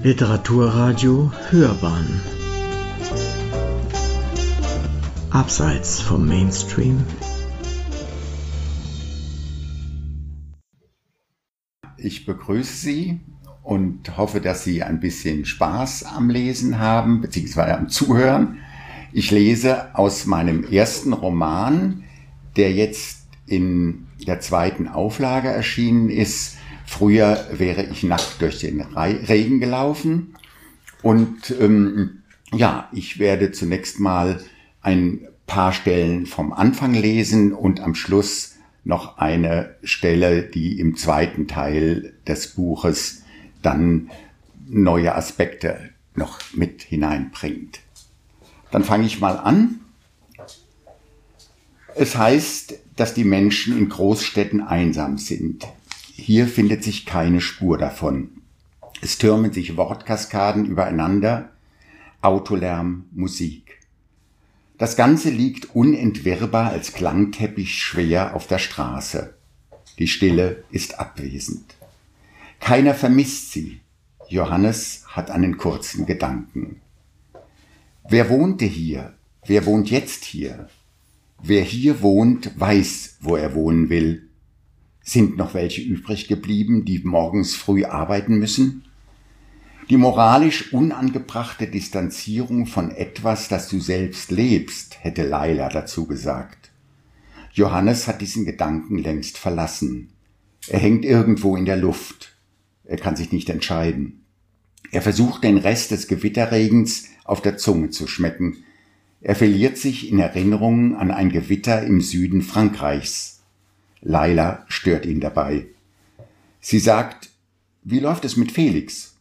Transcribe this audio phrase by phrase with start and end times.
[0.00, 2.20] Literaturradio Hörbahn
[5.30, 7.04] Abseits vom Mainstream
[11.96, 13.20] Ich begrüße Sie
[13.64, 18.58] und hoffe, dass Sie ein bisschen Spaß am Lesen haben, beziehungsweise am Zuhören.
[19.12, 22.04] Ich lese aus meinem ersten Roman,
[22.56, 26.57] der jetzt in der zweiten Auflage erschienen ist,
[26.88, 30.34] Früher wäre ich nackt durch den Regen gelaufen.
[31.02, 34.40] Und ähm, ja, ich werde zunächst mal
[34.80, 41.46] ein paar Stellen vom Anfang lesen und am Schluss noch eine Stelle, die im zweiten
[41.46, 43.22] Teil des Buches
[43.60, 44.10] dann
[44.66, 47.80] neue Aspekte noch mit hineinbringt.
[48.70, 49.80] Dann fange ich mal an.
[51.94, 55.66] Es heißt, dass die Menschen in Großstädten einsam sind.
[56.20, 58.42] Hier findet sich keine Spur davon.
[59.00, 61.52] Es türmen sich Wortkaskaden übereinander,
[62.22, 63.78] Autolärm, Musik.
[64.78, 69.34] Das Ganze liegt unentwirrbar als Klangteppich schwer auf der Straße.
[70.00, 71.76] Die Stille ist abwesend.
[72.58, 73.80] Keiner vermisst sie.
[74.28, 76.80] Johannes hat einen kurzen Gedanken.
[78.08, 79.14] Wer wohnte hier?
[79.46, 80.68] Wer wohnt jetzt hier?
[81.40, 84.27] Wer hier wohnt, weiß, wo er wohnen will
[85.08, 88.84] sind noch welche übrig geblieben, die morgens früh arbeiten müssen?
[89.90, 96.70] Die moralisch unangebrachte Distanzierung von etwas, das du selbst lebst, hätte Laila dazu gesagt.
[97.54, 100.10] Johannes hat diesen Gedanken längst verlassen.
[100.68, 102.36] Er hängt irgendwo in der Luft.
[102.84, 104.26] Er kann sich nicht entscheiden.
[104.90, 108.64] Er versucht den Rest des Gewitterregens auf der Zunge zu schmecken.
[109.20, 113.37] Er verliert sich in Erinnerungen an ein Gewitter im Süden Frankreichs.
[114.00, 115.66] Laila stört ihn dabei.
[116.60, 117.30] Sie sagt,
[117.82, 119.16] wie läuft es mit Felix?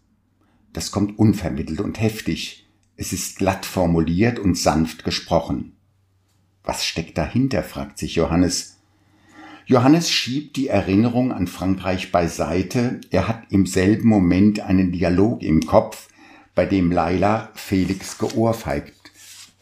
[0.74, 2.68] Das kommt unvermittelt und heftig.
[2.96, 5.76] Es ist glatt formuliert und sanft gesprochen.
[6.64, 7.64] Was steckt dahinter?
[7.64, 8.78] fragt sich Johannes.
[9.66, 13.02] Johannes schiebt die Erinnerung an Frankreich beiseite.
[13.10, 16.10] Er hat im selben Moment einen Dialog im Kopf,
[16.56, 19.12] bei dem Laila Felix geohrfeigt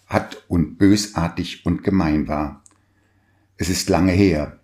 [0.07, 2.63] hat und bösartig und gemein war.
[3.57, 4.59] Es ist lange her.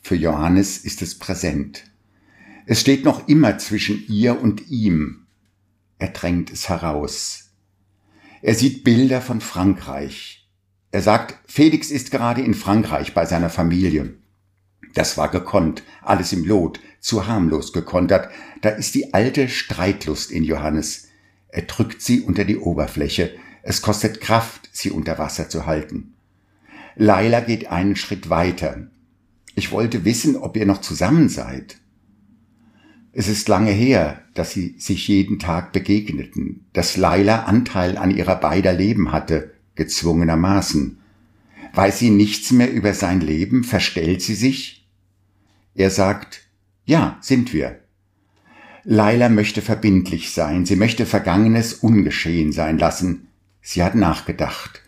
[0.00, 1.84] Für Johannes ist es präsent.
[2.66, 5.26] Es steht noch immer zwischen ihr und ihm.
[5.98, 7.50] Er drängt es heraus.
[8.42, 10.48] Er sieht Bilder von Frankreich.
[10.92, 14.14] Er sagt, Felix ist gerade in Frankreich bei seiner Familie.
[14.94, 18.30] Das war gekonnt, alles im Lot, zu harmlos gekontert.
[18.62, 21.08] Da ist die alte Streitlust in Johannes.
[21.48, 23.32] Er drückt sie unter die Oberfläche.
[23.62, 26.14] Es kostet Kraft, sie unter Wasser zu halten.
[26.96, 28.88] Laila geht einen Schritt weiter.
[29.54, 31.78] Ich wollte wissen, ob ihr noch zusammen seid.
[33.12, 38.36] Es ist lange her, dass sie sich jeden Tag begegneten, dass Laila Anteil an ihrer
[38.36, 40.98] beider Leben hatte, gezwungenermaßen.
[41.72, 44.88] Weiß sie nichts mehr über sein Leben, verstellt sie sich?
[45.74, 46.42] Er sagt,
[46.84, 47.80] ja, sind wir.
[48.84, 53.28] Laila möchte verbindlich sein, sie möchte Vergangenes ungeschehen sein lassen.
[53.60, 54.82] Sie hat nachgedacht.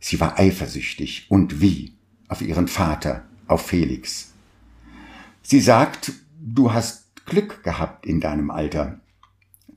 [0.00, 1.94] Sie war eifersüchtig und wie
[2.28, 4.32] auf ihren Vater auf Felix.
[5.42, 9.00] Sie sagt, du hast Glück gehabt in deinem Alter.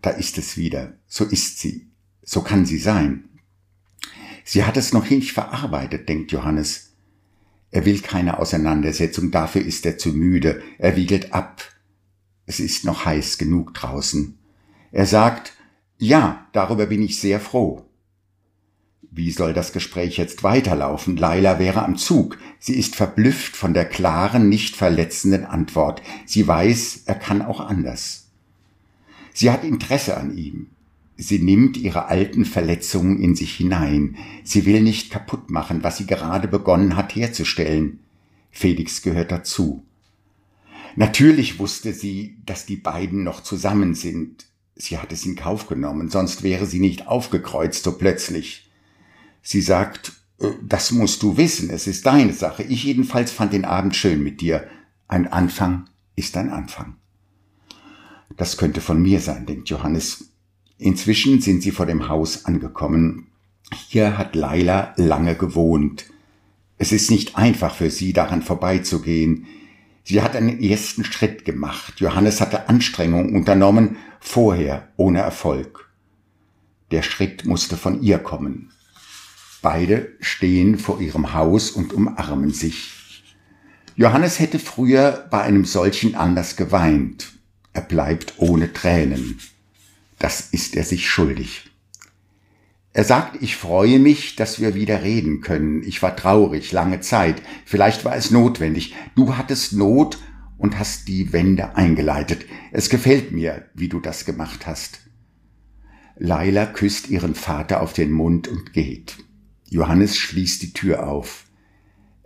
[0.02, 0.94] Da ist es wieder.
[1.08, 1.88] So ist sie.
[2.24, 3.30] So kann sie sein.
[4.44, 6.94] Sie hat es noch nicht verarbeitet, denkt Johannes.
[7.72, 10.62] Er will keine Auseinandersetzung, dafür ist er zu müde.
[10.78, 11.64] Er wiegelt ab.
[12.46, 14.38] Es ist noch heiß genug draußen.
[14.92, 15.54] Er sagt,
[15.98, 17.87] ja, darüber bin ich sehr froh.
[19.18, 21.18] Wie soll das Gespräch jetzt weiterlaufen?
[21.18, 22.38] Laila wäre am Zug.
[22.60, 26.04] Sie ist verblüfft von der klaren, nicht verletzenden Antwort.
[26.28, 28.28] Sie weiß, er kann auch anders.
[29.34, 30.68] Sie hat Interesse an ihm.
[31.16, 34.18] Sie nimmt ihre alten Verletzungen in sich hinein.
[34.44, 37.98] Sie will nicht kaputt machen, was sie gerade begonnen hat herzustellen.
[38.52, 39.84] Felix gehört dazu.
[40.96, 44.46] Natürlich wusste sie, dass die beiden noch zusammen sind.
[44.76, 48.67] Sie hat es in Kauf genommen, sonst wäre sie nicht aufgekreuzt so plötzlich.
[49.50, 50.12] Sie sagt,
[50.42, 52.64] äh, das musst du wissen, es ist deine Sache.
[52.64, 54.68] Ich jedenfalls fand den Abend schön mit dir.
[55.08, 55.86] Ein Anfang
[56.18, 56.98] ist ein Anfang.
[58.36, 60.34] Das könnte von mir sein, denkt Johannes.
[60.78, 63.28] Inzwischen sind sie vor dem Haus angekommen.
[63.88, 66.08] Hier hat Laila lange gewohnt.
[66.78, 69.46] Es ist nicht einfach für sie, daran vorbeizugehen.
[70.04, 72.02] Sie hat einen ersten Schritt gemacht.
[72.02, 75.90] Johannes hatte Anstrengungen unternommen, vorher ohne Erfolg.
[76.92, 78.74] Der Schritt musste von ihr kommen.
[79.70, 83.26] Beide stehen vor ihrem Haus und umarmen sich.
[83.98, 87.34] Johannes hätte früher bei einem solchen Anlass geweint.
[87.74, 89.40] Er bleibt ohne Tränen.
[90.20, 91.70] das ist er sich schuldig.
[92.94, 95.84] Er sagt, ich freue mich, dass wir wieder reden können.
[95.84, 97.42] Ich war traurig, lange Zeit.
[97.66, 98.96] Vielleicht war es notwendig.
[99.16, 100.18] Du hattest Not
[100.58, 102.46] und hast die Wende eingeleitet.
[102.72, 105.02] Es gefällt mir, wie du das gemacht hast.
[106.16, 109.27] Laila küsst ihren Vater auf den Mund und geht.
[109.70, 111.46] Johannes schließt die Tür auf.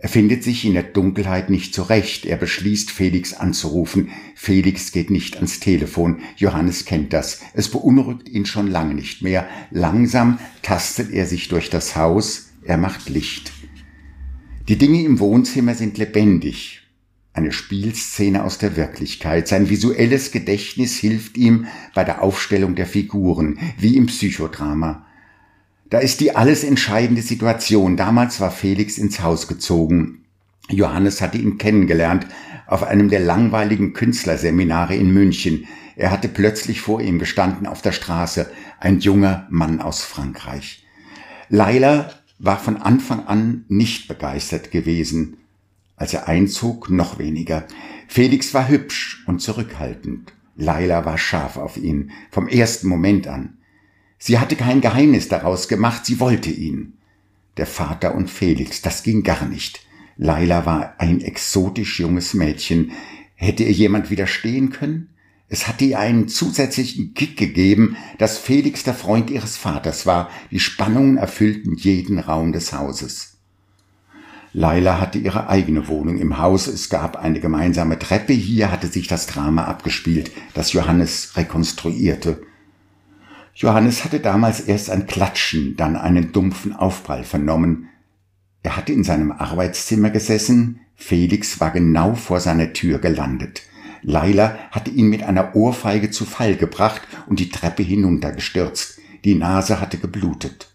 [0.02, 2.26] Er findet sich in der Dunkelheit nicht zurecht.
[2.26, 4.08] Er beschließt, Felix anzurufen.
[4.34, 6.22] Felix geht nicht ans Telefon.
[6.36, 7.40] Johannes kennt das.
[7.54, 9.46] Es beunruhigt ihn schon lange nicht mehr.
[9.70, 12.50] Langsam tastet er sich durch das Haus.
[12.64, 13.52] Er macht Licht.
[14.68, 16.82] Die Dinge im Wohnzimmer sind lebendig.
[17.32, 19.46] Eine Spielszene aus der Wirklichkeit.
[19.46, 25.06] Sein visuelles Gedächtnis hilft ihm bei der Aufstellung der Figuren, wie im Psychodrama.
[25.92, 27.98] Da ist die alles entscheidende Situation.
[27.98, 30.24] Damals war Felix ins Haus gezogen.
[30.70, 32.26] Johannes hatte ihn kennengelernt
[32.66, 35.66] auf einem der langweiligen Künstlerseminare in München.
[35.94, 38.50] Er hatte plötzlich vor ihm gestanden auf der Straße,
[38.80, 40.82] ein junger Mann aus Frankreich.
[41.50, 45.36] Laila war von Anfang an nicht begeistert gewesen.
[45.96, 47.66] Als er einzog, noch weniger.
[48.08, 50.32] Felix war hübsch und zurückhaltend.
[50.56, 53.58] Laila war scharf auf ihn, vom ersten Moment an.
[54.24, 56.92] Sie hatte kein Geheimnis daraus gemacht, sie wollte ihn.
[57.56, 59.84] Der Vater und Felix, das ging gar nicht.
[60.16, 62.92] Laila war ein exotisch junges Mädchen.
[63.34, 65.08] Hätte ihr jemand widerstehen können?
[65.48, 70.30] Es hatte ihr einen zusätzlichen Kick gegeben, dass Felix der Freund ihres Vaters war.
[70.52, 73.38] Die Spannungen erfüllten jeden Raum des Hauses.
[74.52, 76.68] Laila hatte ihre eigene Wohnung im Haus.
[76.68, 78.34] Es gab eine gemeinsame Treppe.
[78.34, 82.40] Hier hatte sich das Drama abgespielt, das Johannes rekonstruierte.
[83.54, 87.88] Johannes hatte damals erst ein Klatschen, dann einen dumpfen Aufprall vernommen.
[88.62, 93.62] Er hatte in seinem Arbeitszimmer gesessen, Felix war genau vor seiner Tür gelandet.
[94.02, 98.98] Laila hatte ihn mit einer Ohrfeige zu Fall gebracht und die Treppe hinuntergestürzt.
[99.24, 100.68] Die Nase hatte geblutet.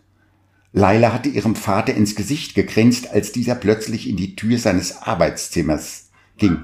[0.74, 6.10] Laila hatte ihrem Vater ins Gesicht gegrinst, als dieser plötzlich in die Tür seines Arbeitszimmers
[6.38, 6.60] ging.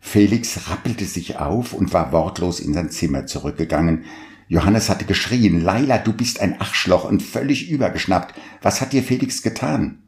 [0.00, 4.04] Felix rappelte sich auf und war wortlos in sein Zimmer zurückgegangen.
[4.48, 8.34] Johannes hatte geschrien, Laila, du bist ein Arschloch und völlig übergeschnappt.
[8.62, 10.02] Was hat dir Felix getan?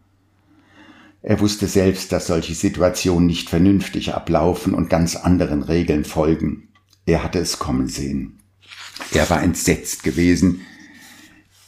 [1.23, 6.69] Er wusste selbst, dass solche Situationen nicht vernünftig ablaufen und ganz anderen Regeln folgen.
[7.07, 8.39] Er hatte es kommen sehen.
[9.13, 10.61] Er war entsetzt gewesen.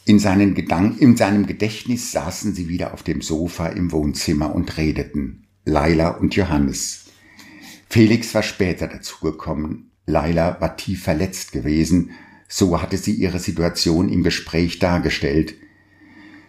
[0.04, 4.76] In, seinen Gedanken, in seinem Gedächtnis saßen sie wieder auf dem Sofa im Wohnzimmer und
[4.76, 5.46] redeten.
[5.64, 7.06] Laila und Johannes.
[7.88, 9.90] Felix war später dazugekommen.
[10.06, 12.10] Laila war tief verletzt gewesen
[12.48, 15.54] so hatte sie ihre Situation im Gespräch dargestellt.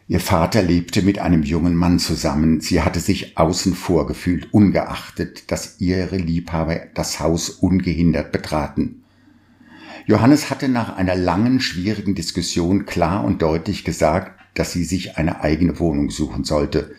[0.07, 2.61] Ihr Vater lebte mit einem jungen Mann zusammen.
[2.61, 9.03] Sie hatte sich außen vor gefühlt, ungeachtet, dass ihre Liebhaber das Haus ungehindert betraten.
[10.07, 15.41] Johannes hatte nach einer langen, schwierigen Diskussion klar und deutlich gesagt, dass sie sich eine
[15.41, 16.95] eigene Wohnung suchen sollte.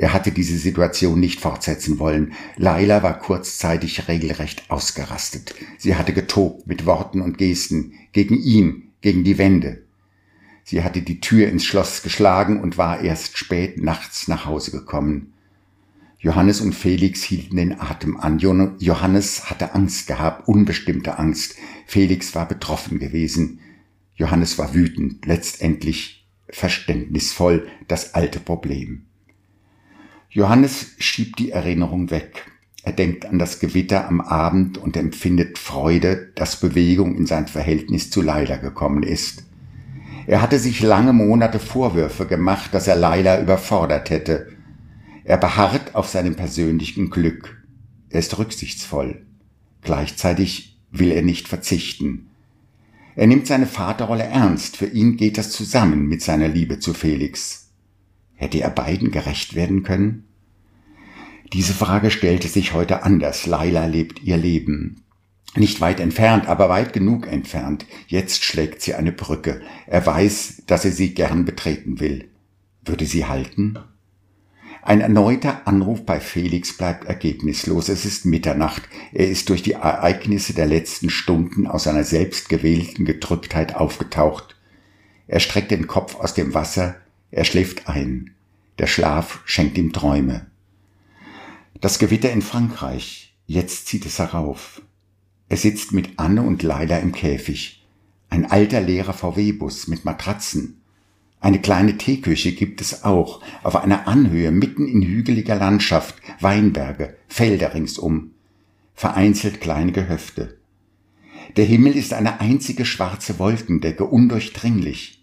[0.00, 2.32] Er hatte diese Situation nicht fortsetzen wollen.
[2.56, 5.54] Laila war kurzzeitig regelrecht ausgerastet.
[5.76, 9.82] Sie hatte getobt mit Worten und Gesten gegen ihn, gegen die Wände.
[10.64, 15.34] Sie hatte die Tür ins Schloss geschlagen und war erst spät nachts nach Hause gekommen.
[16.18, 18.38] Johannes und Felix hielten den Atem an.
[18.38, 21.56] Johannes hatte Angst gehabt, unbestimmte Angst.
[21.84, 23.60] Felix war betroffen gewesen.
[24.14, 29.04] Johannes war wütend, letztendlich verständnisvoll, das alte Problem.
[30.32, 32.46] Johannes schiebt die Erinnerung weg.
[32.84, 38.10] Er denkt an das Gewitter am Abend und empfindet Freude, dass Bewegung in sein Verhältnis
[38.10, 39.42] zu Leila gekommen ist.
[40.28, 44.46] Er hatte sich lange Monate Vorwürfe gemacht, dass er Leila überfordert hätte.
[45.24, 47.64] Er beharrt auf seinem persönlichen Glück.
[48.08, 49.26] Er ist rücksichtsvoll.
[49.82, 52.28] Gleichzeitig will er nicht verzichten.
[53.16, 54.76] Er nimmt seine Vaterrolle ernst.
[54.76, 57.59] Für ihn geht das zusammen mit seiner Liebe zu Felix.
[58.40, 60.24] Hätte er beiden gerecht werden können?
[61.52, 63.44] Diese Frage stellte sich heute anders.
[63.44, 65.04] Laila lebt ihr Leben.
[65.56, 67.84] Nicht weit entfernt, aber weit genug entfernt.
[68.06, 69.60] Jetzt schlägt sie eine Brücke.
[69.86, 72.30] Er weiß, dass er sie gern betreten will.
[72.82, 73.78] Würde sie halten?
[74.80, 77.90] Ein erneuter Anruf bei Felix bleibt ergebnislos.
[77.90, 78.88] Es ist Mitternacht.
[79.12, 84.56] Er ist durch die Ereignisse der letzten Stunden aus seiner selbstgewählten Gedrücktheit aufgetaucht.
[85.26, 86.96] Er streckt den Kopf aus dem Wasser,
[87.30, 88.34] er schläft ein.
[88.78, 90.46] Der Schlaf schenkt ihm Träume.
[91.80, 93.34] Das Gewitter in Frankreich.
[93.46, 94.82] Jetzt zieht es herauf.
[95.48, 97.84] Er sitzt mit Anne und Leila im Käfig.
[98.28, 100.80] Ein alter leerer VW-Bus mit Matratzen.
[101.40, 107.74] Eine kleine Teeküche gibt es auch, auf einer Anhöhe mitten in hügeliger Landschaft, Weinberge, Felder
[107.74, 108.32] ringsum,
[108.94, 110.58] vereinzelt kleine Gehöfte.
[111.56, 115.19] Der Himmel ist eine einzige schwarze Wolkendecke, undurchdringlich.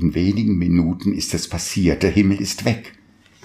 [0.00, 2.94] In wenigen Minuten ist es passiert, der Himmel ist weg.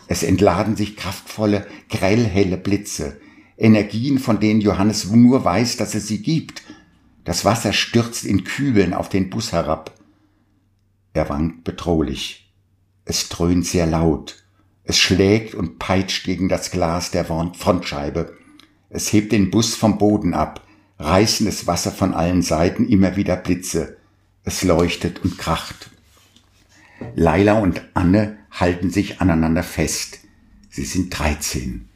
[0.08, 3.20] Es entladen sich kraftvolle, grellhelle Blitze,
[3.58, 6.64] Energien, von denen Johannes nur weiß, dass es sie gibt.
[7.26, 10.00] Das Wasser stürzt in Kübeln auf den Bus herab.
[11.12, 12.54] Er wankt bedrohlich.
[13.04, 14.46] Es dröhnt sehr laut.
[14.86, 18.38] Es schlägt und peitscht gegen das Glas der Frontscheibe.
[18.90, 20.66] Es hebt den Bus vom Boden ab,
[21.00, 23.98] reißendes Wasser von allen Seiten, immer wieder Blitze.
[24.46, 25.90] Es leuchtet und kracht.
[27.16, 30.20] Laila und Anne halten sich aneinander fest.
[30.70, 31.90] Sie sind dreizehn.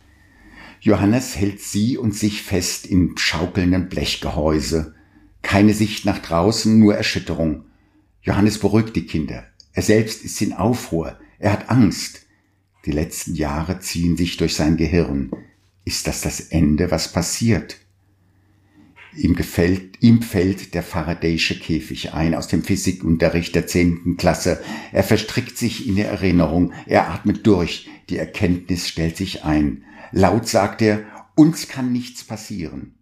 [0.81, 4.95] Johannes hält sie und sich fest in schaukelnden Blechgehäuse.
[5.41, 7.65] Keine Sicht nach draußen, nur Erschütterung.
[8.21, 9.45] Johannes beruhigt die Kinder.
[9.73, 11.17] Er selbst ist in Aufruhr.
[11.37, 12.25] Er hat Angst.
[12.85, 15.31] Die letzten Jahre ziehen sich durch sein Gehirn.
[15.85, 17.77] Ist das das Ende, was passiert?
[19.15, 24.61] Ihm gefällt, ihm fällt der Faraday'sche Käfig ein aus dem Physikunterricht der zehnten Klasse.
[24.91, 26.73] Er verstrickt sich in der Erinnerung.
[26.85, 27.89] Er atmet durch.
[28.09, 29.83] Die Erkenntnis stellt sich ein.
[30.11, 31.03] Laut sagt er,
[31.35, 32.95] uns kann nichts passieren.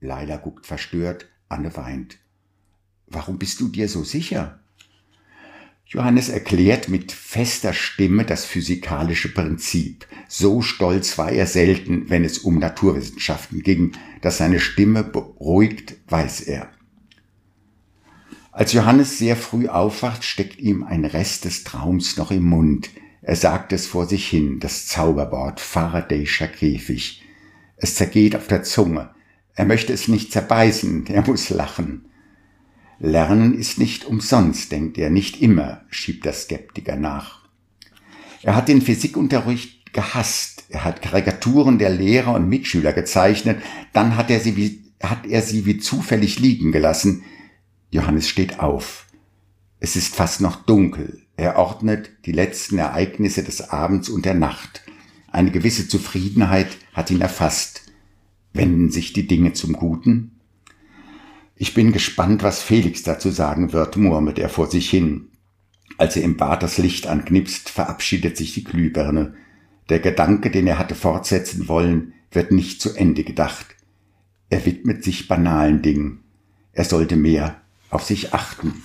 [0.00, 1.28] Leila guckt verstört.
[1.48, 2.18] Anne weint.
[3.06, 4.61] Warum bist du dir so sicher?
[5.92, 10.06] Johannes erklärt mit fester Stimme das physikalische Prinzip.
[10.26, 16.40] So stolz war er selten, wenn es um Naturwissenschaften ging, dass seine Stimme beruhigt, weiß
[16.42, 16.70] er.
[18.52, 22.88] Als Johannes sehr früh aufwacht, steckt ihm ein Rest des Traums noch im Mund.
[23.20, 27.22] Er sagt es vor sich hin, das Zauberwort Faraday'scher Käfig.
[27.76, 29.10] Es zergeht auf der Zunge.
[29.54, 32.06] Er möchte es nicht zerbeißen, er muss lachen.
[33.04, 37.40] Lernen ist nicht umsonst, denkt er, nicht immer, schiebt der Skeptiker nach.
[38.42, 40.66] Er hat den Physikunterricht gehasst.
[40.68, 43.60] Er hat Karikaturen der Lehrer und Mitschüler gezeichnet.
[43.92, 47.24] Dann hat er sie wie, hat er sie wie zufällig liegen gelassen.
[47.90, 49.06] Johannes steht auf.
[49.80, 51.22] Es ist fast noch dunkel.
[51.36, 54.82] Er ordnet die letzten Ereignisse des Abends und der Nacht.
[55.26, 57.82] Eine gewisse Zufriedenheit hat ihn erfasst.
[58.52, 60.31] Wenden sich die Dinge zum Guten?
[61.56, 65.28] Ich bin gespannt, was Felix dazu sagen wird, murmelt er vor sich hin.
[65.98, 69.34] Als er im Bad das Licht anknipst, verabschiedet sich die Glühbirne.
[69.88, 73.66] Der Gedanke, den er hatte fortsetzen wollen, wird nicht zu Ende gedacht.
[74.48, 76.24] Er widmet sich banalen Dingen.
[76.72, 78.82] Er sollte mehr auf sich achten.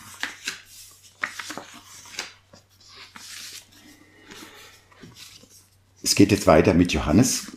[6.04, 7.52] Es geht jetzt weiter mit Johannes.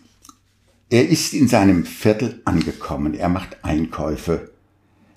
[0.88, 3.14] Er ist in seinem Viertel angekommen.
[3.14, 4.50] Er macht Einkäufe.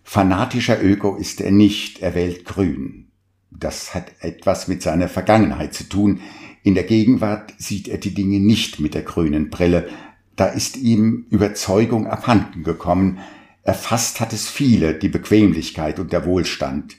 [0.04, 3.08] Fanatischer Öko ist er nicht, er wählt grün.
[3.50, 6.20] Das hat etwas mit seiner Vergangenheit zu tun.
[6.64, 9.90] In der Gegenwart sieht er die Dinge nicht mit der grünen Brille.
[10.36, 13.20] Da ist ihm Überzeugung abhanden gekommen.
[13.64, 16.96] Erfasst hat es viele, die Bequemlichkeit und der Wohlstand.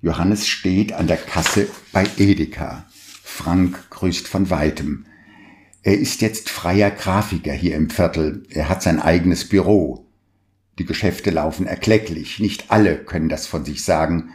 [0.00, 2.86] Johannes steht an der Kasse bei Edeka.
[3.22, 5.06] Frank grüßt von weitem.
[5.82, 8.44] Er ist jetzt freier Grafiker hier im Viertel.
[8.50, 10.07] Er hat sein eigenes Büro.
[10.78, 14.30] Die Geschäfte laufen erklecklich, nicht alle können das von sich sagen.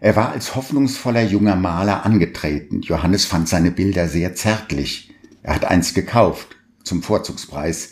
[0.00, 2.80] Er war als hoffnungsvoller junger Maler angetreten.
[2.82, 5.12] Johannes fand seine Bilder sehr zärtlich.
[5.42, 7.90] Er hat eins gekauft, zum Vorzugspreis.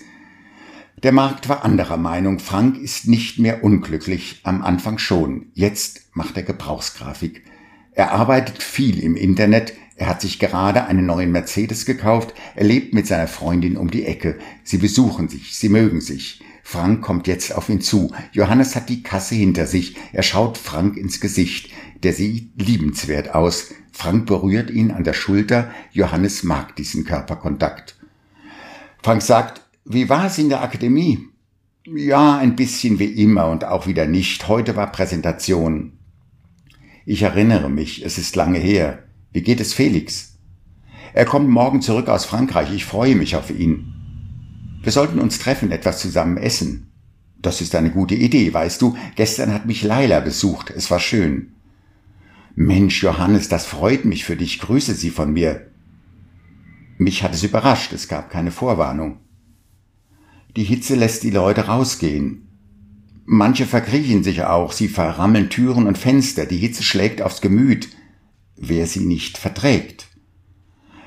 [1.03, 2.39] Der Markt war anderer Meinung.
[2.39, 5.49] Frank ist nicht mehr unglücklich, am Anfang schon.
[5.53, 7.45] Jetzt macht er Gebrauchsgrafik.
[7.93, 12.95] Er arbeitet viel im Internet, er hat sich gerade einen neuen Mercedes gekauft, er lebt
[12.95, 14.39] mit seiner Freundin um die Ecke.
[14.63, 16.43] Sie besuchen sich, sie mögen sich.
[16.69, 18.13] Frank kommt jetzt auf ihn zu.
[18.33, 19.95] Johannes hat die Kasse hinter sich.
[20.13, 21.71] Er schaut Frank ins Gesicht.
[22.03, 23.73] Der sieht liebenswert aus.
[23.93, 25.71] Frank berührt ihn an der Schulter.
[25.93, 27.97] Johannes mag diesen Körperkontakt.
[29.01, 31.29] Frank sagt, wie war es in der Akademie?
[31.85, 34.49] Ja, ein bisschen wie immer und auch wieder nicht.
[34.49, 35.93] Heute war Präsentation.
[37.05, 39.05] Ich erinnere mich, es ist lange her.
[39.31, 40.37] Wie geht es Felix?
[41.15, 42.75] Er kommt morgen zurück aus Frankreich.
[42.75, 43.96] Ich freue mich auf ihn.
[44.87, 46.93] Wir sollten uns treffen, etwas zusammen essen.
[47.43, 48.97] Das ist eine gute Idee, weißt du.
[49.17, 50.71] Gestern hat mich Leila besucht.
[50.71, 51.49] Es war schön.
[52.55, 54.61] Mensch, Johannes, das freut mich für dich.
[54.61, 55.67] Grüße sie von mir.
[56.99, 57.93] Mich hat es überrascht.
[57.95, 59.19] Es gab keine Vorwarnung.
[60.55, 62.47] Die Hitze lässt die Leute rausgehen.
[63.25, 64.71] Manche verkriechen sich auch.
[64.71, 66.47] Sie verrammeln Türen und Fenster.
[66.47, 67.89] Die Hitze schlägt aufs Gemüt.
[68.55, 70.06] Wer sie nicht verträgt.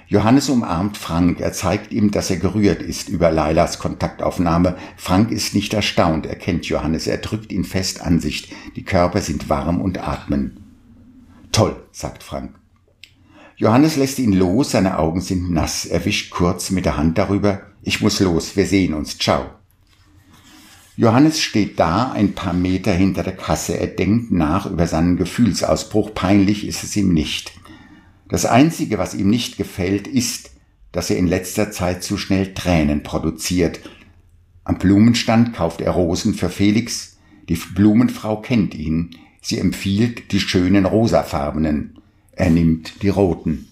[0.09, 1.39] Johannes umarmt Frank.
[1.39, 4.75] Er zeigt ihm, dass er gerührt ist über Lailas Kontaktaufnahme.
[4.97, 6.25] Frank ist nicht erstaunt.
[6.25, 7.05] Er kennt Johannes.
[7.05, 8.51] Er drückt ihn fest an sich.
[8.75, 10.63] Die Körper sind warm und atmen.
[11.51, 12.55] Toll, sagt Frank.
[13.55, 14.71] Johannes lässt ihn los.
[14.71, 15.85] Seine Augen sind nass.
[15.85, 17.61] Er wischt kurz mit der Hand darüber.
[17.83, 18.55] Ich muss los.
[18.55, 19.19] Wir sehen uns.
[19.19, 19.45] Ciao.
[20.97, 23.79] Johannes steht da, ein paar Meter hinter der Kasse.
[23.79, 26.15] Er denkt nach über seinen Gefühlsausbruch.
[26.15, 27.58] Peinlich ist es ihm nicht.
[28.29, 30.51] Das Einzige, was ihm nicht gefällt, ist,
[30.91, 33.81] dass er in letzter Zeit zu schnell Tränen produziert.
[34.63, 37.17] Am Blumenstand kauft er Rosen für Felix.
[37.49, 39.15] Die Blumenfrau kennt ihn.
[39.41, 41.99] Sie empfiehlt die schönen rosafarbenen.
[42.31, 43.67] Er nimmt die roten.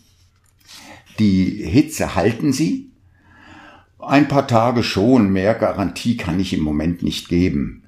[1.20, 2.92] Die Hitze halten Sie?
[4.00, 7.84] Ein paar Tage schon, mehr Garantie kann ich im Moment nicht geben.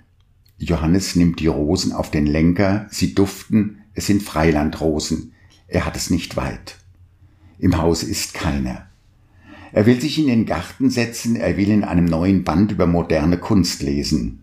[0.58, 5.34] Johannes nimmt die Rosen auf den Lenker, sie duften, es sind Freilandrosen.
[5.70, 6.78] Er hat es nicht weit.
[7.60, 8.88] Im Haus ist keiner.
[9.72, 13.38] Er will sich in den Garten setzen, er will in einem neuen Band über moderne
[13.38, 14.42] Kunst lesen.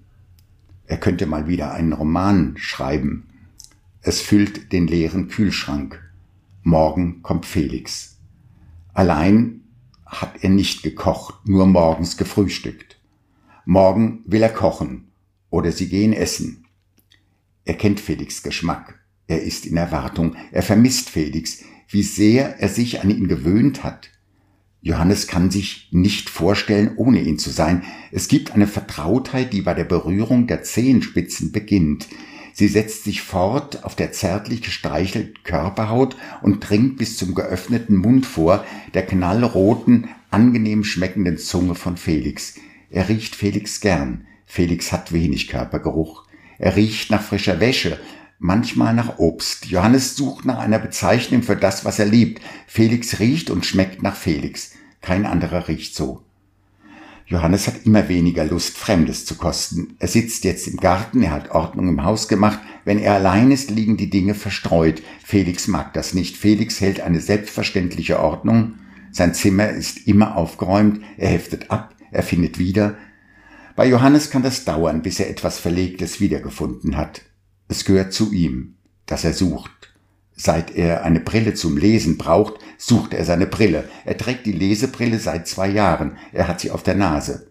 [0.86, 3.28] Er könnte mal wieder einen Roman schreiben.
[4.02, 6.00] Es füllt den leeren Kühlschrank.
[6.62, 8.18] Morgen kommt Felix.
[8.94, 9.62] Allein
[10.04, 13.00] hat er nicht gekocht, nur morgens gefrühstückt.
[13.64, 15.08] Morgen will er kochen
[15.50, 16.66] oder sie gehen essen.
[17.64, 18.95] Er kennt Felix Geschmack.
[19.26, 20.36] Er ist in Erwartung.
[20.52, 24.10] Er vermisst Felix, wie sehr er sich an ihn gewöhnt hat.
[24.80, 27.82] Johannes kann sich nicht vorstellen, ohne ihn zu sein.
[28.12, 32.06] Es gibt eine Vertrautheit, die bei der Berührung der Zehenspitzen beginnt.
[32.52, 38.24] Sie setzt sich fort auf der zärtlich gestreichelten Körperhaut und dringt bis zum geöffneten Mund
[38.24, 38.64] vor,
[38.94, 42.54] der knallroten, angenehm schmeckenden Zunge von Felix.
[42.88, 44.26] Er riecht Felix gern.
[44.46, 46.24] Felix hat wenig Körpergeruch.
[46.58, 47.98] Er riecht nach frischer Wäsche,
[48.38, 49.66] manchmal nach Obst.
[49.66, 52.42] Johannes sucht nach einer Bezeichnung für das, was er liebt.
[52.66, 54.72] Felix riecht und schmeckt nach Felix.
[55.00, 56.22] Kein anderer riecht so.
[57.28, 59.96] Johannes hat immer weniger Lust, Fremdes zu kosten.
[59.98, 62.60] Er sitzt jetzt im Garten, er hat Ordnung im Haus gemacht.
[62.84, 65.02] Wenn er allein ist, liegen die Dinge verstreut.
[65.24, 66.36] Felix mag das nicht.
[66.36, 68.74] Felix hält eine selbstverständliche Ordnung.
[69.10, 71.00] Sein Zimmer ist immer aufgeräumt.
[71.16, 72.96] Er heftet ab, er findet wieder.
[73.74, 77.22] Bei Johannes kann das dauern, bis er etwas Verlegtes wiedergefunden hat.
[77.68, 78.74] Es gehört zu ihm,
[79.06, 79.92] dass er sucht.
[80.34, 83.88] Seit er eine Brille zum Lesen braucht, sucht er seine Brille.
[84.04, 86.18] Er trägt die Lesebrille seit zwei Jahren.
[86.32, 87.50] Er hat sie auf der Nase.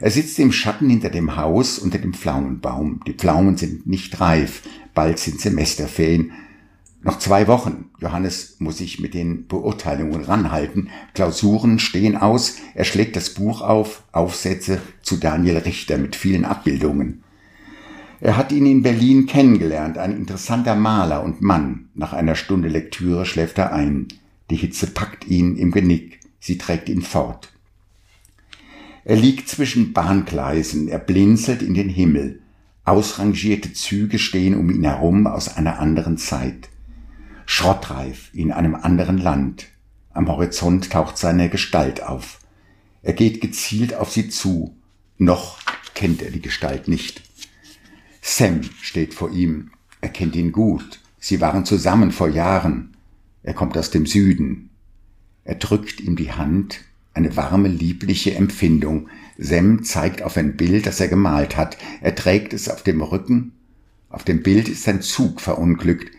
[0.00, 3.00] Er sitzt im Schatten hinter dem Haus unter dem Pflaumenbaum.
[3.06, 4.62] Die Pflaumen sind nicht reif.
[4.94, 6.32] Bald sind Semesterferien.
[7.02, 7.90] Noch zwei Wochen.
[8.00, 10.88] Johannes muss sich mit den Beurteilungen ranhalten.
[11.14, 12.56] Klausuren stehen aus.
[12.74, 14.02] Er schlägt das Buch auf.
[14.12, 17.22] Aufsätze zu Daniel Richter mit vielen Abbildungen.
[18.20, 21.88] Er hat ihn in Berlin kennengelernt, ein interessanter Maler und Mann.
[21.94, 24.08] Nach einer Stunde Lektüre schläft er ein.
[24.50, 27.52] Die Hitze packt ihn im Genick, sie trägt ihn fort.
[29.04, 32.40] Er liegt zwischen Bahngleisen, er blinzelt in den Himmel.
[32.84, 36.70] Ausrangierte Züge stehen um ihn herum aus einer anderen Zeit.
[37.46, 39.66] Schrottreif in einem anderen Land.
[40.10, 42.40] Am Horizont taucht seine Gestalt auf.
[43.02, 44.76] Er geht gezielt auf sie zu.
[45.18, 45.58] Noch
[45.94, 47.27] kennt er die Gestalt nicht.
[48.30, 49.70] Sam steht vor ihm.
[50.02, 51.00] Er kennt ihn gut.
[51.18, 52.94] Sie waren zusammen vor Jahren.
[53.42, 54.68] Er kommt aus dem Süden.
[55.44, 59.08] Er drückt ihm die Hand, eine warme, liebliche Empfindung.
[59.38, 61.78] Sam zeigt auf ein Bild, das er gemalt hat.
[62.02, 63.52] Er trägt es auf dem Rücken.
[64.10, 66.14] Auf dem Bild ist ein Zug verunglückt.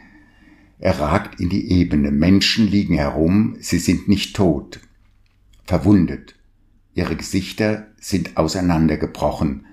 [0.80, 2.10] Er ragt in die Ebene.
[2.10, 3.56] Menschen liegen herum.
[3.60, 4.80] Sie sind nicht tot.
[5.64, 6.36] Verwundet.
[6.96, 9.68] Ihre Gesichter sind auseinandergebrochen.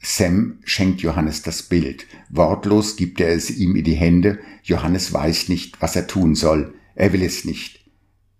[0.00, 2.06] Sam schenkt Johannes das Bild.
[2.30, 4.38] Wortlos gibt er es ihm in die Hände.
[4.62, 6.74] Johannes weiß nicht, was er tun soll.
[6.94, 7.84] Er will es nicht.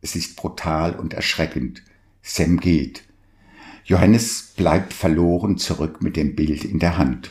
[0.01, 1.83] Es ist brutal und erschreckend.
[2.23, 3.03] Sam geht.
[3.85, 7.31] Johannes bleibt verloren zurück mit dem Bild in der Hand.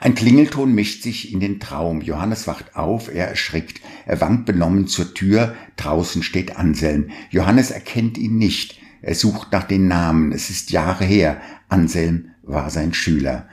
[0.00, 2.00] Ein Klingelton mischt sich in den Traum.
[2.00, 3.80] Johannes wacht auf, er erschrickt.
[4.06, 5.54] Er wankt benommen zur Tür.
[5.76, 7.10] Draußen steht Anselm.
[7.30, 8.80] Johannes erkennt ihn nicht.
[9.02, 10.32] Er sucht nach den Namen.
[10.32, 11.40] Es ist Jahre her.
[11.68, 13.48] Anselm war sein Schüler.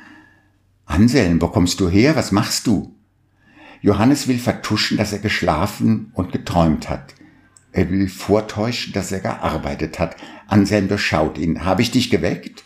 [0.86, 2.16] Anselm, wo kommst du her?
[2.16, 2.96] Was machst du?
[3.82, 7.14] Johannes will vertuschen, dass er geschlafen und geträumt hat.
[7.72, 10.16] Er will vortäuschen, dass er gearbeitet hat.
[10.48, 11.64] Anselm durchschaut ihn.
[11.64, 12.64] Habe ich dich geweckt?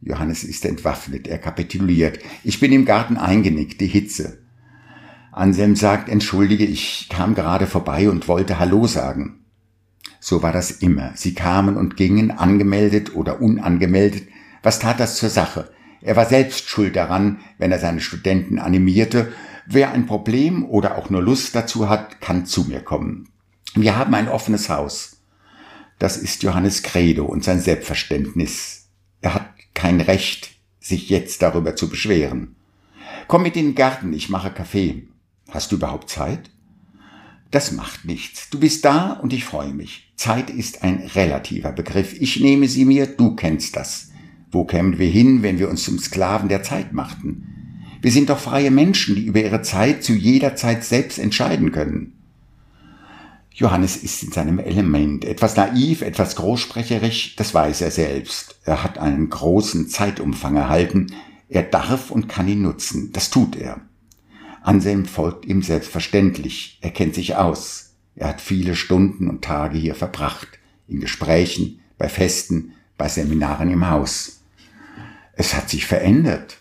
[0.00, 1.26] Johannes ist entwaffnet.
[1.26, 2.18] Er kapituliert.
[2.44, 4.38] Ich bin im Garten eingenickt, die Hitze.
[5.32, 9.40] Anselm sagt, entschuldige, ich kam gerade vorbei und wollte Hallo sagen.
[10.20, 11.12] So war das immer.
[11.14, 14.28] Sie kamen und gingen, angemeldet oder unangemeldet,
[14.62, 15.70] was tat das zur Sache?
[16.00, 19.32] Er war selbst schuld daran, wenn er seine Studenten animierte.
[19.66, 23.28] Wer ein Problem oder auch nur Lust dazu hat, kann zu mir kommen.
[23.74, 25.22] Wir haben ein offenes Haus.
[25.98, 28.88] Das ist Johannes Credo und sein Selbstverständnis.
[29.20, 32.56] Er hat kein Recht, sich jetzt darüber zu beschweren.
[33.28, 35.08] Komm mit in den Garten, ich mache Kaffee.
[35.48, 36.50] Hast du überhaupt Zeit?
[37.52, 38.50] Das macht nichts.
[38.50, 40.12] Du bist da und ich freue mich.
[40.16, 42.14] Zeit ist ein relativer Begriff.
[42.20, 44.11] Ich nehme sie mir, du kennst das.
[44.52, 47.46] Wo kämen wir hin, wenn wir uns zum Sklaven der Zeit machten?
[48.02, 52.12] Wir sind doch freie Menschen, die über ihre Zeit zu jeder Zeit selbst entscheiden können.
[53.54, 58.58] Johannes ist in seinem Element, etwas naiv, etwas großsprecherisch, das weiß er selbst.
[58.64, 61.12] Er hat einen großen Zeitumfang erhalten,
[61.48, 63.80] er darf und kann ihn nutzen, das tut er.
[64.62, 69.94] Anselm folgt ihm selbstverständlich, er kennt sich aus, er hat viele Stunden und Tage hier
[69.94, 70.48] verbracht,
[70.88, 74.41] in Gesprächen, bei Festen, bei Seminaren im Haus.
[75.32, 76.58] Es hat sich verändert.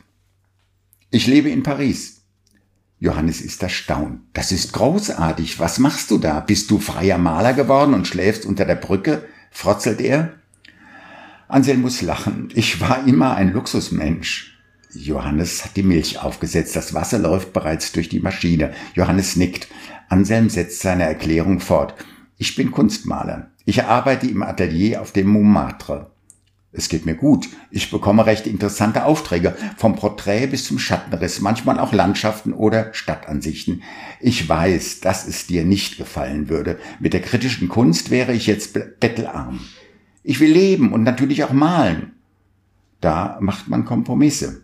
[1.10, 2.22] Ich lebe in Paris.
[3.00, 4.22] Johannes ist erstaunt.
[4.34, 5.60] Das ist großartig.
[5.60, 6.40] Was machst du da?
[6.40, 9.26] Bist du freier Maler geworden und schläfst unter der Brücke?
[9.50, 10.34] frotzelt er.
[11.48, 12.50] Anselm muss lachen.
[12.54, 14.58] Ich war immer ein Luxusmensch.
[14.94, 16.76] Johannes hat die Milch aufgesetzt.
[16.76, 18.74] Das Wasser läuft bereits durch die Maschine.
[18.94, 19.68] Johannes nickt.
[20.08, 21.96] Anselm setzt seine Erklärung fort.
[22.38, 23.52] Ich bin Kunstmaler.
[23.66, 26.11] Ich arbeite im Atelier auf dem Montmartre.
[26.74, 27.50] Es geht mir gut.
[27.70, 33.84] Ich bekomme recht interessante Aufträge, vom Porträt bis zum Schattenriss, manchmal auch Landschaften oder Stadtansichten.
[34.22, 36.80] Ich weiß, dass es dir nicht gefallen würde.
[37.00, 39.60] Mit der kritischen Kunst wäre ich jetzt bettelarm.
[40.24, 42.14] Ich will leben und natürlich auch malen.
[43.02, 44.62] Da macht man Kompromisse.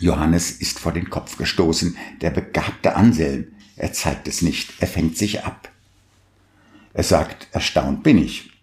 [0.00, 3.46] Johannes ist vor den Kopf gestoßen, der begabte Anselm.
[3.76, 5.70] Er zeigt es nicht, er fängt sich ab.
[6.92, 8.53] Er sagt, erstaunt bin ich.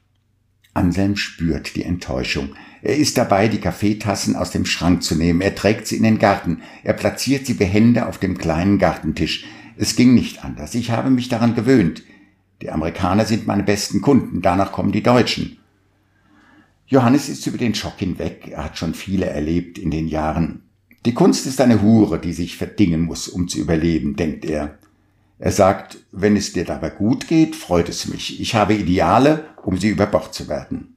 [0.73, 2.49] Anselm spürt die Enttäuschung.
[2.81, 5.41] Er ist dabei, die Kaffeetassen aus dem Schrank zu nehmen.
[5.41, 6.61] Er trägt sie in den Garten.
[6.83, 9.45] Er platziert sie behende auf dem kleinen Gartentisch.
[9.77, 10.73] Es ging nicht anders.
[10.75, 12.03] Ich habe mich daran gewöhnt.
[12.61, 14.41] Die Amerikaner sind meine besten Kunden.
[14.41, 15.57] Danach kommen die Deutschen.
[16.87, 18.49] Johannes ist über den Schock hinweg.
[18.49, 20.63] Er hat schon viele erlebt in den Jahren.
[21.05, 24.77] Die Kunst ist eine Hure, die sich verdingen muss, um zu überleben, denkt er.
[25.41, 28.39] Er sagt, wenn es dir dabei gut geht, freut es mich.
[28.39, 30.95] Ich habe Ideale, um sie über Bord zu werten.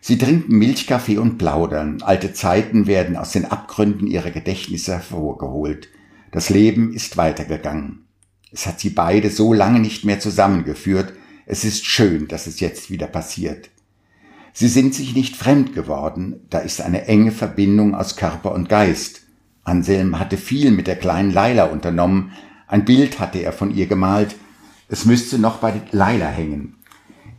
[0.00, 2.00] Sie trinken Milchkaffee und plaudern.
[2.02, 5.88] Alte Zeiten werden aus den Abgründen ihrer Gedächtnisse hervorgeholt.
[6.30, 8.06] Das Leben ist weitergegangen.
[8.52, 11.12] Es hat sie beide so lange nicht mehr zusammengeführt.
[11.44, 13.70] Es ist schön, dass es jetzt wieder passiert.
[14.52, 16.46] Sie sind sich nicht fremd geworden.
[16.48, 19.22] Da ist eine enge Verbindung aus Körper und Geist.
[19.64, 22.32] Anselm hatte viel mit der kleinen Leila unternommen,
[22.68, 24.36] ein Bild hatte er von ihr gemalt.
[24.88, 26.76] Es müsste noch bei Leila hängen.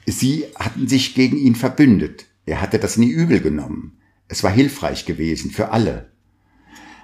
[0.05, 2.25] Sie hatten sich gegen ihn verbündet.
[2.45, 3.99] Er hatte das nie übel genommen.
[4.27, 6.09] Es war hilfreich gewesen für alle.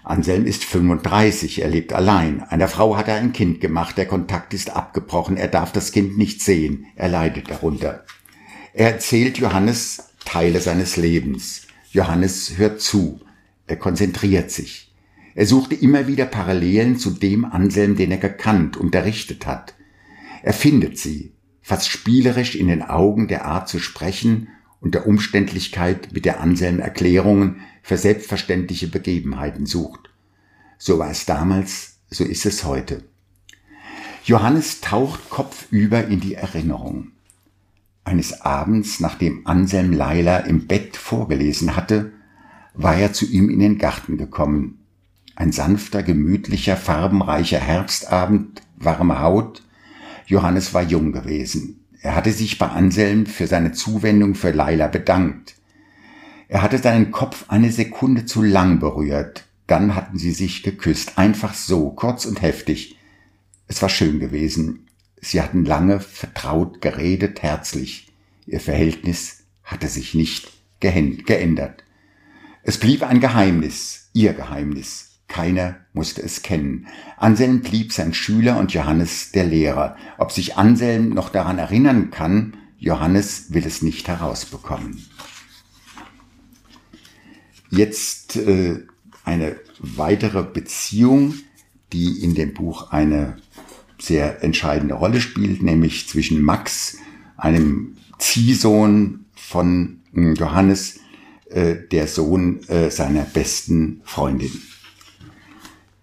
[0.03, 2.41] Anselm ist 35, er lebt allein.
[2.43, 6.17] Einer Frau hat er ein Kind gemacht, der Kontakt ist abgebrochen, er darf das Kind
[6.17, 8.05] nicht sehen, er leidet darunter.
[8.73, 11.63] Er erzählt Johannes Teile seines Lebens.
[11.91, 13.21] Johannes hört zu,
[13.65, 14.85] er konzentriert sich.
[15.36, 19.76] Er suchte immer wieder Parallelen zu dem Anselm, den er gekannt, unterrichtet hat.
[20.41, 24.48] Er findet sie, fast spielerisch in den Augen der Art zu sprechen
[24.80, 30.10] und der Umständlichkeit, mit der Anselm Erklärungen für selbstverständliche Begebenheiten sucht.
[30.78, 33.04] So war es damals, so ist es heute.
[34.24, 37.12] Johannes taucht kopfüber in die Erinnerung.
[38.06, 42.13] Eines Abends, nachdem Anselm Leila im Bett vorgelesen hatte,
[42.74, 44.85] war er zu ihm in den Garten gekommen,
[45.36, 49.63] ein sanfter, gemütlicher, farbenreicher Herbstabend, warme Haut.
[50.28, 51.86] Johannes war jung gewesen.
[52.02, 55.56] Er hatte sich bei Anselm für seine Zuwendung für Leila bedankt.
[56.48, 59.45] Er hatte seinen Kopf eine Sekunde zu lang berührt.
[59.67, 62.98] Dann hatten sie sich geküsst, einfach so, kurz und heftig.
[63.67, 64.88] Es war schön gewesen.
[65.19, 68.12] Sie hatten lange vertraut geredet, herzlich.
[68.45, 71.84] Ihr Verhältnis hatte sich nicht geändert.
[72.62, 75.14] Es blieb ein Geheimnis, ihr Geheimnis.
[75.27, 76.88] Keiner musste es kennen.
[77.17, 79.97] Anselm blieb sein Schüler und Johannes der Lehrer.
[80.17, 85.05] Ob sich Anselm noch daran erinnern kann, Johannes will es nicht herausbekommen.
[87.71, 88.83] Jetzt äh,
[89.23, 91.33] eine weitere Beziehung,
[91.91, 93.38] die in dem Buch eine
[93.97, 96.97] sehr entscheidende Rolle spielt, nämlich zwischen Max,
[97.38, 100.99] einem Ziehsohn von hm, Johannes,
[101.49, 104.51] äh, der Sohn äh, seiner besten Freundin.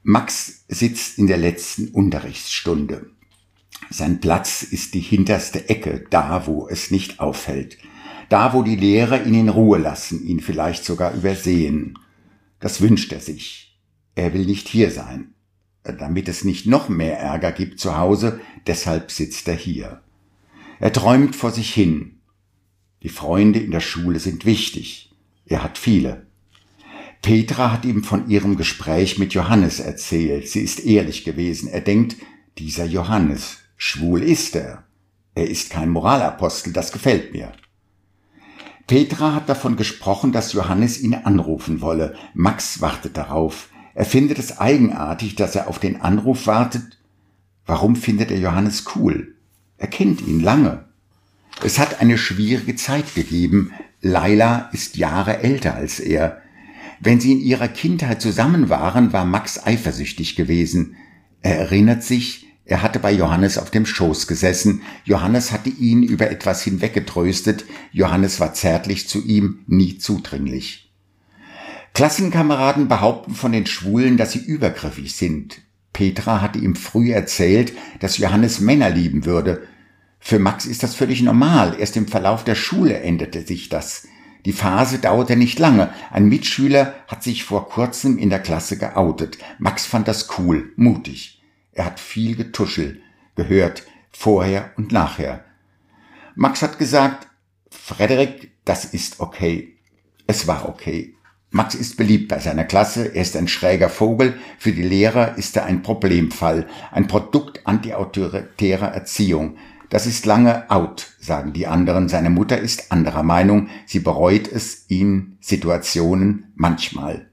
[0.05, 3.11] Max sitzt in der letzten Unterrichtsstunde.
[3.89, 7.79] Sein Platz ist die hinterste Ecke, da wo es nicht auffällt.
[8.29, 11.99] Da wo die Lehrer ihn in Ruhe lassen, ihn vielleicht sogar übersehen.
[12.59, 13.79] Das wünscht er sich.
[14.15, 15.35] Er will nicht hier sein.
[15.85, 20.01] Damit es nicht noch mehr Ärger gibt zu Hause, deshalb sitzt er hier.
[20.81, 22.19] Er träumt vor sich hin.
[23.03, 25.13] Die Freunde in der Schule sind wichtig.
[25.45, 26.27] Er hat viele.
[27.23, 30.49] Petra hat ihm von ihrem Gespräch mit Johannes erzählt.
[30.49, 31.69] Sie ist ehrlich gewesen.
[31.69, 32.17] Er denkt,
[32.59, 34.83] dieser Johannes, schwul ist er.
[35.35, 37.53] Er ist kein Moralapostel, das gefällt mir.
[38.89, 42.17] Petra hat davon gesprochen, dass Johannes ihn anrufen wolle.
[42.35, 43.69] Max wartet darauf.
[43.95, 46.99] Er findet es eigenartig, dass er auf den Anruf wartet.
[47.65, 49.37] Warum findet er Johannes cool?
[49.79, 50.87] Er kennt ihn lange.
[51.63, 53.71] Es hat eine schwierige Zeit gegeben.
[54.01, 56.43] Laila ist Jahre älter als er.
[57.05, 60.95] Wenn sie in ihrer Kindheit zusammen waren, war Max eifersüchtig gewesen.
[61.41, 64.83] Er erinnert sich, er hatte bei Johannes auf dem Schoß gesessen.
[65.05, 67.65] Johannes hatte ihn über etwas hinweggetröstet.
[67.91, 70.93] Johannes war zärtlich zu ihm, nie zudringlich.
[71.93, 75.61] Klassenkameraden behaupten von den Schwulen, dass sie übergriffig sind.
[75.93, 79.67] Petra hatte ihm früh erzählt, dass Johannes Männer lieben würde.
[80.21, 81.75] Für Max ist das völlig normal.
[81.81, 84.07] Erst im Verlauf der Schule änderte sich das.
[84.45, 85.91] Die Phase dauerte nicht lange.
[86.11, 89.39] Ein Mitschüler hat sich vor kurzem in der Klasse geoutet.
[89.59, 91.41] Max fand das cool, mutig.
[91.73, 93.01] Er hat viel Getuschel
[93.37, 95.45] gehört, vorher und nachher.
[96.35, 97.29] Max hat gesagt,
[97.71, 99.77] Frederik, das ist okay.
[100.27, 101.15] Es war okay.
[101.51, 105.55] Max ist beliebt bei seiner Klasse, er ist ein schräger Vogel, für die Lehrer ist
[105.57, 109.59] er ein Problemfall, ein Produkt antiautoritärer Erziehung.
[109.93, 112.09] Das ist lange out, sagen die anderen.
[112.09, 117.29] Seine Mutter ist anderer Meinung, sie bereut es in Situationen manchmal.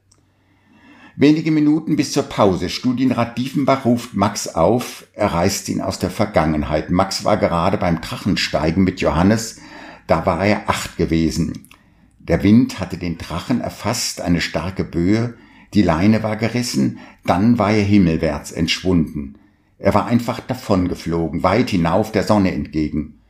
[1.15, 2.67] Wenige Minuten bis zur Pause.
[2.67, 5.05] Studienrat Diefenbach ruft Max auf.
[5.13, 6.89] Er reißt ihn aus der Vergangenheit.
[6.89, 9.61] Max war gerade beim Drachensteigen mit Johannes.
[10.05, 11.69] Da war er acht gewesen.
[12.17, 15.35] Der Wind hatte den Drachen erfasst, eine starke Böe.
[15.73, 16.97] Die Leine war gerissen.
[17.25, 19.38] Dann war er himmelwärts entschwunden.
[19.79, 23.21] Er war einfach davongeflogen, weit hinauf der Sonne entgegen.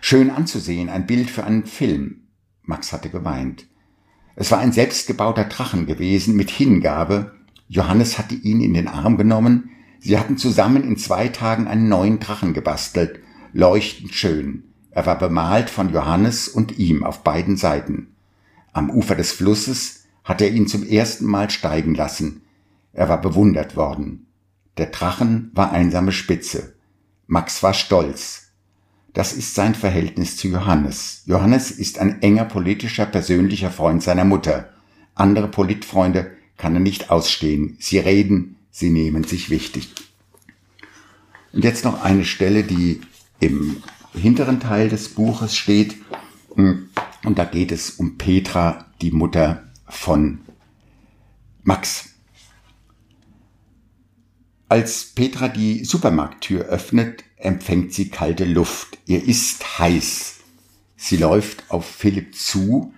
[0.00, 2.22] Schön anzusehen, ein Bild für einen Film.
[2.62, 3.66] Max hatte geweint.
[4.34, 7.34] Es war ein selbstgebauter Drachen gewesen mit Hingabe,
[7.68, 12.20] Johannes hatte ihn in den Arm genommen, sie hatten zusammen in zwei Tagen einen neuen
[12.20, 13.20] Drachen gebastelt,
[13.52, 14.64] leuchtend schön.
[14.90, 18.14] Er war bemalt von Johannes und ihm auf beiden Seiten.
[18.72, 22.42] Am Ufer des Flusses hatte er ihn zum ersten Mal steigen lassen.
[22.92, 24.27] Er war bewundert worden.
[24.78, 26.74] Der Drachen war einsame Spitze.
[27.26, 28.52] Max war stolz.
[29.12, 31.22] Das ist sein Verhältnis zu Johannes.
[31.26, 34.72] Johannes ist ein enger politischer, persönlicher Freund seiner Mutter.
[35.16, 37.76] Andere Politfreunde kann er nicht ausstehen.
[37.80, 39.92] Sie reden, sie nehmen sich wichtig.
[41.52, 43.00] Und jetzt noch eine Stelle, die
[43.40, 43.82] im
[44.14, 45.96] hinteren Teil des Buches steht.
[46.54, 46.88] Und
[47.24, 50.40] da geht es um Petra, die Mutter von
[51.64, 52.07] Max.
[54.70, 58.98] Als Petra die Supermarkttür öffnet, empfängt sie kalte Luft.
[59.06, 60.36] Ihr ist heiß.
[60.94, 62.92] Sie läuft auf Philipp zu,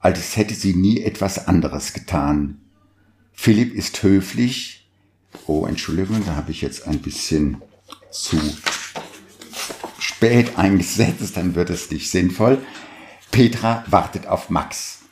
[0.00, 2.60] als hätte sie nie etwas anderes getan.
[3.32, 4.88] Philipp ist höflich.
[5.46, 7.62] Oh, Entschuldigung, da habe ich jetzt ein bisschen
[8.10, 8.40] zu
[10.00, 12.58] spät eingesetzt, dann wird es nicht sinnvoll.
[13.30, 15.02] Petra wartet auf Max.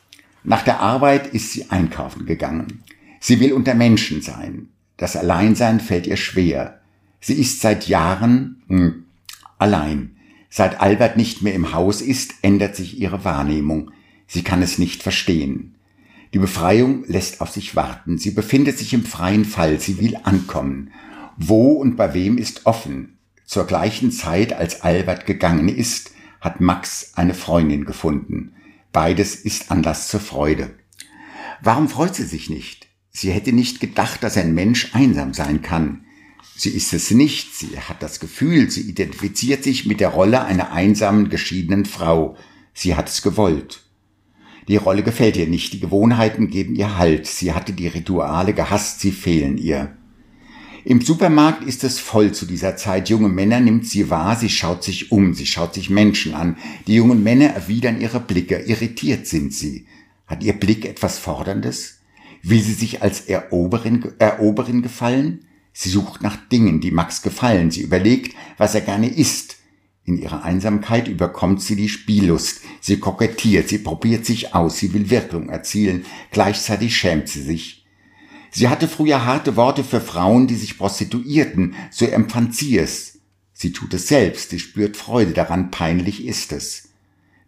[0.43, 2.83] Nach der Arbeit ist sie einkaufen gegangen.
[3.21, 4.69] Sie will unter Menschen sein.
[4.97, 6.79] Das Alleinsein fällt ihr schwer.
[7.19, 9.05] Sie ist seit Jahren mh, hm,
[9.57, 10.15] allein.
[10.49, 13.91] Seit Albert nicht mehr im Haus ist, ändert sich ihre Wahrnehmung.
[14.27, 15.75] Sie kann es nicht verstehen.
[16.33, 18.17] Die Befreiung lässt auf sich warten.
[18.17, 19.79] Sie befindet sich im freien Fall.
[19.79, 20.91] Sie will ankommen.
[21.37, 23.17] Wo und bei wem ist offen.
[23.45, 28.53] Zur gleichen Zeit, als Albert gegangen ist, hat Max eine Freundin gefunden.
[28.91, 30.71] Beides ist Anlass zur Freude.
[31.61, 32.84] Warum freut sie sich nicht?
[33.17, 36.03] Sie hätte nicht gedacht, dass ein Mensch einsam sein kann.
[36.57, 37.55] Sie ist es nicht.
[37.55, 42.35] Sie hat das Gefühl, sie identifiziert sich mit der Rolle einer einsamen, geschiedenen Frau.
[42.73, 43.83] Sie hat es gewollt.
[44.67, 48.99] Die Rolle gefällt ihr nicht, die Gewohnheiten geben ihr Halt, sie hatte die Rituale gehasst,
[48.99, 49.95] sie fehlen ihr.
[50.83, 53.07] Im Supermarkt ist es voll zu dieser Zeit.
[53.07, 56.57] Junge Männer nimmt sie wahr, sie schaut sich um, sie schaut sich Menschen an.
[56.85, 59.85] Die jungen Männer erwidern ihre Blicke, irritiert sind sie.
[60.27, 61.94] Hat ihr Blick etwas Forderndes?
[62.47, 65.47] Will sie sich als Eroberin, Eroberin gefallen?
[65.73, 67.71] Sie sucht nach Dingen, die Max gefallen.
[67.71, 69.57] Sie überlegt, was er gerne isst.
[70.05, 72.61] In ihrer Einsamkeit überkommt sie die Spiellust.
[72.81, 76.05] Sie kokettiert, sie probiert sich aus, sie will Wirkung erzielen.
[76.29, 77.83] Gleichzeitig schämt sie sich.
[78.51, 81.73] Sie hatte früher harte Worte für Frauen, die sich prostituierten.
[81.89, 83.19] So empfand sie es.
[83.53, 86.89] Sie tut es selbst, sie spürt Freude daran, peinlich ist es.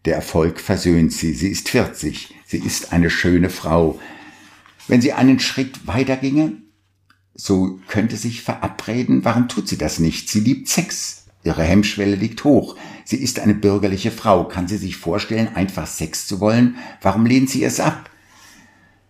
[0.06, 1.34] Der Erfolg versöhnt sie.
[1.34, 2.34] Sie ist 40.
[2.48, 4.00] Sie ist eine schöne Frau.
[4.88, 6.54] Wenn sie einen Schritt weiter ginge,
[7.36, 9.24] so könnte sich verabreden.
[9.24, 10.30] Warum tut sie das nicht?
[10.30, 11.26] Sie liebt Sex.
[11.44, 12.76] Ihre Hemmschwelle liegt hoch.
[13.06, 14.46] Sie ist eine bürgerliche Frau.
[14.48, 16.76] Kann sie sich vorstellen, einfach Sex zu wollen?
[17.02, 18.10] Warum lehnt sie es ab?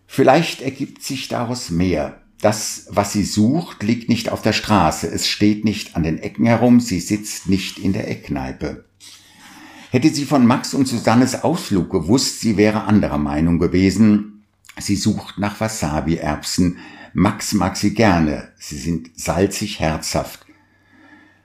[0.05, 2.21] Vielleicht ergibt sich daraus mehr.
[2.41, 5.07] Das, was sie sucht, liegt nicht auf der Straße.
[5.07, 6.79] Es steht nicht an den Ecken herum.
[6.79, 8.85] Sie sitzt nicht in der Eckkneipe.
[9.89, 14.36] Hätte sie von Max und Susannes Ausflug gewusst, sie wäre anderer Meinung gewesen.
[14.79, 16.77] Sie sucht nach Wasabi-Erbsen.
[17.13, 18.49] Max mag sie gerne.
[18.57, 20.45] Sie sind salzig herzhaft.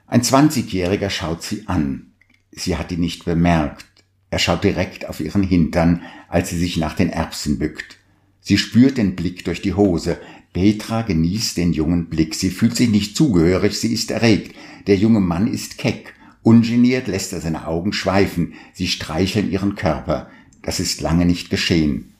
[0.07, 2.11] Ein Zwanzigjähriger schaut sie an.
[2.51, 3.85] Sie hat ihn nicht bemerkt.
[4.29, 7.97] Er schaut direkt auf ihren Hintern, als sie sich nach den Erbsen bückt.
[8.41, 10.19] Sie spürt den Blick durch die Hose.
[10.53, 12.35] Petra genießt den jungen Blick.
[12.35, 14.55] Sie fühlt sich nicht zugehörig, sie ist erregt.
[14.85, 16.13] Der junge Mann ist keck.
[16.43, 18.53] Ungeniert lässt er seine Augen schweifen.
[18.73, 20.29] Sie streicheln ihren Körper.
[20.61, 22.12] Das ist lange nicht geschehen.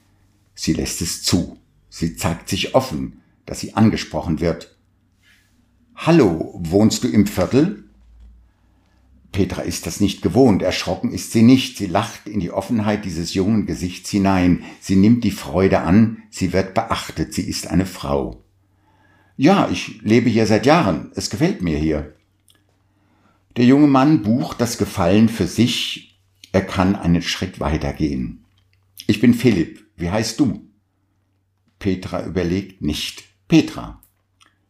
[0.54, 1.58] Sie lässt es zu.
[1.88, 4.76] Sie zeigt sich offen, dass sie angesprochen wird.
[5.94, 7.84] Hallo, wohnst du im Viertel?
[9.34, 13.34] Petra ist das nicht gewohnt, erschrocken ist sie nicht, sie lacht in die Offenheit dieses
[13.34, 18.44] jungen Gesichts hinein, sie nimmt die Freude an, sie wird beachtet, sie ist eine Frau.
[19.36, 22.14] Ja, ich lebe hier seit Jahren, es gefällt mir hier.
[23.56, 26.20] Der junge Mann bucht das Gefallen für sich,
[26.52, 28.44] er kann einen Schritt weitergehen.
[29.08, 30.68] Ich bin Philipp, wie heißt du?
[31.78, 33.24] Petra überlegt nicht.
[33.48, 34.00] Petra.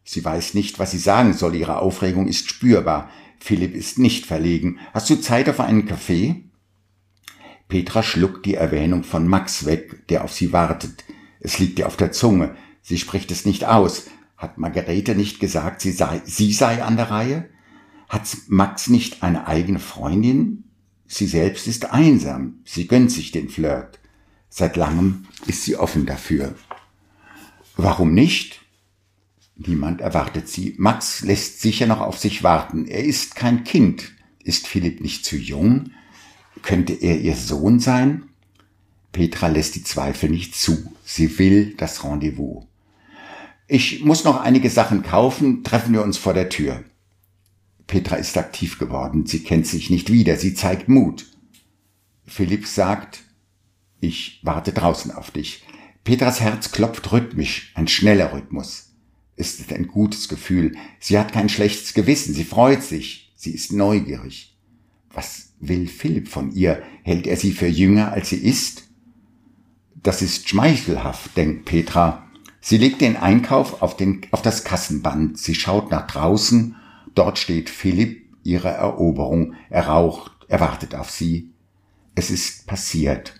[0.03, 3.09] Sie weiß nicht, was sie sagen soll, ihre Aufregung ist spürbar.
[3.39, 4.79] Philipp ist nicht verlegen.
[4.93, 6.43] Hast du Zeit auf einen Kaffee?
[7.67, 11.03] Petra schluckt die Erwähnung von Max weg, der auf sie wartet.
[11.39, 12.55] Es liegt ihr auf der Zunge.
[12.81, 14.07] Sie spricht es nicht aus.
[14.37, 17.49] Hat Margarete nicht gesagt, sie sei, sie sei an der Reihe?
[18.09, 20.65] Hat Max nicht eine eigene Freundin?
[21.07, 22.59] Sie selbst ist einsam.
[22.63, 23.99] Sie gönnt sich den Flirt.
[24.57, 26.55] Seit langem ist sie offen dafür.
[27.75, 28.61] Warum nicht?
[29.57, 30.75] Niemand erwartet sie.
[30.77, 32.87] Max lässt sicher noch auf sich warten.
[32.87, 34.13] Er ist kein Kind.
[34.41, 35.91] Ist Philipp nicht zu jung?
[36.61, 38.29] Könnte er ihr Sohn sein?
[39.11, 40.89] Petra lässt die Zweifel nicht zu.
[41.03, 42.63] Sie will das Rendezvous.
[43.67, 45.65] Ich muss noch einige Sachen kaufen.
[45.65, 46.81] Treffen wir uns vor der Tür.
[47.87, 49.25] Petra ist aktiv geworden.
[49.25, 50.37] Sie kennt sich nicht wieder.
[50.37, 51.25] Sie zeigt Mut.
[52.25, 53.24] Philipp sagt,
[54.07, 55.63] ich warte draußen auf dich.
[56.03, 58.85] Petras Herz klopft rhythmisch, ein schneller Rhythmus
[59.35, 60.75] ist es ein gutes Gefühl.
[60.99, 64.55] Sie hat kein schlechtes Gewissen, sie freut sich, sie ist neugierig.
[65.11, 66.81] Was will Philipp von ihr?
[67.03, 68.83] Hält er sie für jünger, als sie ist?
[69.95, 72.27] Das ist schmeichelhaft, denkt Petra.
[72.61, 75.37] Sie legt den Einkauf auf, den, auf das Kassenband.
[75.37, 76.75] Sie schaut nach draußen.
[77.13, 79.53] Dort steht Philipp, ihre Eroberung.
[79.69, 81.51] Er raucht, er wartet auf sie.
[82.15, 83.33] Es ist passiert.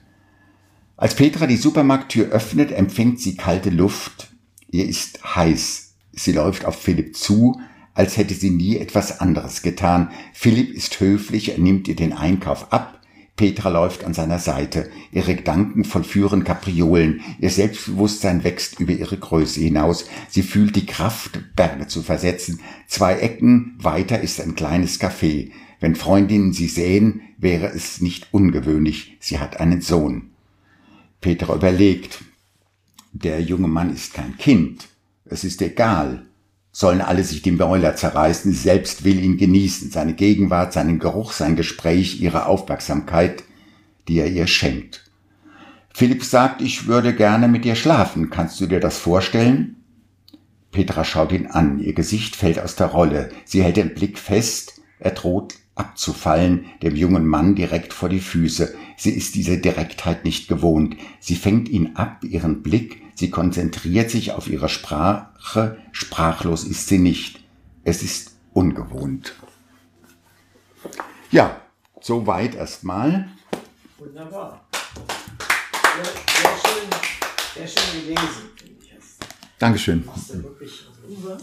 [0.97, 4.29] Als Petra die Supermarkttür öffnet, empfängt sie kalte Luft.
[4.71, 5.93] Ihr ist heiß.
[6.13, 7.59] Sie läuft auf Philipp zu,
[7.93, 10.11] als hätte sie nie etwas anderes getan.
[10.33, 13.01] Philipp ist höflich, er nimmt ihr den Einkauf ab.
[13.35, 14.89] Petra läuft an seiner Seite.
[15.11, 17.19] Ihre Gedanken vollführen Kapriolen.
[17.41, 20.05] Ihr Selbstbewusstsein wächst über ihre Größe hinaus.
[20.29, 22.61] Sie fühlt die Kraft, Berge zu versetzen.
[22.87, 25.51] Zwei Ecken weiter ist ein kleines Café.
[25.81, 29.17] Wenn Freundinnen sie sehen, wäre es nicht ungewöhnlich.
[29.19, 30.31] Sie hat einen Sohn.
[31.25, 32.19] Petra überlegt.
[33.11, 34.89] Der junge Mann ist kein Kind.
[35.25, 36.27] Es ist egal.
[36.71, 41.31] Sollen alle sich den Mäuler zerreißen, sie selbst will ihn genießen, seine Gegenwart, seinen Geruch,
[41.31, 43.43] sein Gespräch, ihre Aufmerksamkeit,
[44.07, 45.09] die er ihr schenkt.
[45.91, 48.29] Philipp sagt, ich würde gerne mit dir schlafen.
[48.29, 49.77] Kannst du dir das vorstellen?
[50.71, 51.79] Petra schaut ihn an.
[51.79, 53.31] Ihr Gesicht fällt aus der Rolle.
[53.45, 54.79] Sie hält den Blick fest.
[54.99, 58.73] Er droht abzufallen, dem jungen Mann direkt vor die Füße.
[58.97, 60.95] Sie ist diese Direktheit nicht gewohnt.
[61.19, 66.97] Sie fängt ihn ab, ihren Blick, Sie konzentriert sich auf ihre Sprache, sprachlos ist sie
[66.97, 67.39] nicht.
[67.85, 69.33] Es ist ungewohnt.
[71.31, 71.61] Ja,
[72.01, 73.29] soweit erstmal.
[73.97, 74.67] Wunderbar.
[75.95, 76.89] Sehr, sehr, schön,
[77.55, 78.89] sehr schön gelesen, finde ich.
[79.59, 80.03] Dankeschön.
[81.07, 81.37] Uwe,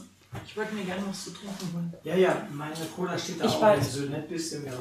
[0.46, 1.92] ich wollte mir gerne was zu trinken holen.
[2.04, 3.62] Ja, ja, meine Cola steht da ich auch.
[3.62, 3.78] Weiß.
[3.78, 4.72] Wenn du so nett bist, mir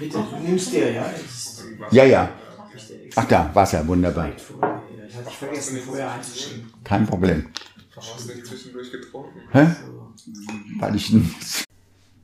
[0.00, 1.14] Bitte, du nimmst dir, ja?
[1.90, 2.30] Ja, ja.
[3.14, 4.30] Ach da, Wasser, wunderbar.
[4.30, 6.72] Das hatte ich vergessen, vorher einzuschieben.
[6.84, 7.46] Kein Problem.
[7.96, 9.40] Hast du nicht zwischendurch getrunken?
[9.52, 9.66] Hä?
[10.78, 11.14] Weil ich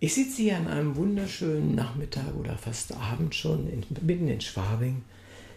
[0.00, 5.04] Ich sitze hier an einem wunderschönen Nachmittag oder fast Abend schon in, mitten in Schwabing,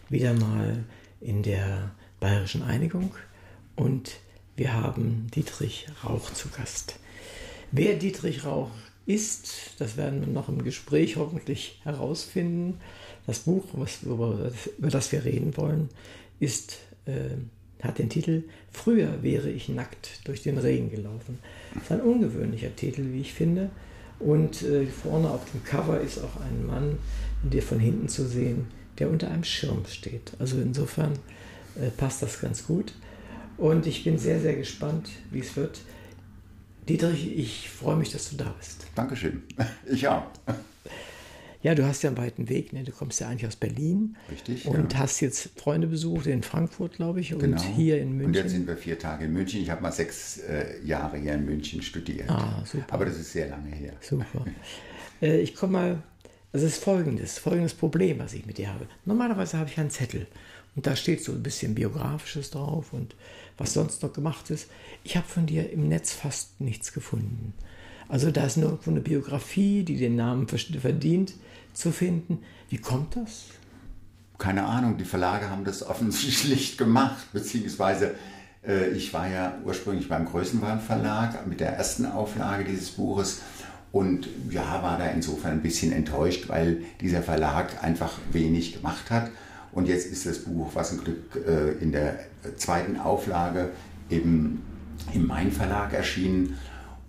[0.09, 0.83] wieder mal
[1.19, 3.13] in der Bayerischen Einigung
[3.75, 4.11] und
[4.55, 6.99] wir haben Dietrich Rauch zu Gast.
[7.71, 8.71] Wer Dietrich Rauch
[9.05, 12.79] ist, das werden wir noch im Gespräch hoffentlich herausfinden.
[13.27, 13.65] Das Buch,
[14.03, 15.89] über, über das wir reden wollen,
[16.39, 17.35] ist äh,
[17.81, 21.39] hat den Titel Früher wäre ich nackt durch den Regen gelaufen.
[21.73, 23.69] Das ist ein ungewöhnlicher Titel, wie ich finde.
[24.19, 26.97] Und äh, vorne auf dem Cover ist auch ein Mann,
[27.43, 30.31] der von hinten zu sehen, der unter einem Schirm steht.
[30.39, 31.13] Also insofern
[31.75, 32.93] äh, passt das ganz gut.
[33.57, 35.79] Und ich bin sehr, sehr gespannt, wie es wird.
[36.87, 38.87] Dietrich, ich freue mich, dass du da bist.
[38.95, 39.43] Dankeschön.
[39.89, 40.23] Ich auch.
[41.63, 42.73] Ja, du hast ja einen weiten Weg.
[42.73, 42.83] Ne?
[42.83, 44.15] Du kommst ja eigentlich aus Berlin.
[44.29, 44.99] Richtig, Und ja.
[44.99, 47.59] hast jetzt Freunde besucht in Frankfurt, glaube ich, und Genau.
[47.59, 48.27] hier in München.
[48.27, 49.61] Und jetzt sind wir vier Tage in München.
[49.61, 52.29] Ich habe mal sechs äh, Jahre hier in München studiert.
[52.29, 52.85] Ah, super.
[52.93, 53.93] Aber das ist sehr lange her.
[53.99, 54.45] Super.
[55.23, 56.03] äh, ich komme mal,
[56.53, 58.87] also es ist folgendes, folgendes Problem, was ich mit dir habe.
[59.05, 60.27] Normalerweise habe ich einen Zettel
[60.75, 63.15] und da steht so ein bisschen Biografisches drauf und
[63.57, 64.67] was sonst noch gemacht ist.
[65.03, 67.53] Ich habe von dir im Netz fast nichts gefunden.
[68.07, 71.33] Also da ist nur eine Biografie, die den Namen verdient,
[71.73, 72.39] zu finden.
[72.69, 73.45] Wie kommt das?
[74.37, 78.15] keine Ahnung, die Verlage haben das offensichtlich gemacht, beziehungsweise
[78.67, 83.41] äh, ich war ja ursprünglich beim Größenwahn Verlag mit der ersten Auflage dieses Buches
[83.91, 89.29] und ja, war da insofern ein bisschen enttäuscht, weil dieser Verlag einfach wenig gemacht hat.
[89.75, 92.17] Und jetzt ist das Buch, was ein Glück, äh, in der
[92.55, 93.69] zweiten Auflage
[94.09, 94.63] eben
[95.13, 96.57] im Main Verlag erschienen.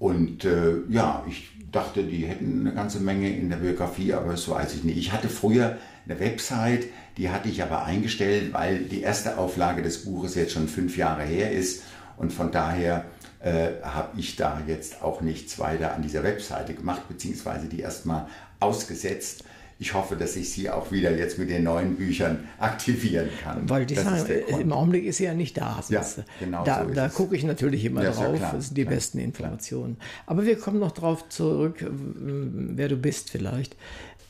[0.01, 4.49] Und äh, ja, ich dachte, die hätten eine ganze Menge in der Biografie, aber das
[4.49, 4.99] weiß ich nicht.
[4.99, 6.87] Ich hatte früher eine Website,
[7.17, 11.23] die hatte ich aber eingestellt, weil die erste Auflage des Buches jetzt schon fünf Jahre
[11.23, 11.85] her ist.
[12.17, 13.05] Und von daher
[13.41, 18.27] äh, habe ich da jetzt auch nichts weiter an dieser Webseite gemacht, beziehungsweise die erstmal
[18.59, 19.45] ausgesetzt.
[19.79, 23.69] Ich hoffe, dass ich sie auch wieder jetzt mit den neuen Büchern aktivieren kann.
[23.69, 24.25] Weil die sagen,
[24.59, 25.83] im Augenblick ist sie ja nicht da.
[25.91, 26.05] Ja,
[26.41, 28.37] genau Da, so da gucke ich natürlich immer Ja, ja drauf.
[28.37, 29.99] klar, das sind die klar, besten Informationen.
[30.25, 33.77] Aber wir kommen noch drauf zurück, wer du bist vielleicht.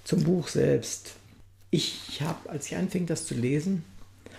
[0.02, 1.12] Zum Buch selbst.
[1.70, 3.84] Ich habe, als ich anfing, das zu lesen,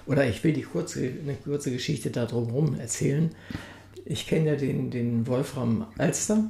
[0.07, 3.31] oder ich will die kurze, eine kurze Geschichte da drumherum erzählen.
[4.05, 6.49] Ich kenne ja den, den Wolfram Alster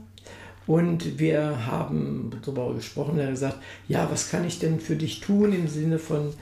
[0.68, 3.18] und wir haben darüber gesprochen.
[3.18, 3.58] Er hat gesagt,
[3.88, 6.34] ja, was kann ich denn für dich tun im Sinne von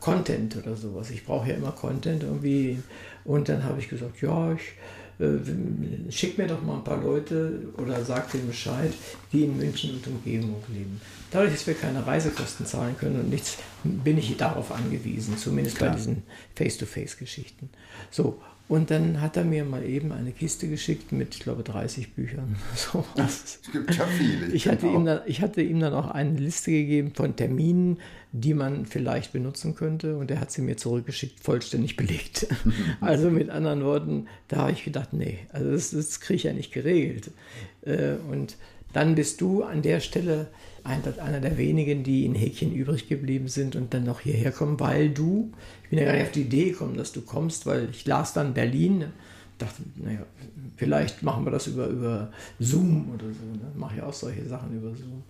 [0.00, 1.10] Content oder sowas.
[1.10, 2.78] Ich brauche ja immer Content irgendwie.
[3.24, 7.68] Und dann habe ich gesagt, ja, ich äh, schick mir doch mal ein paar Leute
[7.76, 8.92] oder sag denen Bescheid,
[9.32, 11.00] die in München und Umgebung leben.
[11.30, 15.86] Dadurch, dass wir keine Reisekosten zahlen können und nichts, bin ich darauf angewiesen, zumindest bei
[15.86, 15.96] Klar.
[15.96, 16.22] diesen
[16.56, 17.70] Face-to-Face-Geschichten.
[18.10, 22.14] So, und dann hat er mir mal eben eine Kiste geschickt mit, ich glaube, 30
[22.14, 22.56] Büchern.
[22.76, 23.04] So.
[23.16, 24.46] Es gibt ja viele.
[24.54, 24.98] Ich hatte, genau.
[25.00, 27.98] ihm dann, ich hatte ihm dann auch eine Liste gegeben von Terminen,
[28.32, 30.16] die man vielleicht benutzen könnte.
[30.16, 32.46] Und er hat sie mir zurückgeschickt, vollständig belegt.
[33.00, 36.52] also mit anderen Worten, da habe ich gedacht, nee, also das, das kriege ich ja
[36.54, 37.30] nicht geregelt.
[37.84, 38.56] Äh, Und
[38.94, 40.48] dann bist du an der Stelle
[40.84, 44.80] ein- einer der wenigen, die in Häkchen übrig geblieben sind und dann noch hierher kommen,
[44.80, 45.52] weil du,
[45.92, 48.54] bin ja gar nicht auf die Idee gekommen, dass du kommst, weil ich las dann
[48.54, 49.04] Berlin,
[49.58, 50.20] dachte, naja,
[50.78, 53.44] vielleicht machen wir das über, über Zoom oder so.
[53.44, 53.70] Ne?
[53.76, 55.22] Mache ich auch solche Sachen über Zoom.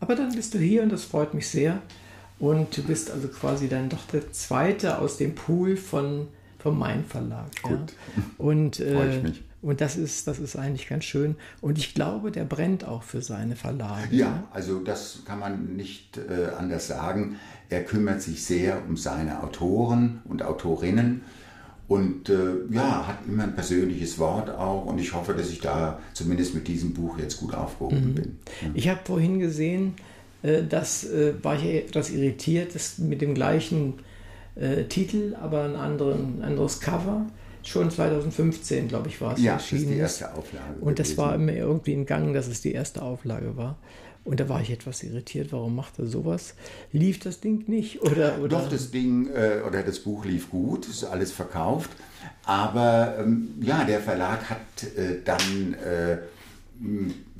[0.00, 1.82] Aber dann bist du hier und das freut mich sehr.
[2.38, 6.28] Und du bist also quasi dann doch der Zweite aus dem Pool von,
[6.58, 7.50] vom Main Verlag.
[7.62, 7.68] Ja?
[7.68, 7.92] Gut.
[8.38, 9.42] Und, Freu ich äh, mich.
[9.60, 11.36] Und das ist, das ist eigentlich ganz schön.
[11.60, 14.14] Und ich glaube, der brennt auch für seine Verlage.
[14.14, 17.36] Ja, also das kann man nicht äh, anders sagen.
[17.68, 21.22] Er kümmert sich sehr um seine Autoren und Autorinnen
[21.88, 22.34] und äh,
[22.70, 26.68] ja, hat immer ein persönliches Wort auch und ich hoffe, dass ich da zumindest mit
[26.68, 28.38] diesem Buch jetzt gut aufgehoben bin.
[28.74, 29.94] Ich habe vorhin gesehen,
[30.42, 33.94] äh, das äh, war ich etwas irritiert, das mit dem gleichen
[34.54, 37.26] äh, Titel, aber ein, anderen, anderes Cover.
[37.68, 39.92] Schon 2015, glaube ich, war es Ja, das ist erschienen.
[39.92, 40.74] die erste Auflage.
[40.80, 41.18] Und das gewesen.
[41.22, 43.76] war immer irgendwie in Gang, dass es die erste Auflage war.
[44.24, 46.54] Und da war ich etwas irritiert, warum macht er sowas?
[46.92, 48.02] Lief das Ding nicht?
[48.02, 48.48] Oder, oder?
[48.60, 51.90] Doch, das Ding äh, oder das Buch lief gut, ist alles verkauft.
[52.44, 54.58] Aber ähm, ja, der Verlag hat
[54.96, 56.18] äh, dann äh,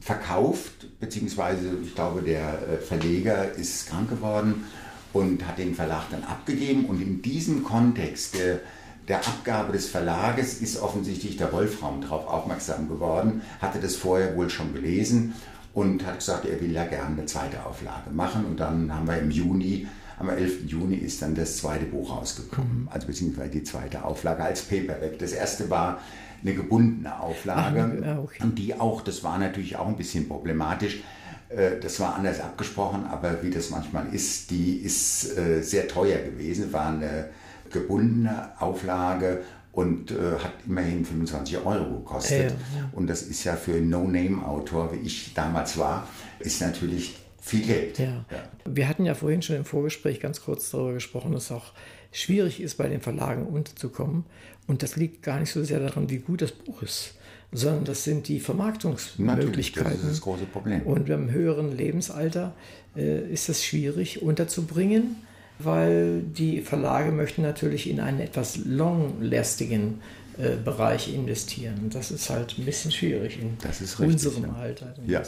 [0.01, 4.64] verkauft, beziehungsweise ich glaube, der äh, Verleger ist krank geworden
[5.12, 6.87] und hat den Verlag dann abgegeben.
[6.87, 8.61] Und in diesem Kontext der,
[9.09, 14.50] der Abgabe des Verlages ist offensichtlich der Wolfram darauf aufmerksam geworden, hatte das vorher wohl
[14.50, 15.34] schon gelesen
[15.72, 18.44] und hat gesagt, er will ja gerne eine zweite Auflage machen.
[18.44, 19.86] Und dann haben wir im Juni,
[20.18, 20.66] am 11.
[20.66, 25.18] Juni ist dann das zweite Buch rausgekommen, also beziehungsweise die zweite Auflage als Paperback.
[25.18, 26.00] Das erste war
[26.42, 28.42] eine gebundene Auflage ja, okay.
[28.42, 31.02] und die auch, das war natürlich auch ein bisschen problematisch.
[31.48, 36.18] Äh, Das war anders abgesprochen, aber wie das manchmal ist, die ist äh, sehr teuer
[36.18, 37.30] gewesen, war eine
[37.70, 39.42] gebundene Auflage
[39.72, 42.50] und äh, hat immerhin 25 Euro gekostet.
[42.50, 42.90] Ja, ja.
[42.92, 46.08] Und das ist ja für einen No-Name-Autor, wie ich damals war,
[46.40, 47.98] ist natürlich viel Geld.
[47.98, 48.24] Ja.
[48.64, 51.72] Wir hatten ja vorhin schon im Vorgespräch ganz kurz darüber gesprochen, dass es auch
[52.12, 54.24] schwierig ist, bei den Verlagen unterzukommen.
[54.66, 57.14] Und das liegt gar nicht so sehr daran, wie gut das Buch ist,
[57.52, 59.46] sondern das sind die Vermarktungsmöglichkeiten.
[59.46, 60.82] Natürlich, das ist das große Problem.
[60.82, 62.54] Und beim höheren Lebensalter
[62.96, 65.16] äh, ist es schwierig unterzubringen,
[65.59, 70.00] weil die Verlage möchten natürlich in einen etwas long-lastigen
[70.38, 71.90] äh, Bereich investieren.
[71.90, 74.52] Das ist halt ein bisschen schwierig in richtig, unserem ja.
[74.52, 74.94] Alter.
[75.04, 75.22] Ja.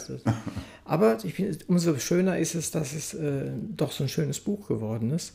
[0.85, 4.69] Aber ich finde, umso schöner ist es, dass es äh, doch so ein schönes Buch
[4.69, 5.33] geworden ist.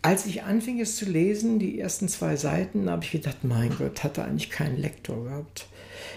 [0.00, 4.04] Als ich anfing es zu lesen, die ersten zwei Seiten, habe ich gedacht, mein Gott,
[4.04, 5.66] hat er eigentlich keinen Lektor gehabt.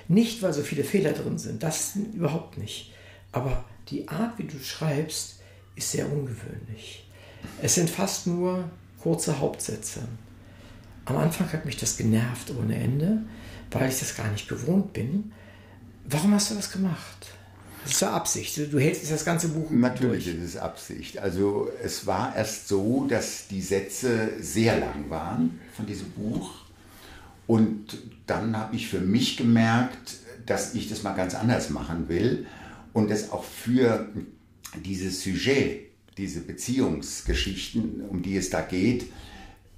[0.07, 2.93] Nicht, weil so viele Fehler drin sind, das überhaupt nicht.
[3.31, 5.39] Aber die Art, wie du schreibst,
[5.75, 7.08] ist sehr ungewöhnlich.
[7.61, 8.69] Es sind fast nur
[9.01, 10.01] kurze Hauptsätze.
[11.05, 13.23] Am Anfang hat mich das genervt ohne Ende,
[13.71, 15.31] weil ich das gar nicht gewohnt bin.
[16.05, 17.27] Warum hast du das gemacht?
[17.83, 18.57] Das ist ja Absicht.
[18.71, 20.35] Du hältst das ganze Buch Natürlich durch.
[20.37, 21.17] ist es Absicht.
[21.17, 26.51] Also es war erst so, dass die Sätze sehr lang waren von diesem Buch.
[27.47, 32.45] Und dann habe ich für mich gemerkt, dass ich das mal ganz anders machen will
[32.93, 34.07] und es auch für
[34.85, 35.88] dieses Sujet,
[36.19, 39.05] diese Beziehungsgeschichten, um die es da geht,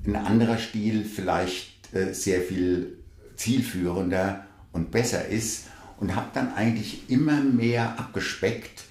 [0.05, 2.97] ein anderer Stil vielleicht äh, sehr viel
[3.35, 5.65] zielführender und besser ist
[5.99, 8.85] und habe dann eigentlich immer mehr abgespeckt,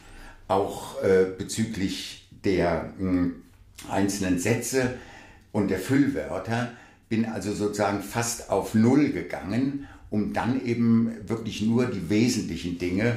[0.47, 3.33] auch äh, bezüglich der mh,
[3.91, 4.95] einzelnen Sätze
[5.51, 6.73] und der Füllwörter,
[7.09, 13.17] bin also sozusagen fast auf Null gegangen, um dann eben wirklich nur die wesentlichen Dinge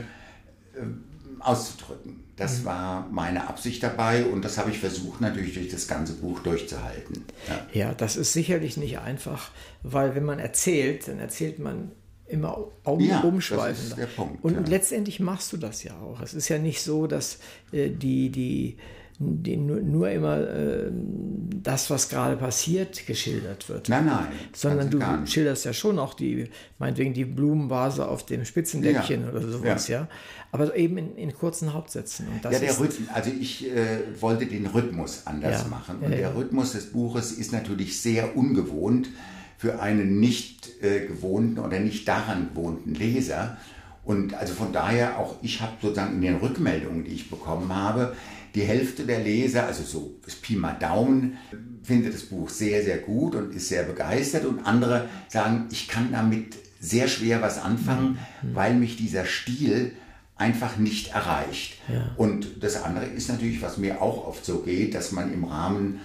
[1.45, 2.23] auszudrücken.
[2.35, 6.39] Das war meine Absicht dabei und das habe ich versucht natürlich durch das ganze Buch
[6.39, 7.23] durchzuhalten.
[7.47, 7.67] Ja.
[7.87, 9.51] Ja, das ist sicherlich nicht einfach,
[9.83, 11.91] weil wenn man erzählt, dann erzählt man
[12.25, 13.89] immer um, Ja, das umschweifender.
[13.89, 14.61] ist der Punkt, und, ja.
[14.67, 16.21] letztendlich machst du das ja auch.
[16.21, 17.37] Es ist ja nicht so, dass
[17.71, 18.77] äh, die, die,
[19.19, 23.89] die nur, nur immer äh, das, was gerade passiert, geschildert wird.
[23.89, 26.49] Nein, nein, Sondern du schilderst ja schon auch die,
[26.79, 30.01] meinetwegen die Blumenvase auf dem Spitzendeckchen Ja, oder sowas, ja.
[30.01, 30.07] ja.
[30.51, 32.27] Aber eben in, in kurzen Hauptsätzen.
[32.43, 35.97] Ja, der Rhythmus, also ich äh, wollte den Rhythmus anders Ja, machen.
[36.01, 39.09] Und der Rhythmus des Buches ist natürlich sehr ungewohnt
[39.57, 43.57] für einen nicht äh, gewohnten oder nicht daran gewohnten Leser.
[44.03, 48.15] Und also von daher auch, ich habe sozusagen in den Rückmeldungen, die ich bekommen habe,
[48.55, 51.37] die Hälfte der Leser, also so das Pi mal Daumen,
[51.83, 54.45] findet das Buch sehr, sehr gut und ist sehr begeistert.
[54.45, 58.55] Und andere sagen, ich kann damit sehr schwer was anfangen, Mhm.
[58.55, 59.93] weil mich dieser Stil
[60.35, 61.79] einfach nicht erreicht.
[62.17, 65.99] Und das andere ist natürlich, was mir auch oft so geht, dass man im Rahmen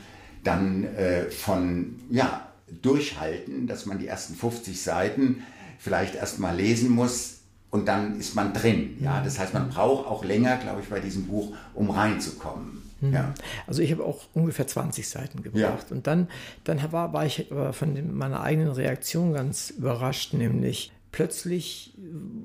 [0.44, 2.44] dann äh, von, ja,
[2.82, 5.42] durchhalten, dass man die ersten 50 Seiten
[5.78, 7.38] vielleicht erst mal lesen muss
[7.70, 8.96] und dann ist man drin.
[9.00, 12.82] Ja, das heißt, man braucht auch länger, glaube ich, bei diesem Buch, um reinzukommen.
[13.00, 13.32] Ja.
[13.66, 15.86] Also ich habe auch ungefähr 20 Seiten gebraucht.
[15.90, 15.96] Ja.
[15.96, 16.28] Und dann,
[16.64, 21.94] dann war, war ich aber von dem, meiner eigenen Reaktion ganz überrascht, nämlich plötzlich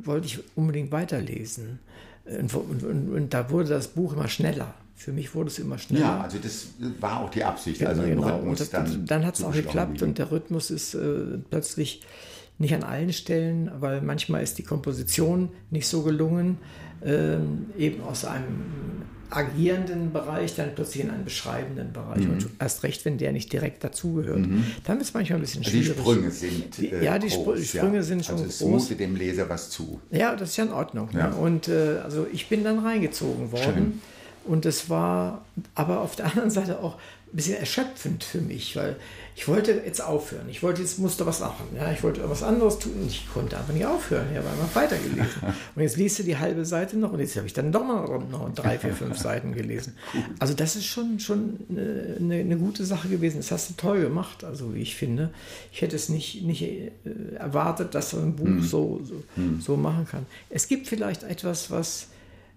[0.03, 1.79] wollte ich unbedingt weiterlesen.
[2.25, 4.73] Und, und, und, und da wurde das Buch immer schneller.
[4.95, 6.05] Für mich wurde es immer schneller.
[6.05, 6.67] ja, also das
[6.99, 8.27] war auch die Absicht, also im genau.
[8.27, 9.05] Rhythmus Und das, dann.
[9.05, 12.03] dann hat es auch geklappt und der Rhythmus ist äh, plötzlich
[12.59, 16.57] nicht an allen Stellen, weil manchmal ist die Komposition nicht so gelungen,
[17.03, 22.21] ähm, eben aus einem agierenden Bereich dann plötzlich in einen beschreibenden Bereich.
[22.27, 24.45] Und erst recht, wenn der nicht direkt dazugehört.
[24.83, 25.65] Dann wird es manchmal ein bisschen Mhm.
[25.65, 25.99] Also die schwierig.
[25.99, 28.03] Sprünge sind Die- äh, ja, die, groß, die Sprünge ja.
[28.03, 28.83] sind schon also es groß.
[28.83, 29.99] mutet dem Leser was zu.
[30.11, 31.09] Ja, das ist ja in Ordnung.
[31.13, 31.29] Ja.
[31.29, 31.35] Ne?
[31.35, 34.01] Und äh, also ich bin dann reingezogen worden.
[34.45, 35.43] Und es war
[35.73, 38.97] aber auf der anderen Seite auch ein bisschen erschöpfend für mich, weil
[39.35, 40.47] ich wollte jetzt aufhören.
[40.49, 41.65] Ich wollte jetzt musste was machen.
[41.75, 42.93] Ja, ich wollte was anderes tun.
[43.07, 44.27] Ich konnte einfach nicht aufhören.
[44.31, 45.25] Ich habe einfach weitergelesen.
[45.75, 48.03] und jetzt liest du die halbe Seite noch und jetzt habe ich dann doch mal
[48.29, 49.97] noch drei, vier, fünf Seiten gelesen.
[50.39, 53.37] Also das ist schon schon eine, eine, gute Sache gewesen.
[53.37, 55.31] Das hast du toll gemacht, also wie ich finde.
[55.71, 56.91] Ich hätte es nicht nicht äh,
[57.35, 59.23] erwartet, dass so ein Buch so so,
[59.59, 60.25] so machen kann.
[60.49, 62.07] Es gibt vielleicht etwas, was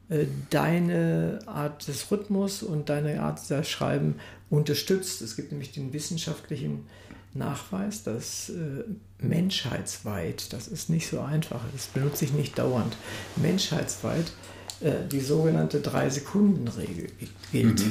[0.09, 4.17] äh, deine Art des Rhythmus und deine Art des Schreiben
[4.51, 5.23] unterstützt.
[5.23, 6.87] Es gibt nämlich den wissenschaftlichen
[7.35, 8.85] Nachweis, dass äh,
[9.19, 12.97] menschheitsweit, das ist nicht so einfach, das benutze ich nicht dauernd,
[13.37, 14.33] menschheitsweit
[14.81, 17.09] äh, die sogenannte Drei-Sekunden-Regel
[17.53, 17.83] gilt.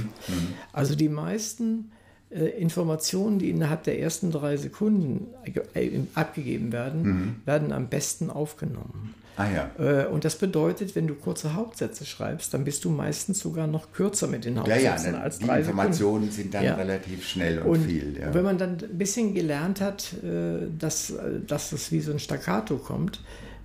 [0.73, 1.91] Also die meisten
[2.29, 5.27] äh, Informationen, die innerhalb der ersten drei Sekunden
[5.73, 9.13] äh, abgegeben werden, werden am besten aufgenommen.
[9.37, 9.71] Ah ja.
[10.03, 13.91] Äh, Und das bedeutet, wenn du kurze Hauptsätze schreibst, dann bist du meistens sogar noch
[13.91, 16.31] kürzer mit den Ja, Hauptsätzen ja, als die drei Informationen Sekunden.
[16.31, 16.75] sind dann Ja.
[16.75, 18.17] relativ schnell und, Und viel.
[18.19, 18.33] Ja.
[18.33, 21.13] wenn man dann ein bisschen gelernt hat, äh, dass,
[21.47, 23.19] dass das wie so ein Staccato kommt,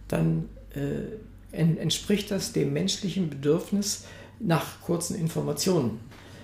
[0.09, 4.05] dann äh, en- entspricht das dem menschlichen Bedürfnis
[4.41, 6.01] nach kurzen Informationen.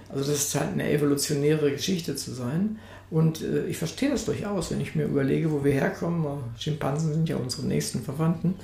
[0.09, 2.79] Also das scheint eine evolutionäre Geschichte zu sein.
[3.11, 6.25] Und äh, ich verstehe das durchaus, wenn ich mir überlege, wo wir herkommen.
[6.25, 8.55] Äh, Schimpansen sind ja unsere nächsten Verwandten.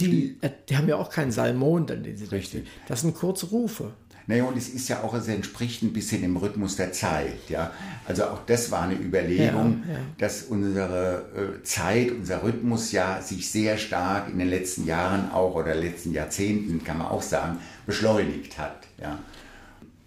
[0.00, 2.66] Die, äh, die haben ja auch keinen Salmon, dann den sie Richtig.
[2.88, 3.92] Das sind kurze Rufe.
[4.26, 7.72] Naja, und es ist ja auch, es entspricht ein bisschen dem Rhythmus der Zeit, ja.
[8.06, 9.98] Also auch das war eine Überlegung, Ja, ja.
[10.18, 15.56] dass unsere äh, Zeit, unser Rhythmus ja sich sehr stark in den letzten Jahren auch
[15.56, 19.18] oder letzten Jahrzehnten, kann man auch sagen, beschleunigt hat, ja.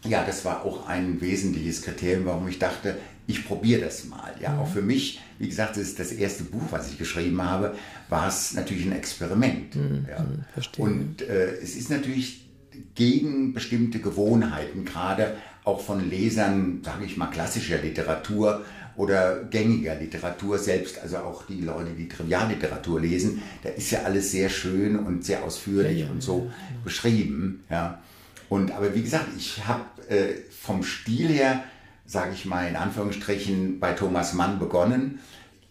[0.08, 2.96] Ja, das war auch ein wesentliches Kriterium, warum ich dachte,
[3.28, 4.34] ich probiere das mal.
[4.42, 7.76] Ja, auch für mich, wie gesagt, das ist das erste Buch, was ich geschrieben habe,
[8.10, 9.76] war es natürlich ein Experiment.
[9.76, 10.26] ja.
[10.54, 10.86] verstehe.
[10.86, 12.46] Und äh, es ist natürlich
[12.94, 18.64] gegen bestimmte Gewohnheiten, gerade auch von Lesern, sage ich mal, klassischer Literatur
[18.96, 24.32] oder gängiger Literatur selbst, also auch die Leute, die Trivialliteratur lesen, da ist ja alles
[24.32, 26.52] sehr schön und sehr ausführlich Ja, ja, und so
[26.84, 27.64] beschrieben.
[27.70, 28.02] Ja.
[28.48, 31.64] Und aber wie gesagt, ich habe äh, vom Stil her,
[32.06, 35.20] sage ich mal in Anführungsstrichen, bei Thomas Mann begonnen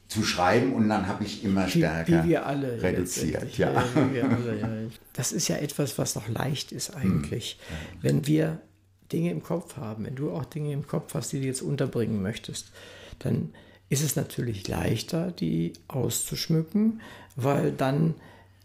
[0.08, 3.56] zu schreiben und dann habe ich immer Wie, stärker wie wir alle reduziert.
[3.56, 3.84] Ja.
[4.12, 4.68] wie alle, ja.
[5.12, 7.58] Das ist ja etwas, was noch leicht ist eigentlich.
[8.02, 8.60] Wenn wir
[9.12, 12.22] Dinge im Kopf haben, wenn du auch Dinge im Kopf hast, die du jetzt unterbringen
[12.22, 12.70] möchtest,
[13.18, 13.54] dann
[13.88, 17.00] ist es natürlich leichter, die auszuschmücken,
[17.36, 18.14] weil dann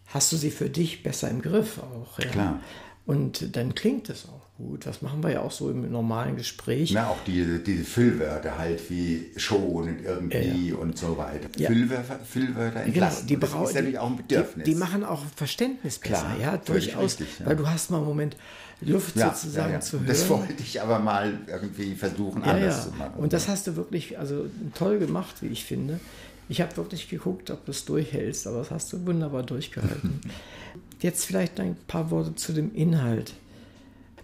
[0.07, 2.19] hast du sie für dich besser im Griff auch.
[2.19, 2.29] Ja?
[2.29, 2.59] Klar.
[3.05, 4.85] Und dann klingt es auch gut.
[4.85, 6.91] Das machen wir ja auch so im normalen Gespräch.
[6.93, 11.49] Na, auch diese, diese Füllwörter halt wie schon und irgendwie Ja, und so weiter.
[11.57, 11.69] Ja.
[11.69, 13.27] Füllwörter, Füllwörter entlasten.
[13.27, 14.65] die das ist natürlich auch ein Bedürfnis.
[14.65, 17.45] Die, die machen auch Verständnis besser, Klar, ja, durchaus, richtig, ja.
[17.45, 18.35] weil du hast mal einen Moment
[18.81, 20.07] Luft sozusagen zu hören.
[20.07, 23.15] Das wollte ich aber mal irgendwie versuchen, anders zu machen.
[23.17, 24.45] Und das hast du wirklich, also
[24.75, 25.99] toll gemacht, wie ich finde.
[26.47, 30.21] Ich habe wirklich geguckt, ob du es durchhältst, aber das hast du wunderbar durchgehalten.
[31.01, 33.33] Jetzt vielleicht ein paar Worte zu dem Inhalt.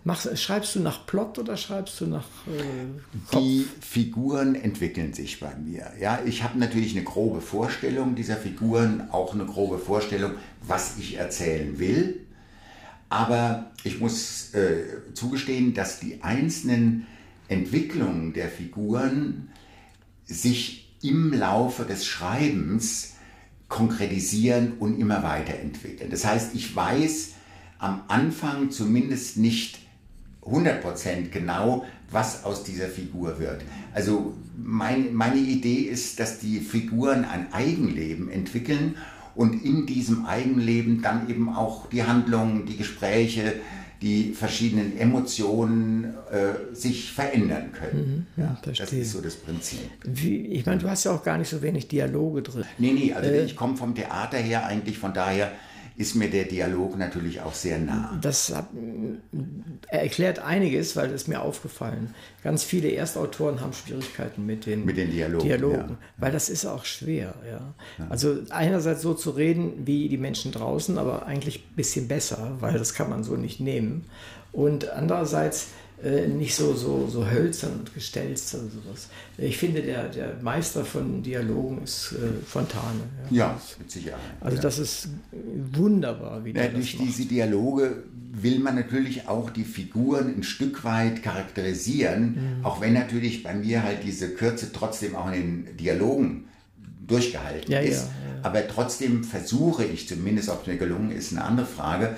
[0.08, 3.42] Machst, schreibst du nach Plot oder schreibst du nach äh, Kopf?
[3.42, 5.92] Die Figuren entwickeln sich bei mir.
[6.00, 11.16] Ja, ich habe natürlich eine grobe Vorstellung dieser Figuren, auch eine grobe Vorstellung, was ich
[11.18, 12.22] erzählen will.
[13.10, 14.84] Aber ich muss äh,
[15.16, 17.08] zugestehen, dass die einzelnen
[17.48, 19.50] Entwicklungen der Figuren
[20.24, 23.16] sich im Laufe des Schreibens
[23.70, 26.12] konkretisieren und immer weiterentwickeln.
[26.12, 27.32] Das heißt, ich weiß
[27.80, 29.80] am Anfang zumindest nicht
[30.46, 33.62] 100% genau, was aus dieser Figur wird.
[33.94, 38.96] Also mein, meine Idee ist, dass die Figuren ein Eigenleben entwickeln
[39.36, 43.54] und in diesem Eigenleben dann eben auch die Handlungen, die Gespräche,
[44.02, 48.28] die verschiedenen Emotionen äh, sich verändern können.
[48.38, 49.80] ja, das ist so das Prinzip.
[50.04, 52.66] Wie, ich meine, du hast ja auch gar nicht so wenig Dialoge drin.
[52.78, 53.46] Nee, nee, also Äh.
[53.46, 55.52] ich komme vom Theater her eigentlich, von daher
[55.98, 58.18] ist mir der Dialog natürlich auch sehr nah.
[58.22, 58.68] Das hat,
[59.88, 62.14] er erklärt einiges, weil es mir aufgefallen.
[62.44, 65.98] Ganz viele Erstautoren haben Schwierigkeiten mit den, Mit den Dialogen, ja.
[66.18, 67.36] weil das ist auch schwer.
[67.50, 67.74] Ja.
[68.10, 72.78] Also einerseits so zu reden wie die Menschen draußen, aber eigentlich ein bisschen besser, weil
[72.78, 74.06] das kann man so nicht nehmen.
[74.52, 75.70] Und andererseits
[76.06, 79.10] äh, nicht so, so, so hölzern und gestelzt oder sowas.
[79.38, 83.02] Ich finde, der, der Meister von Dialogen ist äh, Fontane.
[83.32, 84.20] Ja, mit Sicherheit.
[84.40, 84.62] Also ja.
[84.62, 85.10] das ist
[85.74, 88.04] wunderbar, wie Ja, der durch diese Dialoge
[88.38, 92.66] will man natürlich auch die Figuren ein Stück weit charakterisieren, Mhm.
[92.66, 96.46] auch wenn natürlich bei mir halt diese Kürze trotzdem auch in den Dialogen
[97.08, 98.04] durchgehalten Ja, ja, ist.
[98.04, 98.10] ja.
[98.44, 102.16] Aber trotzdem versuche ich zumindest, ob es mir gelungen ist, eine andere Frage,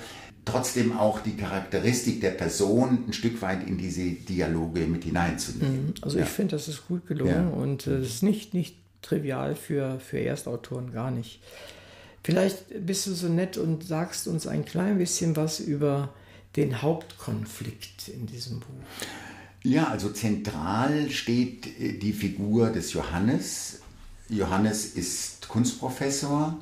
[0.48, 5.94] trotzdem auch die Charakteristik der Person ein Stück weit in diese Dialoge mit hineinzunehmen.
[6.00, 6.24] Also ja.
[6.24, 7.56] ich finde, das ist gut gelungen Ja.
[7.56, 11.40] und äh, es ist nicht, nicht trivial für, für Erstautoren, gar nicht.
[12.24, 16.10] Vielleicht bist du so nett und sagst uns ein klein bisschen was über
[16.56, 18.66] den Hauptkonflikt in diesem Buch.
[19.62, 23.80] Ja, also zentral steht äh, die Figur des Johannes.
[24.28, 26.58] Johannes ist Kunstprofessor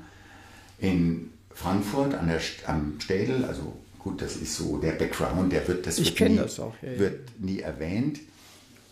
[0.79, 3.45] in Frankfurt an der, am Städel.
[3.45, 6.75] Also gut, das ist so der Background, der wird, das Ich wird, nie, das auch,
[6.83, 8.21] ja, wird nie erwähnt.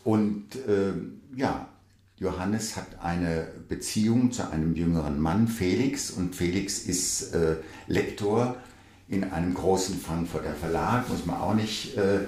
[0.02, 1.68] Und ähm, ja,
[2.18, 7.56] Johannes hat eine Beziehung zu einem jüngeren Mann, Felix, und Felix ist äh,
[7.86, 8.56] Lektor
[9.08, 12.20] in einem großen Frankfurter Verlag, muss man auch nicht äh,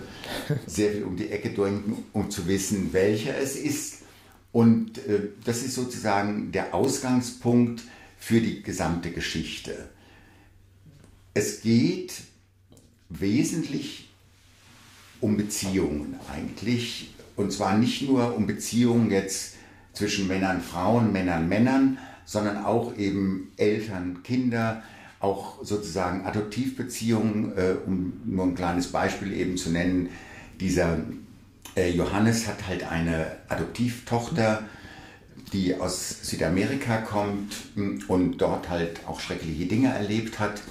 [0.66, 4.03] sehr viel um die Ecke denken, um zu wissen, welcher es ist.
[4.53, 7.82] Und äh, das ist sozusagen der Ausgangspunkt
[8.18, 9.89] für die gesamte Geschichte.
[11.37, 12.14] Es geht
[13.11, 14.09] wesentlich
[15.20, 17.14] um Beziehungen eigentlich.
[17.37, 19.57] Und zwar nicht nur um Beziehungen jetzt
[19.93, 24.82] zwischen Männern, Frauen, Männern, Männern, sondern auch eben Eltern, Kinder,
[25.20, 30.09] auch sozusagen Adoptivbeziehungen, äh, um nur ein kleines Beispiel eben zu nennen.
[30.59, 31.01] Dieser
[31.76, 34.62] äh, Johannes hat halt eine Adoptivtochter,
[35.53, 40.62] die aus Südamerika kommt mh, und dort halt auch schreckliche Dinge erlebt hat.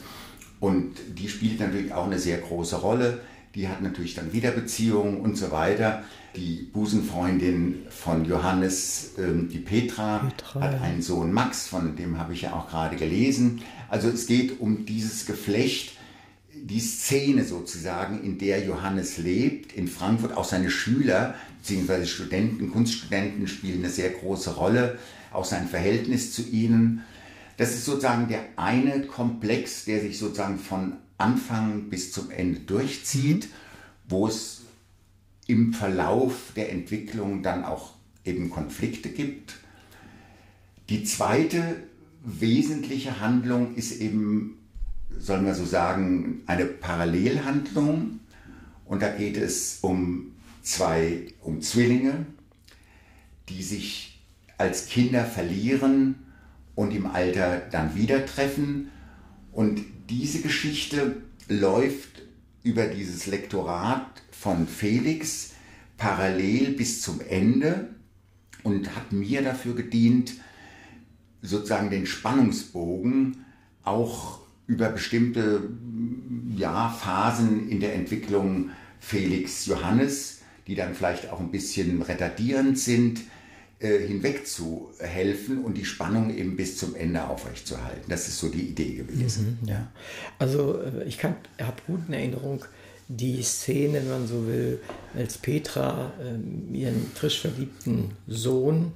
[0.66, 3.22] Und die spielt natürlich auch eine sehr große Rolle.
[3.54, 6.04] die hat natürlich dann wieder Beziehungen und so weiter.
[6.36, 12.34] Die Busenfreundin von Johannes, ähm, die Petra, Petra, hat einen Sohn Max, von dem habe
[12.34, 13.62] ich ja auch gerade gelesen.
[13.90, 15.94] Also es geht um dieses Geflecht,
[16.54, 22.08] die Szene sozusagen, in der Johannes lebt, in Frankfurt, auch seine Schüler bzw.
[22.08, 24.98] Studenten, Kunststudenten spielen eine sehr große Rolle,
[25.32, 27.04] auch sein Verhältnis zu ihnen.
[27.58, 33.48] Das ist sozusagen der eine Komplex, der sich sozusagen von Anfang bis zum Ende durchzieht,
[34.08, 34.64] wo es
[35.48, 37.94] im Verlauf der Entwicklung dann auch
[38.26, 39.56] eben Konflikte gibt.
[40.90, 41.84] Die zweite
[42.24, 44.58] wesentliche Handlung ist eben,
[45.18, 48.20] sollen wir so sagen, eine Parallelhandlung.
[48.86, 52.26] Und da geht es um zwei, um Zwillinge,
[53.50, 54.20] die sich
[54.58, 56.25] als Kinder verlieren
[56.76, 58.92] und im Alter dann wieder treffen.
[59.52, 61.18] Und diese Geschichte
[61.48, 62.24] läuft
[62.64, 65.54] über dieses Lektorat von Felix
[65.98, 67.90] parallel bis zum Ende
[68.64, 70.34] und hat mir dafür gedient,
[71.42, 73.46] sozusagen den Spannungsbogen
[73.84, 75.70] auch über bestimmte
[76.58, 83.22] ja, Phasen in der Entwicklung Felix Johannes, die dann vielleicht auch ein bisschen retardierend sind,
[83.80, 88.10] äh, hinweg zu helfen und die Spannung eben bis zum Ende aufrechtzuerhalten.
[88.10, 89.60] Das ist so die Idee gewesen.
[89.66, 89.92] Ja,
[90.40, 91.36] also äh, ich habe
[91.86, 92.64] gut in Erinnerung
[93.08, 94.80] die Szene, wenn man so will,
[95.16, 98.94] als Petra ähm, ihren frisch verliebten Sohn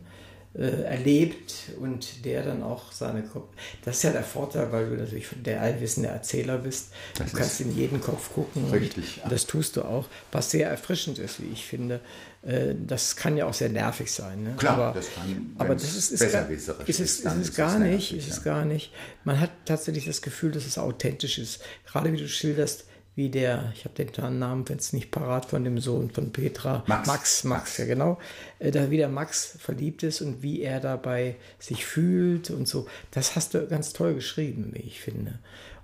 [0.55, 3.49] äh, erlebt und der dann auch seine Kopf.
[3.85, 6.89] Das ist ja der Vorteil, weil du natürlich der allwissende Erzähler bist.
[7.17, 8.65] Das du kannst in jeden Kopf gucken.
[8.71, 9.29] richtig, Und, ja.
[9.29, 11.99] das tust du auch, was sehr erfrischend ist, wie ich finde.
[12.41, 14.43] Äh, das kann ja auch sehr nervig sein.
[14.43, 14.53] Ne?
[14.57, 17.79] Klar, aber, das kann, aber das ist, ist, gar, ist, es, ist, es gar es
[17.79, 17.89] nicht.
[17.89, 18.93] nervig, Ist es gar nicht.
[19.23, 21.61] Man hat tatsächlich das Gefühl, dass es authentisch ist.
[21.85, 22.85] Gerade wie du schilderst,
[23.15, 27.07] wie der, ich habe den Namen jetzt nicht parat von dem Sohn von Petra, Max.
[27.07, 28.17] Max, Max, ja genau,
[28.59, 32.87] äh, da wie der Max verliebt ist und wie er dabei sich fühlt und so.
[33.11, 35.39] Das hast du ganz toll geschrieben, wie ich finde.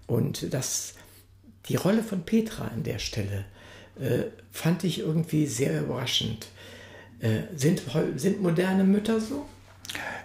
[0.08, 0.94] Und das,
[1.68, 3.44] die Rolle von Petra an der Stelle
[4.00, 6.48] äh, fand ich irgendwie sehr überraschend.
[7.20, 7.82] Äh, sind,
[8.18, 9.46] sind moderne Mütter so?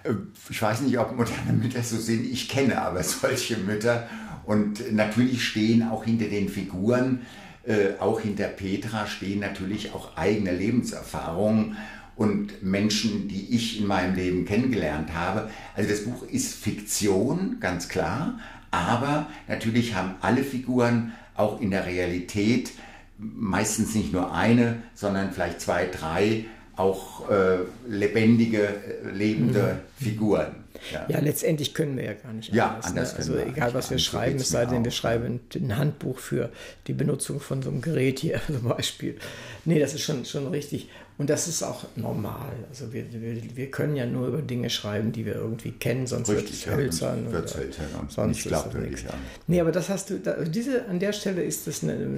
[0.04, 0.12] Äh,
[0.48, 2.26] Ich weiß nicht, ob moderne Mütter so sind.
[2.26, 4.08] Ich kenne aber solche Mütter.
[4.44, 7.20] Und natürlich stehen auch hinter den Figuren,
[7.64, 11.76] äh, auch hinter Petra, stehen natürlich auch eigene Lebenserfahrungen
[12.16, 15.50] und Menschen, die ich in meinem Leben kennengelernt habe.
[15.76, 18.38] Also das Buch ist Fiktion, ganz klar.
[18.70, 22.72] Aber natürlich haben alle Figuren auch in der Realität
[23.20, 26.44] meistens nicht nur eine, sondern vielleicht zwei, drei
[26.76, 30.54] auch äh, lebendige, äh, lebende Figuren.
[30.92, 31.04] Ja.
[31.08, 32.86] Ja, letztendlich können wir ja gar nicht Ja, anders.
[32.86, 33.18] anders ne?
[33.18, 36.48] Also egal, was wir schreiben, es sei denn, wir schreiben ein Handbuch für
[36.86, 39.18] die Benutzung von so einem Gerät hier zum Beispiel.
[39.66, 40.88] Nee, das ist schon, schon richtig.
[41.20, 42.50] Und das ist auch normal.
[42.70, 46.28] Also wir, wir, wir können ja nur über Dinge schreiben, die wir irgendwie kennen, sonst
[46.28, 47.24] wird es hölzern.
[47.24, 49.02] sonst wird's hölzern und sonst nicht nichts.
[49.02, 49.10] ja.
[49.46, 52.08] Nee, aber das hast du, da, diese, an der Stelle ist das, eine,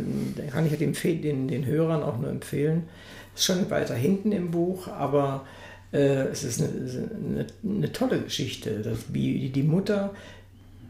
[0.53, 2.85] kann ich ja den, den, den Hörern auch nur empfehlen.
[3.35, 5.47] Ist schon weiter hinten im Buch, aber
[5.93, 10.15] äh, es ist eine, eine, eine tolle Geschichte, dass, wie die Mutter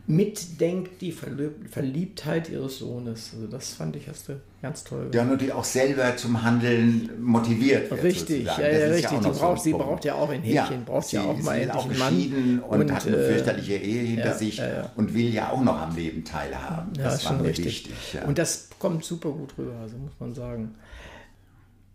[0.06, 3.30] mitdenkt die Verlieb Verliebtheit ihres Sohnes.
[3.34, 7.88] Also das fand ich, hast du ganz toll Der natürlich auch selber zum Handeln motiviert
[7.90, 8.02] wird.
[8.02, 8.62] Richtig, sozusagen.
[8.62, 9.22] ja, ja, richtig.
[9.22, 11.62] so braucht, ein sie braucht ja auch ein Häkchen, braucht sie, ja auch mal ist
[11.62, 12.14] endlich auch einen Mann.
[12.16, 14.92] geschieden und, hat eine äh, fürchterliche Ehe hinter ja, sich ja, ja.
[14.96, 16.92] und will ja auch noch am Leben teilhaben.
[16.96, 17.66] Ja, das ist war mir richtig.
[17.66, 18.14] wichtig.
[18.14, 18.24] Ja.
[18.24, 20.74] Und das kommt super gut rüber, also muss man sagen.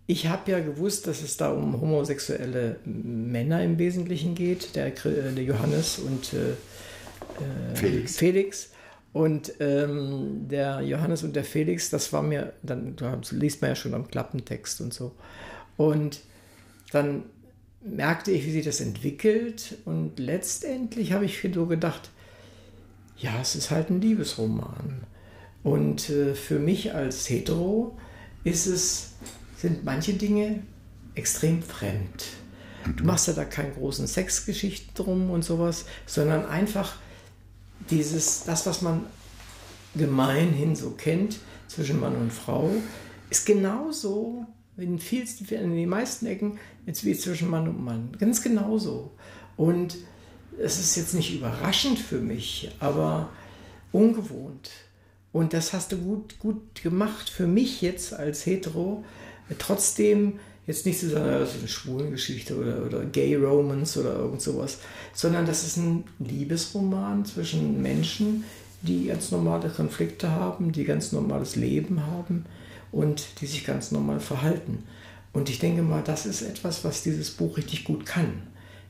[0.10, 5.34] Ich habe ja gewusst, dass es da um homosexuelle Männer im Wesentlichen geht, der, Chri-
[5.34, 6.54] der Johannes und äh,
[7.76, 8.18] Felix.
[8.18, 8.70] Felix.
[9.14, 13.76] Und ähm, der Johannes und der Felix, das war mir, dann da liest man ja
[13.76, 15.16] schon am Klappentext und so.
[15.76, 16.20] Und
[16.92, 17.24] dann
[17.82, 19.78] merkte ich, wie sich das entwickelt.
[19.86, 22.12] Und letztendlich habe ich so gedacht,
[23.18, 25.02] ja, es ist halt ein Liebesroman.
[25.64, 27.98] Und äh, für mich als Hetero
[28.44, 29.14] ist es,
[29.58, 30.62] sind manche Dinge
[31.16, 32.26] extrem fremd.
[32.96, 36.98] Du machst ja da keine großen Sexgeschichten drum und sowas, sondern einfach
[37.90, 39.06] dieses, das, was man
[39.96, 42.72] gemeinhin so kennt zwischen Mann und Frau,
[43.30, 44.46] ist genauso
[44.78, 48.16] in, viel, in den meisten Ecken jetzt wie zwischen Mann und Mann.
[48.20, 49.12] Ganz genauso.
[49.56, 49.98] Und
[50.60, 53.30] es ist jetzt nicht überraschend für mich, aber
[53.92, 54.70] ungewohnt.
[55.32, 59.04] Und das hast du gut, gut gemacht für mich jetzt als Hetero.
[59.60, 64.42] Trotzdem jetzt nicht zu sagen, das ist eine Schwulengeschichte oder, oder Gay Romance oder irgend
[64.42, 64.80] sowas,
[65.14, 68.44] sondern das ist ein Liebesroman zwischen Menschen,
[68.82, 72.46] die ganz normale Konflikte haben, die ganz normales Leben haben
[72.92, 74.84] und die sich ganz normal verhalten.
[75.34, 78.44] Und ich denke mal, das ist etwas, was dieses Buch richtig gut kann.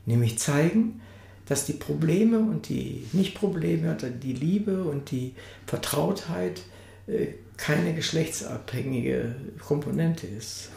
[0.05, 1.01] Nämlich zeigen,
[1.45, 5.33] dass die Probleme und die Nicht-Probleme, die Liebe und die
[5.65, 6.61] Vertrautheit
[7.07, 10.69] äh, keine geschlechtsabhängige Komponente ist.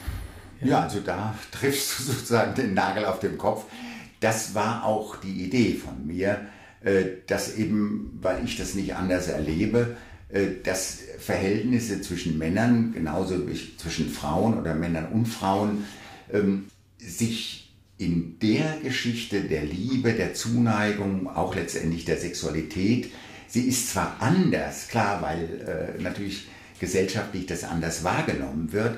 [0.62, 0.80] Ja.
[0.80, 3.64] also da triffst du sozusagen den Nagel auf den Kopf.
[4.20, 6.46] Das war auch die Idee von mir,
[6.82, 9.96] äh, dass eben, weil ich das nicht anders erlebe,
[10.28, 15.84] äh, dass Verhältnisse zwischen Männern, genauso wie zwischen Frauen oder Männern und Frauen,
[16.32, 16.66] ähm,
[16.98, 23.10] sich in der Geschichte der Liebe, der Zuneigung, auch letztendlich der Sexualität,
[23.46, 26.48] sie ist zwar anders, klar, weil äh, natürlich
[26.78, 28.96] gesellschaftlich das anders wahrgenommen wird,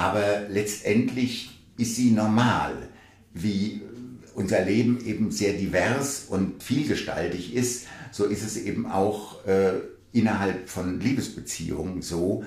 [0.00, 2.88] aber letztendlich ist sie normal,
[3.34, 3.82] wie
[4.34, 9.72] unser Leben eben sehr divers und vielgestaltig ist, so ist es eben auch äh,
[10.12, 12.44] innerhalb von Liebesbeziehungen so.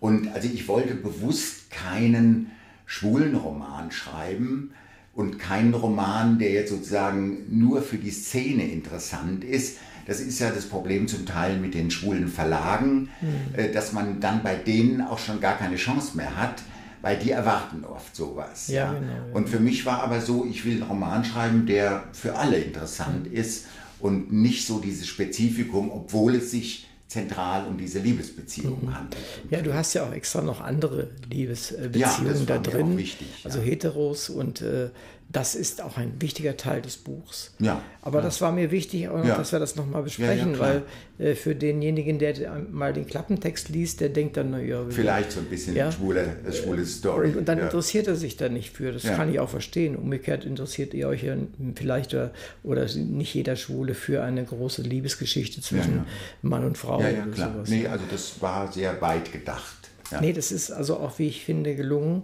[0.00, 2.50] Und also ich wollte bewusst keinen
[2.86, 4.72] schwulen Roman schreiben
[5.14, 9.78] und keinen Roman, der jetzt sozusagen nur für die Szene interessant ist.
[10.08, 13.72] Das ist ja das Problem zum Teil mit den schwulen Verlagen, mhm.
[13.72, 16.62] dass man dann bei denen auch schon gar keine Chance mehr hat,
[17.06, 18.66] weil die erwarten oft sowas.
[18.66, 18.98] Ja, ja.
[18.98, 19.32] Genau, ja.
[19.32, 23.30] Und für mich war aber so, ich will einen Roman schreiben, der für alle interessant
[23.30, 23.36] mhm.
[23.36, 23.66] ist
[24.00, 28.96] und nicht so dieses Spezifikum, obwohl es sich zentral um diese Liebesbeziehung mhm.
[28.96, 29.22] handelt.
[29.50, 32.98] Ja, du hast ja auch extra noch andere Liebesbeziehungen ja, da drin.
[32.98, 34.90] Wichtig, also Heteros und äh,
[35.28, 37.52] das ist auch ein wichtiger Teil des Buchs.
[37.58, 37.82] Ja.
[38.00, 38.24] Aber ja.
[38.24, 39.22] das war mir wichtig, ja.
[39.22, 40.82] dass wir das nochmal besprechen, ja, weil
[41.18, 42.34] äh, für denjenigen, der
[42.70, 44.84] mal den Klappentext liest, der denkt dann, naja.
[44.88, 45.90] Vielleicht so ein bisschen ja.
[45.90, 47.30] schwule, schwule Story.
[47.30, 48.92] Und, und dann interessiert er sich da nicht für.
[48.92, 49.96] Das kann ich auch verstehen.
[49.96, 51.36] Umgekehrt interessiert ihr euch ja
[51.74, 52.30] vielleicht oder,
[52.62, 56.06] oder nicht jeder Schwule für eine große Liebesgeschichte zwischen
[56.42, 57.00] Mann und Frau.
[57.00, 57.52] Ja, ja, klar.
[57.52, 57.68] Sowas.
[57.68, 59.76] Nee, also das war sehr weit gedacht.
[60.12, 60.20] Ja.
[60.20, 62.22] Nee, das ist also auch, wie ich finde, gelungen.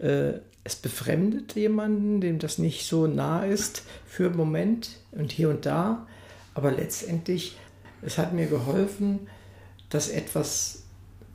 [0.00, 5.48] Äh, es befremdet jemanden, dem das nicht so nah ist für einen Moment und hier
[5.48, 6.06] und da.
[6.54, 7.56] Aber letztendlich,
[8.02, 9.20] es hat mir geholfen,
[9.88, 10.82] dass etwas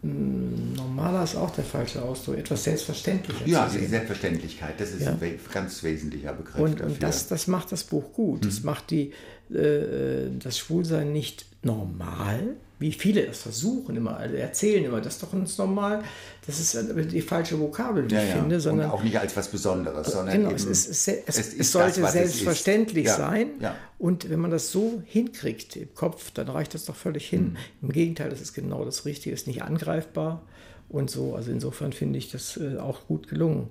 [0.01, 5.17] hm, normaler ist auch der falsche Ausdruck, etwas selbstverständlicher Ja, die Selbstverständlichkeit, das ist ja.
[5.19, 6.61] ein ganz wesentlicher Begriff.
[6.61, 8.45] Und, und das, das macht das Buch gut.
[8.45, 8.65] Es mhm.
[8.67, 9.11] macht die,
[9.51, 15.23] äh, das Schwulsein nicht normal, wie viele das versuchen immer, also erzählen immer, das ist
[15.23, 16.03] doch ganz normal.
[16.45, 16.77] Das ist
[17.11, 18.35] die falsche Vokabel, wie ja, ich ja.
[18.35, 18.59] finde.
[18.59, 21.71] Sondern, und auch nicht als was Besonderes, sondern genau, es, ist, es, es, es, es
[21.71, 23.51] sollte das, selbstverständlich ja, sein.
[23.97, 27.51] Und wenn man das so hinkriegt im Kopf, dann reicht das doch völlig hin.
[27.51, 27.57] Mhm.
[27.83, 30.41] Im Gegenteil, das ist genau das Richtige, ist nicht angreifbar
[30.89, 31.35] und so.
[31.35, 33.69] Also insofern finde ich das äh, auch gut gelungen.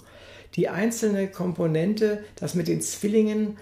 [0.57, 3.57] Die einzelne Komponente, das mit den Zwillingen,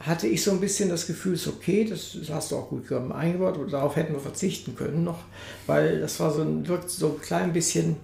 [0.00, 3.58] hatte ich so ein bisschen das Gefühl, ist okay, das, hast du auch gut eingebaut,
[3.58, 5.18] und darauf hätten wir verzichten können noch,
[5.66, 7.96] weil das war so ein, wirkt so ein klein bisschen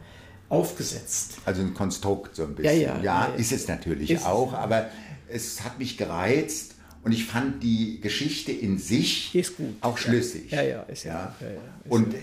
[0.51, 1.39] aufgesetzt.
[1.47, 2.83] Also ein Konstrukt so ein bisschen.
[2.83, 4.91] Ja, ja, ja, ja ist es natürlich ist auch, aber
[5.29, 9.33] es hat mich gereizt und ich fand die Geschichte in sich
[9.81, 10.51] auch schlüssig.
[10.51, 11.35] Ja, ja, ist ja.
[11.41, 11.47] ja.
[11.49, 12.19] Ist und äh,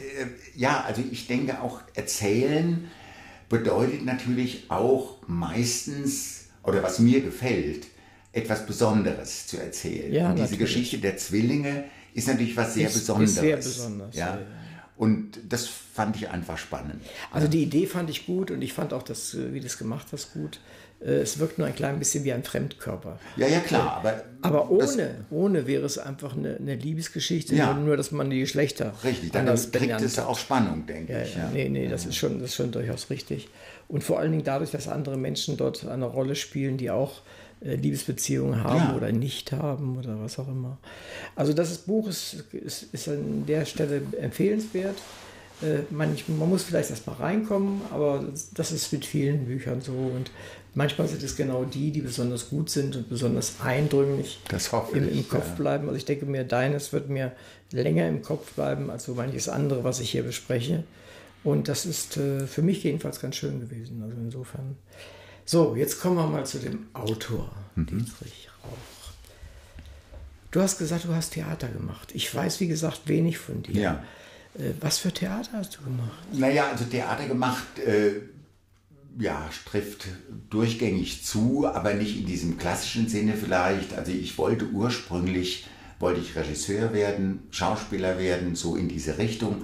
[0.56, 2.88] ja, also ich denke auch erzählen
[3.50, 7.88] bedeutet natürlich auch meistens, oder was mir gefällt,
[8.32, 10.14] etwas Besonderes zu erzählen.
[10.14, 10.60] Ja, und diese natürlich.
[10.60, 13.32] Geschichte der Zwillinge ist natürlich was sehr ist, Besonderes.
[13.32, 14.16] Ist sehr besonders.
[14.16, 14.36] Ja.
[14.36, 14.40] ja.
[14.98, 17.02] Und das fand ich einfach spannend.
[17.32, 19.78] Also die Idee fand ich gut und ich fand auch, das, äh, wie du es
[19.78, 20.60] gemacht hast, gut.
[21.00, 23.20] Äh, es wirkt nur ein klein bisschen wie ein Fremdkörper.
[23.36, 23.98] Ja, ja, klar.
[23.98, 27.76] Aber, aber ohne, ohne wäre es einfach eine, eine Liebesgeschichte, ja.
[27.76, 31.36] nur dass man die Geschlechter Richtig, dann kriegt es auch Spannung, denke ja, ich.
[31.36, 31.50] Ja.
[31.54, 33.50] Nee, nee, das, Ist schon, das ist schon durchaus richtig.
[33.88, 37.22] Und vor allen Dingen dadurch, dass andere Menschen dort eine Rolle spielen, die auch
[37.62, 38.96] Liebesbeziehungen haben ja.
[38.96, 40.78] oder nicht haben oder was auch immer.
[41.36, 44.98] Also das Buch ist, ist, ist an der Stelle empfehlenswert.
[45.62, 49.92] Äh, man, man muss vielleicht erst mal reinkommen, aber das ist mit vielen Büchern so.
[49.92, 50.32] Und
[50.76, 54.40] manchmal sind es genau die, die besonders gut sind und besonders eindringlich
[54.94, 55.56] im, im, Kopf ja.
[55.56, 55.88] bleiben.
[55.88, 57.32] Also ich denke mir, deines wird mir
[57.72, 60.84] länger im Kopf bleiben als so manches andere, was ich hier bespreche.
[61.44, 64.04] Und das ist äh, für mich jedenfalls ganz schön gewesen.
[64.04, 64.76] Also insofern.
[65.50, 67.86] So, jetzt kommen wir mal zu dem Autor, mhm.
[67.86, 69.12] Dietrich Rauch.
[70.52, 72.10] Du hast gesagt, du hast Theater gemacht.
[72.14, 73.82] Ich weiß, wie gesagt, wenig von dir.
[73.82, 74.04] Ja.
[74.56, 76.18] Äh, was für Theater hast du gemacht?
[76.34, 78.24] Naja, also Theater gemacht, äh,
[79.18, 80.10] ja, trifft
[80.50, 83.94] durchgängig zu, aber nicht in diesem klassischen Sinne vielleicht.
[83.94, 85.66] Also ich wollte ursprünglich,
[86.00, 89.64] wollte ich Regisseur werden, Schauspieler werden, so in diese Richtung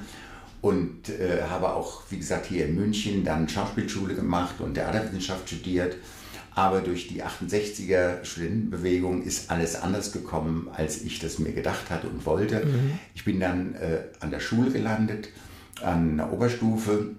[0.64, 5.98] und äh, habe auch, wie gesagt, hier in München dann Schauspielschule gemacht und Theaterwissenschaft studiert.
[6.56, 12.08] Aber durch die 68er Studentenbewegung ist alles anders gekommen, als ich das mir gedacht hatte
[12.08, 12.66] und wollte.
[12.66, 12.98] Mhm.
[13.14, 15.30] Ich bin dann äh, an der Schule gelandet,
[15.82, 17.10] an der Oberstufe,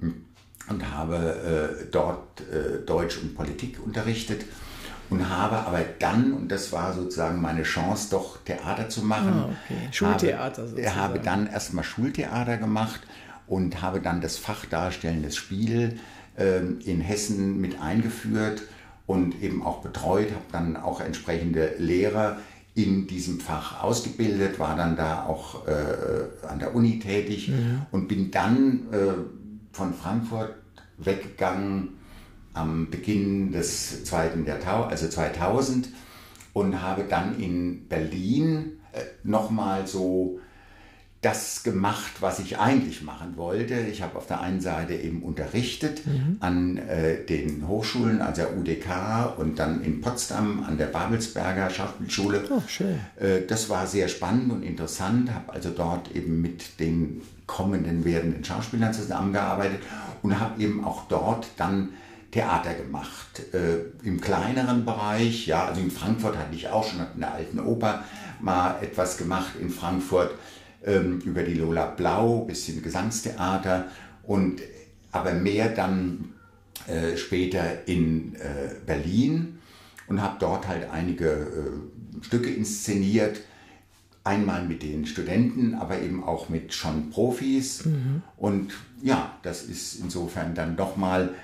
[0.70, 4.46] und habe äh, dort äh, Deutsch und Politik unterrichtet
[5.10, 9.34] und habe aber dann, und das war sozusagen meine Chance, doch Theater zu machen.
[9.34, 9.88] Ah, okay.
[9.90, 10.96] Schultheater habe, sozusagen.
[10.96, 13.00] habe dann erstmal Schultheater gemacht
[13.46, 15.98] und habe dann das Fach Darstellendes Spiel
[16.36, 18.62] ähm, in Hessen mit eingeführt
[19.06, 22.38] und eben auch betreut, habe dann auch entsprechende Lehrer
[22.74, 27.52] in diesem Fach ausgebildet, war dann da auch äh, an der Uni tätig
[27.92, 29.12] und bin dann äh,
[29.72, 30.54] von Frankfurt
[30.98, 31.90] weggegangen
[32.52, 35.88] am Beginn des zweiten Jahrtausends, also 2000
[36.52, 40.40] und habe dann in Berlin äh, nochmal so
[41.24, 43.74] das gemacht, was ich eigentlich machen wollte.
[43.74, 46.02] Ich habe auf der einen Seite eben unterrichtet
[46.40, 52.44] an äh, den Hochschulen, also der UDK und dann in Potsdam an der Babelsberger Schauspielschule.
[52.50, 52.98] Oh, schön.
[53.16, 58.44] Äh, das war sehr spannend und interessant, habe also dort eben mit den kommenden werdenden
[58.44, 59.80] Schauspielern zusammengearbeitet
[60.22, 61.90] und habe eben auch dort dann
[62.32, 63.42] Theater gemacht.
[63.54, 67.60] Äh, Im kleineren Bereich, ja, also in Frankfurt hatte ich auch schon in der alten
[67.60, 68.04] Oper
[68.40, 70.32] mal etwas gemacht in Frankfurt
[70.86, 73.86] über die Lola Blau, bisschen Gesangstheater
[74.22, 74.60] und
[75.12, 76.34] aber mehr dann
[76.86, 79.58] äh, später in äh, Berlin
[80.08, 83.40] und habe dort halt einige äh, Stücke inszeniert.
[84.24, 87.82] Einmal mit den Studenten, aber eben auch mit schon Profis.
[88.36, 88.72] Und
[89.02, 91.34] ja, das ist insofern dann nochmal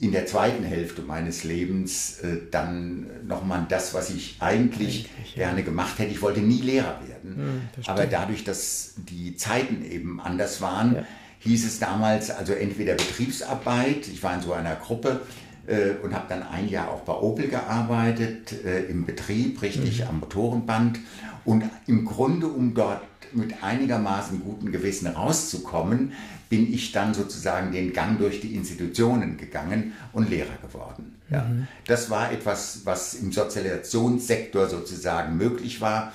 [0.00, 5.46] in der zweiten Hälfte meines Lebens äh, dann nochmal das, was ich eigentlich, Eigentlich, ja.
[5.48, 6.10] gerne gemacht hätte.
[6.12, 7.36] Ich wollte nie Lehrer werden.
[7.36, 11.04] Hm, aber dadurch, dass die Zeiten eben anders waren, Ja.
[11.40, 15.20] hieß es damals also entweder Betriebsarbeit, ich war in so einer Gruppe
[15.66, 20.08] äh, und habe dann ein Jahr auch bei Opel gearbeitet, äh, im Betrieb, richtig Mhm.
[20.08, 20.98] am Motorenband.
[21.44, 23.00] Und im Grunde, um dort
[23.34, 26.12] mit einigermaßen gutem Gewissen rauszukommen,
[26.48, 31.14] bin ich dann sozusagen den Gang durch die Institutionen gegangen und Lehrer geworden.
[31.30, 31.44] Ja.
[31.44, 31.68] Mhm.
[31.86, 36.12] Das war etwas, was im Sozialisationssektor sozusagen möglich war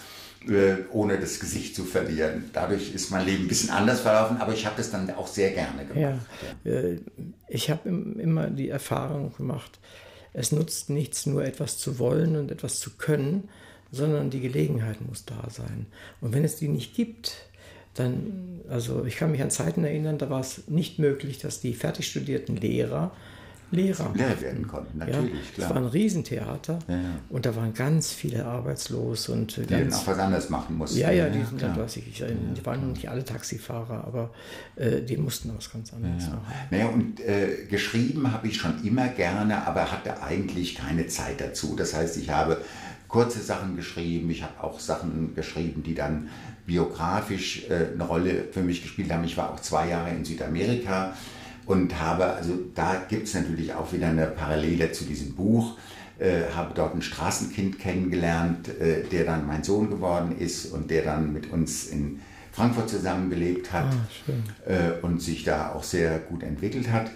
[0.47, 2.45] äh, ohne das Gesicht zu verlieren.
[2.51, 5.51] Dadurch ist mein Leben ein bisschen anders verlaufen, aber ich habe das dann auch sehr
[5.51, 6.19] gerne gemacht.
[6.65, 6.97] Ja, äh,
[7.47, 9.79] ich habe im- immer die Erfahrung gemacht,
[10.33, 13.47] es nutzt nichts, nur etwas zu wollen und etwas zu können,
[13.93, 15.85] sondern die Gelegenheit muss da sein.
[16.19, 17.35] Und wenn es die nicht gibt,
[17.93, 21.73] dann, also ich kann mich an Zeiten erinnern, da war es nicht möglich, dass die
[21.73, 23.11] fertig studierten Lehrer
[23.71, 25.69] Lehrer Lehrer werden konnten, natürlich, ja, klar.
[25.69, 27.01] Es war ein Riesentheater Ja, ja.
[27.29, 30.99] und da waren ganz viele arbeitslos und Die dann ganz auch was anderes machen mussten.
[30.99, 34.29] ja, ja, die sind dann, weiß ich, die waren nicht alle Taxifahrer, aber
[34.75, 36.33] äh, die mussten was ganz anderes Ja.
[36.33, 36.53] machen.
[36.69, 41.75] Naja, und äh, geschrieben habe ich schon immer gerne, aber hatte eigentlich keine Zeit dazu.
[41.75, 42.57] Das heißt, ich habe
[43.13, 46.29] kurze Sachen geschrieben, ich habe auch Sachen geschrieben, die dann
[46.65, 49.23] biografisch äh, eine Rolle für mich gespielt haben.
[49.23, 51.13] Ich war auch zwei Jahre in Südamerika
[51.67, 55.77] und habe, also da gibt es natürlich auch wieder eine Parallele zu diesem Buch.
[56.17, 61.03] Äh, habe dort ein Straßenkind kennengelernt, äh, der dann mein Sohn geworden ist und der
[61.03, 62.19] dann mit uns in
[62.51, 67.11] Frankfurt zusammengelebt hat Ah, äh, und sich da auch sehr gut entwickelt hat.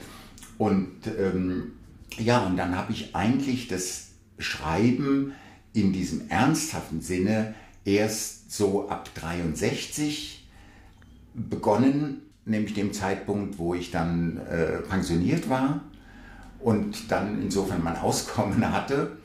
[0.59, 1.71] Und ähm,
[2.19, 5.33] ja, und dann habe ich eigentlich das Schreiben
[5.77, 7.53] in diesem ernsthaften Sinne
[7.85, 10.47] erst so ab 63
[11.35, 15.81] begonnen, nämlich dem Zeitpunkt, wo ich dann äh, pensioniert war
[16.59, 19.17] und dann insofern mein Auskommen hatte.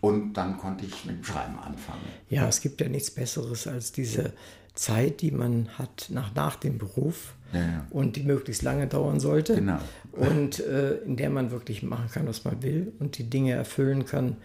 [0.00, 2.00] Und dann konnte ich mit dem Schreiben anfangen.
[2.28, 4.32] Ja, es gibt ja nichts Besseres als diese
[4.74, 7.86] Zeit, die man hat nach, nach dem Beruf Ja, ja.
[7.90, 9.54] und die möglichst lange dauern sollte.
[9.54, 9.78] Genau.
[10.10, 14.04] Und äh, in der man wirklich machen kann, was man will und die Dinge erfüllen
[14.04, 14.38] kann,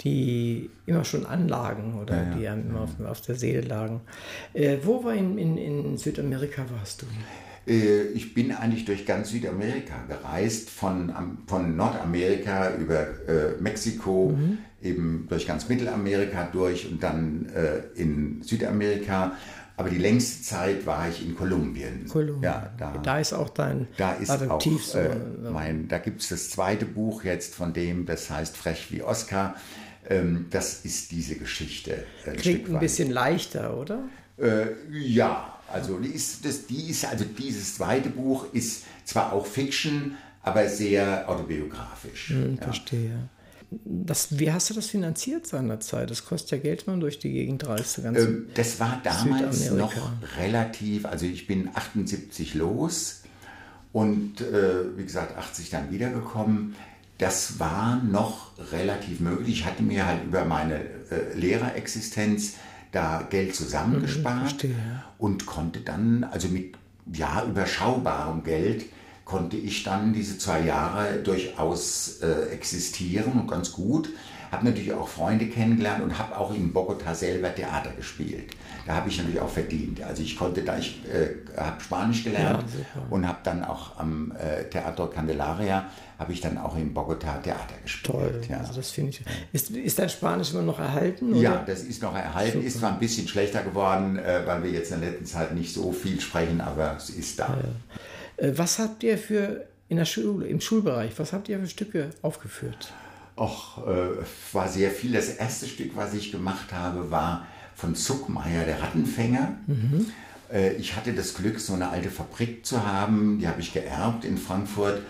[0.00, 2.34] die immer schon anlagen oder Ja, ja.
[2.36, 4.00] die einem immer auf, auf der Seele lagen.
[4.52, 7.06] Äh, wo war in, in, in Südamerika warst du?
[7.70, 11.12] Äh, Ich bin eigentlich durch ganz Südamerika gereist, von,
[11.46, 14.36] von Nordamerika über äh, Mexiko,
[14.82, 19.32] eben durch ganz Mittelamerika durch und dann äh, in Südamerika.
[19.76, 22.06] Aber die längste Zeit war ich in Kolumbien.
[22.06, 22.44] Kolumbien.
[22.44, 24.64] Ja, da, Da ist auch dein da ist auch
[24.94, 25.16] äh,
[25.50, 29.56] mein, da gibt es das zweite Buch jetzt von dem, das heißt Frech wie Oscar.
[30.08, 32.04] Ähm, das ist diese Geschichte.
[32.26, 34.04] Ein Klingt ein bisschen leichter, oder?
[34.36, 39.46] Äh, ja, also die ist, das, die ist, also dieses zweite Buch ist zwar auch
[39.46, 42.30] Fiction, aber sehr autobiografisch.
[42.30, 42.62] Hm, ja.
[42.62, 43.28] Verstehe.
[43.84, 46.10] Das, wie hast du das finanziert seinerzeit?
[46.10, 48.00] Das kostet ja Geld, wenn man durch die Gegend reist.
[48.02, 49.92] Ganz Ähm, das war damals noch
[50.36, 53.22] relativ, also ich bin 78 los
[53.92, 56.76] und äh, wie gesagt 80 dann wiedergekommen.
[57.24, 59.60] Das war noch relativ möglich.
[59.60, 62.56] Ich hatte mir halt über meine äh, Lehrerexistenz
[62.92, 65.04] da Geld zusammengespart verstehe, ja.
[65.16, 66.74] und konnte dann also mit
[67.10, 68.84] ja überschaubarem Geld
[69.24, 74.10] konnte ich dann diese zwei Jahre durchaus äh, existieren und ganz gut.
[74.52, 78.54] Habe natürlich auch Freunde kennengelernt und habe auch in Bogota selber Theater gespielt.
[78.86, 80.02] Da habe ich natürlich auch verdient.
[80.02, 82.64] Also ich konnte da, ich äh, habe Spanisch gelernt
[82.94, 85.86] Ja, und habe dann auch am äh, Teatro Candelaria,
[86.18, 88.14] habe ich dann auch in Bogota Theater gespielt.
[88.14, 88.40] Toll.
[88.48, 88.58] Ja.
[88.58, 89.22] Also das finde ich.
[89.52, 91.34] Ist, ist dein Spanisch immer noch erhalten?
[91.34, 91.64] Ja, oder?
[91.66, 95.00] das ist noch erhalten, ist zwar ein bisschen schlechter geworden, äh, weil wir jetzt in
[95.00, 97.58] der letzten Zeit nicht so viel sprechen, aber es ist da.
[98.36, 102.10] Äh, Was habt ihr für in der Schule, im Schulbereich, was habt ihr für Stücke
[102.22, 102.92] aufgeführt?
[103.36, 105.12] Och, äh, war sehr viel.
[105.12, 109.56] Das erste Stück, was ich gemacht habe, war von Zuckmeier, der Rattenfänger.
[110.52, 114.24] Äh, ich hatte das Glück, so eine alte Fabrik zu haben, die habe ich geerbt
[114.24, 115.02] in Frankfurt.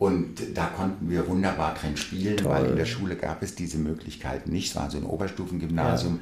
[0.00, 4.50] Und da konnten wir wunderbar drin spielen, weil in der Schule gab es diese Möglichkeiten
[4.50, 4.70] nicht.
[4.70, 6.20] Es war so ein Oberstufengymnasium.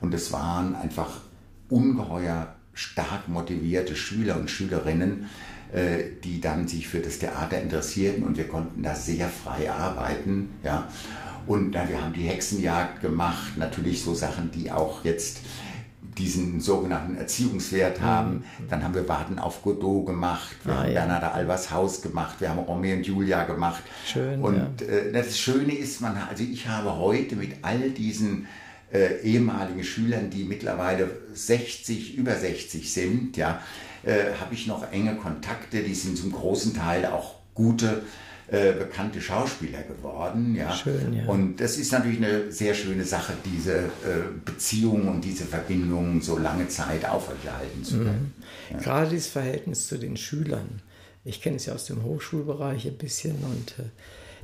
[0.00, 1.20] Und es waren einfach
[1.68, 5.26] ungeheuer stark motivierte Schüler und Schülerinnen,
[5.74, 10.48] äh, die dann sich für das Theater interessierten und wir konnten da sehr frei arbeiten.
[10.64, 10.88] Ja.
[11.46, 15.40] Und na, wir haben die Hexenjagd gemacht, natürlich so Sachen, die auch jetzt
[16.18, 18.44] diesen sogenannten Erziehungswert haben.
[18.68, 20.94] Dann haben wir Warten auf Godot gemacht, wir Ah, haben ja.
[21.00, 23.82] Bernarda Albers Haus gemacht, wir haben Romeo und Julia gemacht.
[24.06, 28.46] Schön, Und äh, das Schöne ist, man, also ich habe heute mit all diesen
[28.92, 33.60] äh, ehemaligen Schülern, die mittlerweile 60, über 60 sind, ja,
[34.04, 38.02] äh, habe ich noch enge Kontakte, die sind zum großen Teil auch gute,
[38.50, 40.54] äh, bekannte Schauspieler geworden.
[40.54, 40.72] Ja.
[40.72, 41.24] Schön, ja.
[41.26, 43.88] Und das ist natürlich eine sehr schöne Sache, diese äh,
[44.44, 48.32] Beziehung und diese Verbindung so lange Zeit aufrechterhalten zu können.
[48.82, 50.80] Gerade dieses Verhältnis zu den Schülern.
[51.24, 53.88] Ich kenne es ja aus dem Hochschulbereich ein bisschen und äh,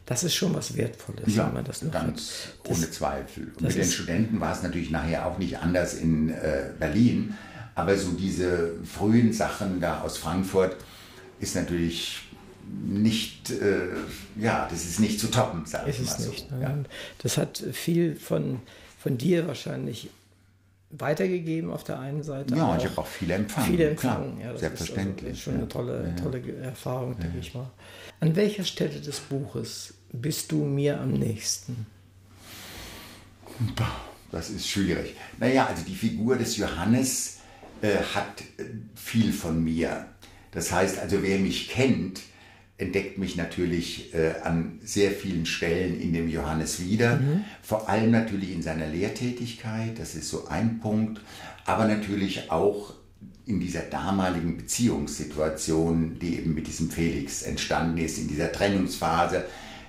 [0.07, 2.69] das ist schon was Wertvolles, Ja, wenn man das noch ganz hat.
[2.71, 3.45] Das- ohne Zweifel.
[3.57, 7.35] Und das mit den Studenten war es natürlich nachher auch nicht anders in äh, Berlin.
[7.75, 10.77] Aber so diese frühen Sachen da aus Frankfurt
[11.41, 12.21] ist natürlich
[12.87, 13.89] nicht, äh,
[14.37, 16.31] ja, das ist nicht zu toppen, sage ich Ist mal so.
[16.31, 16.51] nicht.
[16.51, 16.69] Ja.
[16.71, 16.85] Ne?
[17.19, 18.61] Das hat viel von,
[18.99, 20.11] von dir wahrscheinlich
[20.91, 22.55] weitergegeben auf der einen Seite.
[22.55, 23.71] Ja, und ich habe auch viel empfangen.
[23.71, 24.35] Viele empfangen.
[24.37, 25.33] Klar, ja, das selbstverständlich.
[25.33, 27.71] Ist also schon eine tolle, tolle Erfahrung, denke ich mal.
[28.21, 31.87] An welcher Stelle des Buches bist du mir am nächsten?
[34.31, 35.15] Das ist schwierig.
[35.39, 37.39] Naja, also die Figur des Johannes
[37.83, 40.07] äh, hat äh, viel von mir.
[40.53, 42.21] Das heißt also, wer mich kennt,
[42.77, 47.21] entdeckt mich natürlich äh, an sehr vielen Stellen in dem Johannes wieder.
[47.63, 51.21] Vor allem natürlich in seiner Lehrtätigkeit, das ist so ein Punkt,
[51.65, 52.95] aber natürlich auch
[53.47, 59.45] in dieser damaligen Beziehungssituation, die eben mit diesem Felix entstanden ist, in dieser Trennungsphase.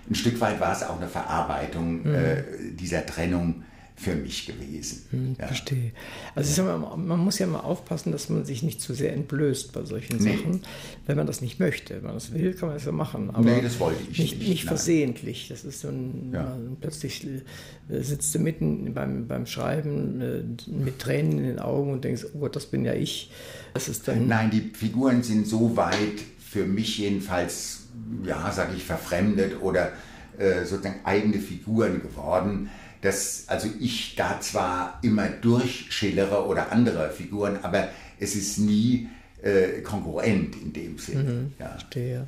[0.10, 3.64] Ein Stück weit war es auch eine Verarbeitung äh, dieser Trennung
[3.98, 5.36] für mich gewesen.
[5.40, 5.48] Ja.
[5.48, 5.92] Verstehe.
[6.36, 9.14] Also ich sag mal, man muss ja mal aufpassen, dass man sich nicht zu sehr
[9.14, 10.36] entblößt bei solchen Nee.
[10.36, 10.62] Sachen,
[11.06, 11.96] wenn man das nicht möchte.
[11.96, 13.30] Wenn man das will, kann man das ja machen.
[13.30, 14.38] Aber Nee, das wollte ich nicht.
[14.40, 15.48] nicht, Nicht versehentlich.
[15.48, 16.58] Das ist so ein, Ja.
[16.82, 22.04] plötzlich äh, sitzt du mitten beim, beim Schreiben äh, mit Tränen in den Augen und
[22.04, 23.32] denkst, oh Gott, das bin ja ich.
[23.74, 27.84] Das ist dann Nein, die Figuren sind so weit für mich jedenfalls,
[28.26, 29.94] ja, sage ich, verfremdet oder
[30.38, 32.70] äh, sozusagen eigene Figuren geworden,
[33.06, 37.90] dass also ich da zwar immer durchschillere oder andere Figuren, aber
[38.20, 39.08] es ist nie
[39.42, 41.52] äh, konkurrent in dem Sinne.
[41.60, 41.70] Ja.
[41.70, 42.28] Verstehe.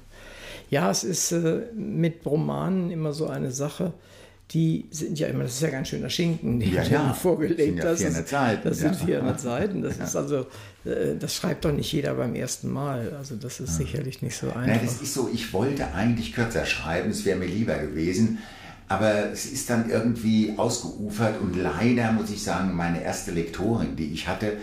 [0.69, 3.93] Ja, es ist äh, mit Romanen immer so eine Sache.
[4.51, 7.13] Die sind ja immer, das ist ja ganz schöner Schinken, den Ja, du ja.
[7.21, 7.97] vorgelegt Sind ja hast.
[7.99, 9.05] 400 Das- Seiten, Das sind ja.
[9.05, 9.82] 400 Seiten.
[9.82, 10.38] Das ist also,
[10.86, 13.13] äh, das schreibt doch nicht jeder beim ersten Mal.
[13.17, 14.86] Also das ist sicherlich nicht so Nein, einfach.
[14.86, 18.37] das ist so, ich wollte eigentlich kürzer schreiben, es wäre mir lieber gewesen,
[18.88, 24.14] aber es ist dann irgendwie ausgeufert und leider muss ich sagen, meine erste Lektorin, die
[24.14, 24.58] ich hatte,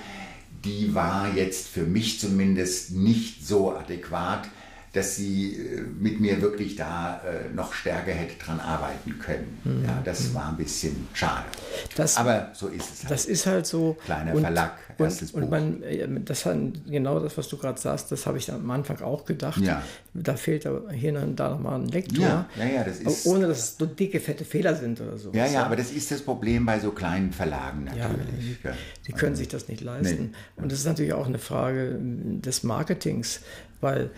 [0.65, 4.49] die war jetzt für mich zumindest nicht so adäquat,
[4.95, 9.59] dass sie äh, mit mir wirklich da äh, noch stärker hätte dran arbeiten können.
[9.87, 11.45] Ja, das war ein bisschen schade.
[11.47, 11.89] Mhm.
[11.97, 13.11] Das- aber so ist es halt.
[13.11, 13.97] Das ist halt so.
[14.05, 15.59] Kleiner Verlag, erstes und, und Buch.
[15.59, 16.57] man, äh, das hat,
[16.89, 19.61] genau das, was du gerade sagst, das habe ich am Anfang auch gedacht.
[19.61, 19.83] Ja.
[20.15, 22.25] Da fehlt hier und da nochmal ein Lektor.
[22.25, 25.33] Ja, ja, ja, das ist- Ohne dass es so dicke, fette Fehler sind oder so.
[25.33, 28.59] ja, ja, aber das ist das Problem bei so kleinen Verlagen natürlich.
[28.63, 28.75] die, Ja.
[29.09, 30.31] die können sich das nicht leisten.
[30.57, 30.63] Nee.
[30.63, 33.41] Und das ist natürlich auch eine Frage des Marketings,
[33.81, 34.11] weil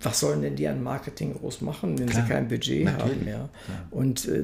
[0.00, 3.26] was sollen denn die an Marketing groß machen, wenn Klar, sie kein Budget haben?
[3.26, 3.48] Ja?
[3.90, 4.42] Und äh,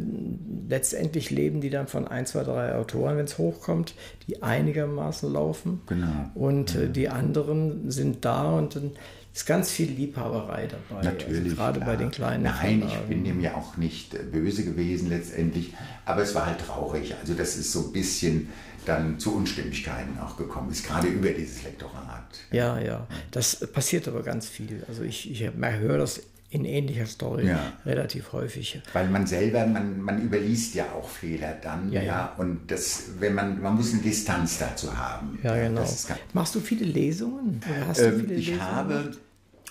[0.68, 3.94] letztendlich leben die dann von ein, zwei, drei Autoren, wenn es hochkommt,
[4.26, 5.80] die einigermaßen laufen.
[5.86, 6.30] Genau.
[6.34, 8.90] Und äh, die anderen sind da und dann
[9.32, 11.04] ist ganz viel Liebhaberei dabei.
[11.04, 11.44] Natürlich.
[11.44, 11.90] Also gerade klar.
[11.90, 13.08] bei den kleinen Nein, ich Verlagen.
[13.08, 15.72] bin dem ja auch nicht äh, böse gewesen letztendlich,
[16.04, 17.14] aber es war halt traurig.
[17.20, 18.48] Also das ist so ein bisschen
[18.86, 22.24] dann zu Unstimmigkeiten auch gekommen ist, gerade über dieses Lektorat.
[22.50, 23.06] Ja, ja.
[23.30, 24.84] Das passiert aber ganz viel.
[24.88, 27.72] Also ich, ich höre das in ähnlicher Story Ja.
[27.86, 28.80] relativ häufig.
[28.92, 32.34] Weil man selber, man, man überliest ja auch Fehler dann, Ja, ja, ja.
[32.38, 35.38] Und das, wenn man, man muss eine Distanz dazu haben.
[35.44, 35.84] Ja, genau.
[36.32, 37.60] Machst du viele Lesungen?
[37.86, 38.70] Hast du ähm, viele ich Lesungen?
[38.72, 39.12] habe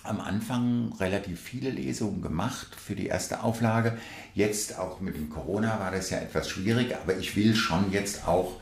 [0.03, 3.98] am Anfang relativ viele Lesungen gemacht für die erste Auflage.
[4.34, 8.26] Jetzt auch mit dem Corona war das ja etwas schwierig, aber ich will schon jetzt
[8.26, 8.53] auch,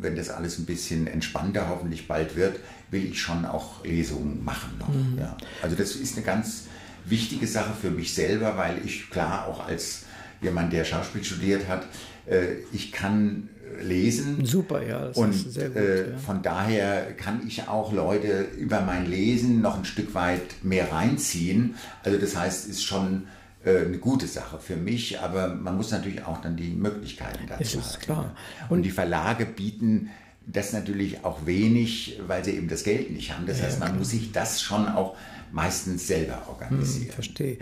[0.00, 2.60] wenn das alles ein bisschen entspannter hoffentlich bald wird,
[2.90, 4.88] will ich schon auch Lesungen machen noch.
[4.88, 5.18] Mhm.
[5.18, 5.36] Ja.
[5.62, 6.64] Also das ist eine ganz
[7.04, 10.04] wichtige Sache für mich selber, weil ich klar auch als
[10.40, 11.86] jemand, der Schauspiel studiert hat,
[12.26, 13.48] äh, ich kann
[13.80, 14.44] lesen.
[14.44, 15.76] Super, ja, das Und ist sehr gut.
[15.78, 16.18] äh, ja.
[16.18, 21.74] von daher kann ich auch Leute über mein Lesen noch ein Stück weit mehr reinziehen.
[22.04, 26.24] Also das heißt, ist schon äh, eine gute Sache für mich, aber man muss natürlich
[26.24, 28.00] auch dann die Möglichkeiten dazu Es ist haben.
[28.02, 28.36] klar.
[28.68, 30.10] Und, die Verlage bieten
[30.46, 33.46] das natürlich auch wenig, weil sie eben das Geld nicht haben.
[33.46, 35.16] Das heißt, man muss sich das schon auch
[35.52, 37.06] meistens selber organisieren.
[37.08, 37.58] Hm, Verstehe.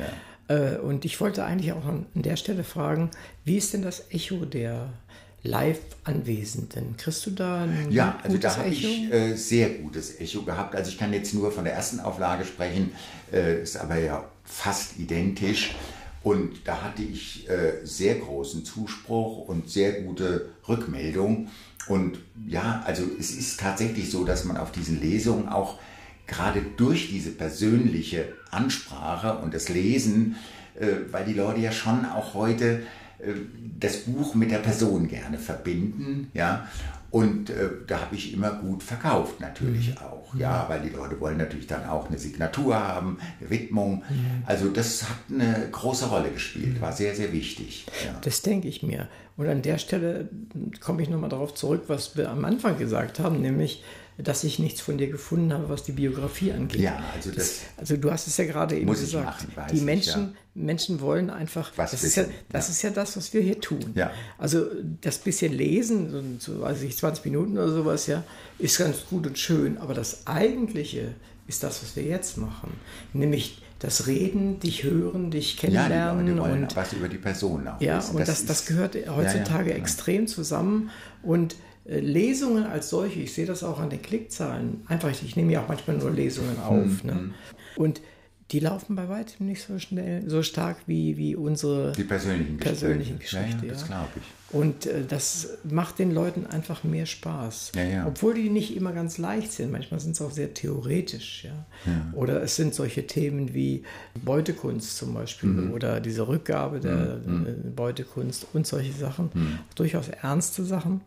[0.49, 3.11] Äh, Und ich wollte eigentlich auch an der Stelle fragen,
[3.45, 4.89] wie ist denn das Echo der
[5.43, 6.97] Live-Anwesenden?
[6.97, 10.75] Kriegst du da ein Ja, also da habe ich äh, sehr gutes Echo gehabt.
[10.75, 12.93] Also ich kann jetzt nur von der ersten Auflage sprechen,
[13.33, 15.75] äh, ist aber ja fast identisch.
[16.23, 21.49] Und da hatte ich äh, sehr großen Zuspruch und sehr gute Rückmeldung.
[21.89, 25.79] Und ja, also es ist tatsächlich so, dass man auf diesen Lesungen auch
[26.27, 30.37] gerade durch diese persönliche Ansprache und das Lesen,
[30.79, 32.83] äh, weil die Leute ja schon auch heute
[33.19, 33.33] äh,
[33.79, 36.69] das Buch mit der Person gerne verbinden, ja.
[37.11, 41.39] Und äh, da habe ich immer gut verkauft, natürlich auch, ja, weil die Leute wollen
[41.39, 44.05] natürlich dann auch eine Signatur haben, eine Widmung.
[44.47, 47.87] Also das hat eine große Rolle gespielt, war sehr, sehr wichtig.
[48.05, 48.15] Ja.
[48.23, 49.09] Das denke ich mir.
[49.37, 50.29] Und an der Stelle
[50.81, 53.83] komme ich nochmal darauf zurück, was wir am Anfang gesagt haben, nämlich,
[54.19, 56.81] dass ich nichts von dir gefunden habe, was die Biografie angeht.
[56.83, 59.25] Ja, also das- also du hast es ja gerade eben ich gesagt.
[59.57, 60.33] machen, die ich, Menschen, ja.
[60.55, 62.73] Menschen wollen einfach, Was das, ist ja, das ja.
[62.73, 63.93] ist ja das, was wir hier tun.
[63.95, 64.11] Ja.
[64.37, 64.67] Also
[65.01, 68.25] das bisschen Lesen, so, weiß ich, 20 Minuten oder sowas, ja,
[68.59, 71.15] ist ganz gut und schön, aber das Eigentliche
[71.47, 72.73] ist das, was wir jetzt machen.
[73.13, 77.67] Nämlich das Reden, dich hören, dich Ja, die kennenlernen wollen und was über die Person
[77.67, 78.17] auch ja, wissen.
[78.17, 79.77] und das, das, ist- gehört heutzutage Ja, ja, klar.
[79.77, 80.91] extrem zusammen.
[81.23, 81.57] Und
[81.99, 85.69] Lesungen als solche, ich sehe das auch an den Klickzahlen, einfach, ich nehme ja auch
[85.69, 87.05] manchmal nur Lesungen Hm, auf.
[87.05, 87.31] Ne?
[87.77, 88.01] Und
[88.53, 92.81] die laufen bei weitem nicht so schnell, so stark wie, wie unsere Die persönlichen Gespräche.
[92.87, 93.67] persönlichen Ja, Geschichte.
[93.67, 94.23] ja, das glaube ich.
[94.53, 97.71] Und äh, das macht den Leuten einfach mehr Spaß.
[97.77, 98.07] Ja, ja.
[98.09, 99.71] Obwohl die nicht immer ganz leicht sind.
[99.71, 101.45] Manchmal sind es auch sehr theoretisch.
[101.45, 101.65] Ja?
[102.13, 103.85] Oder es sind solche Themen wie
[104.25, 105.73] Beutekunst zum Beispiel Mhm.
[105.73, 109.31] oder diese Rückgabe der äh, Beutekunst und solche Sachen.
[109.33, 109.59] Mhm.
[109.77, 111.01] Durchaus ernste Sachen.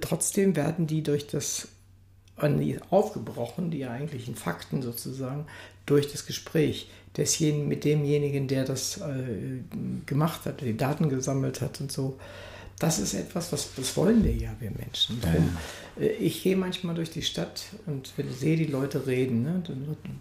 [0.00, 1.68] Trotzdem werden die durch das
[2.90, 5.46] aufgebrochen, die eigentlichen Fakten sozusagen,
[5.86, 9.60] durch das Gespräch desjenigen mit demjenigen, der das äh,
[10.06, 12.18] gemacht hat, die Daten gesammelt hat und so.
[12.80, 15.20] Das ist etwas, was das wollen wir ja, wir Menschen.
[15.20, 15.56] Darum,
[16.00, 19.42] äh, Ich gehe manchmal durch die Stadt und sehe die Leute reden.
[19.42, 19.62] Ne?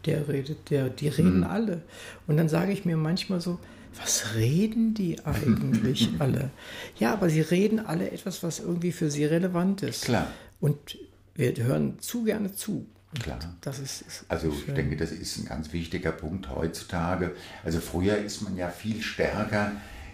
[0.05, 1.81] Der redet, der, die reden alle.
[2.27, 3.57] Und dann sage ich mir manchmal so,
[3.99, 6.49] was reden die eigentlich alle?
[6.97, 10.05] Ja, aber sie reden alle etwas, was irgendwie für sie relevant ist.
[10.05, 10.27] Klar.
[10.59, 10.97] Und
[11.35, 12.85] wir hören zu gerne zu.
[13.21, 13.39] Klar.
[13.61, 14.75] Das ist, ist Also ich schön.
[14.75, 17.31] denke, das ist ein ganz wichtiger Punkt heutzutage.
[17.63, 19.71] Also früher ist man ja viel stärker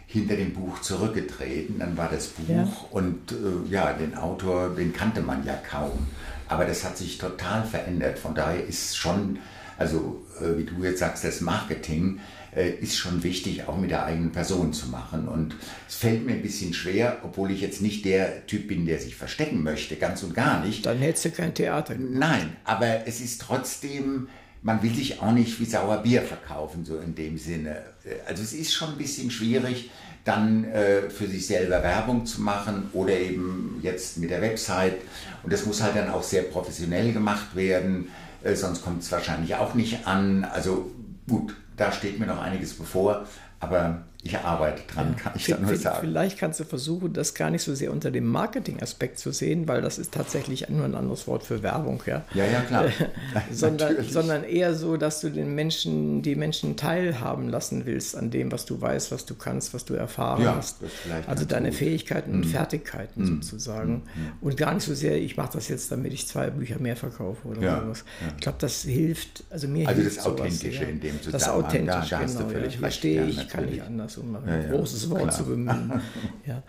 [0.08, 1.80] hinter dem Buch zurückgetreten.
[1.80, 2.68] Dann war das Buch Ja.
[2.92, 6.08] und äh, ja, den Autor, den kannte man ja kaum.
[6.48, 8.18] Aber das hat sich total verändert.
[8.20, 9.40] Von daher ist schon,
[9.78, 12.20] also äh, wie du jetzt sagst, das Marketing
[12.68, 15.28] ist schon wichtig, auch mit der eigenen Person zu machen.
[15.28, 15.56] Und
[15.88, 19.16] es fällt mir ein bisschen schwer, obwohl ich jetzt nicht der Typ bin, der sich
[19.16, 20.86] verstecken möchte, ganz und gar nicht.
[20.86, 21.96] Dann hättest du kein Theater.
[21.98, 24.28] Nein, aber es ist trotzdem,
[24.62, 27.84] man will sich auch nicht wie Sauerbier verkaufen, so in dem Sinne.
[28.28, 29.90] Also es ist schon ein bisschen schwierig,
[30.26, 34.98] dann äh, für sich selber Werbung zu machen oder eben jetzt mit der Website.
[35.44, 38.10] Und das muss halt dann auch sehr professionell gemacht werden,
[38.44, 40.44] äh, sonst kommt es wahrscheinlich auch nicht an.
[40.44, 40.92] Also
[41.28, 43.26] gut, da steht mir noch einiges bevor,
[43.60, 46.00] aber ich arbeite dran, kann ich dann nur sagen.
[46.02, 49.82] Vielleicht kannst du versuchen, das gar nicht so sehr unter dem Marketing-Aspekt zu sehen, weil
[49.82, 52.26] das ist tatsächlich nur ein anderes Wort für Werbung, ja.
[52.34, 52.86] Ja, ja, klar.
[53.52, 58.52] sondern, sondern eher so, dass du den Menschen, die Menschen teilhaben lassen willst an dem,
[58.52, 60.82] was du weißt, was du kannst, was du erfahren Ja, hast.
[60.82, 60.92] das
[61.28, 61.78] Also deine gut.
[61.78, 62.38] Fähigkeiten Mhm.
[62.38, 64.04] und Fertigkeiten sozusagen.
[64.42, 67.48] Und gar nicht so sehr, ich mache das jetzt, damit ich zwei Bücher mehr verkaufe
[67.48, 68.04] oder Ja, sowas.
[68.22, 68.28] ja.
[68.36, 70.90] Ich glaube, das hilft, also mir Also hilft das sowas Authentische sehr.
[70.90, 72.50] in dem Das Zusammenhang, Authentische, da- da hast du genau.
[72.50, 72.80] völlig ja.
[72.80, 72.80] recht.
[72.80, 75.32] Verstehe ich, kann nicht anders, um ein Ja, ja, großes Wort klar.
[75.32, 76.02] zu bemühen.
[76.46, 76.64] ja.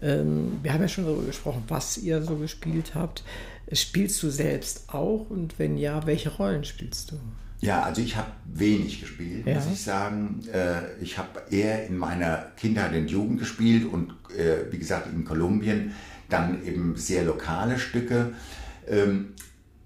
[0.00, 3.24] Ähm, wir haben ja schon darüber gesprochen, was ihr so gespielt habt.
[3.72, 7.16] Spielst du selbst auch und wenn ja, welche Rollen spielst du?
[7.60, 9.54] Ja, also ich habe wenig gespielt, Ja.
[9.54, 10.40] muss ich sagen.
[10.52, 15.24] Äh, ich habe eher in meiner Kindheit und Jugend gespielt und äh, wie gesagt in
[15.24, 15.92] Kolumbien
[16.28, 18.34] dann eben sehr lokale Stücke.
[18.86, 19.32] Ähm,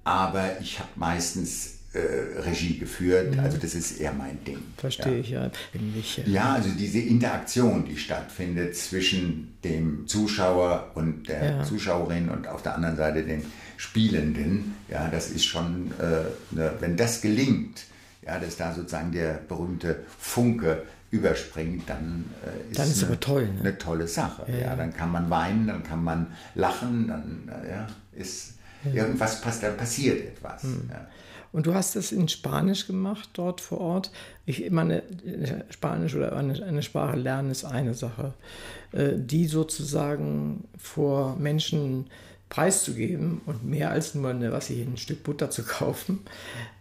[0.05, 4.59] aber ich habe meistens äh, Regie geführt, also das ist eher mein Ding.
[4.77, 5.19] Verstehe ja.
[5.21, 5.51] ich ja.
[5.75, 11.65] Eigentlich, äh, Ja, also diese Interaktion, die stattfindet zwischen dem Zuschauer und der Ja.
[11.65, 13.43] Zuschauerin und auf der anderen Seite den
[13.77, 17.87] Spielenden, ja, das ist schon, äh, ne, wenn das gelingt,
[18.23, 23.49] ja, dass da sozusagen der berühmte Funke überspringt, dann äh, ist, Dann ist eine, toll,
[23.49, 23.61] ne?
[23.61, 24.45] eine tolle Sache.
[24.47, 24.77] Ja, ja.
[24.77, 28.55] dann kann man weinen, dann kann man lachen, dann äh, ja, ist
[28.85, 30.63] irgendwas pass dann passiert etwas.
[30.63, 30.89] Hm.
[30.91, 31.07] Ja.
[31.53, 34.11] Und du hast das in Spanisch gemacht dort vor Ort.
[34.47, 35.03] Ich meine,
[35.71, 38.35] Spanisch oder eine, eine Sprache lernen ist eine Sache.
[38.93, 42.07] Äh, Die sozusagen vor Menschen
[42.49, 46.21] preiszugeben und mehr als nur eine, was ich, ein Stück Butter zu kaufen,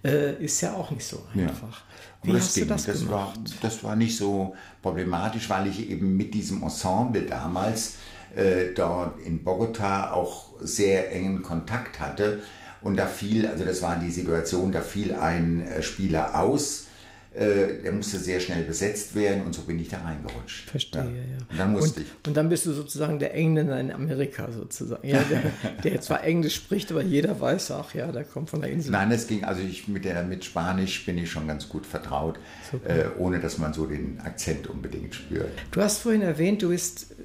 [0.04, 1.84] äh, ist ja auch nicht so einfach.
[2.24, 2.70] Wie Aber hast du ging.
[2.70, 3.56] das, das war, gemacht?
[3.62, 7.96] das war nicht so problematisch, weil ich eben mit diesem Ensemble damals
[8.36, 12.42] äh, dort in Bogota auch sehr engen Kontakt hatte.
[12.82, 16.86] Und da fiel, also das war die Situation, da fiel ein äh, Spieler aus,
[17.32, 20.68] äh, der musste sehr schnell besetzt werden und so bin ich da reingerutscht.
[20.68, 21.46] Verstehe, ja.
[21.52, 22.28] Und dann musste und, ich.
[22.28, 25.08] und dann bist du sozusagen der Engländer in Amerika sozusagen.
[25.08, 25.44] Ja, der,
[25.84, 28.92] der zwar Englisch spricht, aber jeder weiß, ach ja, der kommt von der Insel.
[28.92, 32.40] Nein, es ging, also ich mit der mit Spanisch bin ich schon ganz gut vertraut,
[32.84, 35.52] äh, ohne dass man so den Akzent unbedingt spürt.
[35.70, 37.16] Du hast vorhin erwähnt, du bist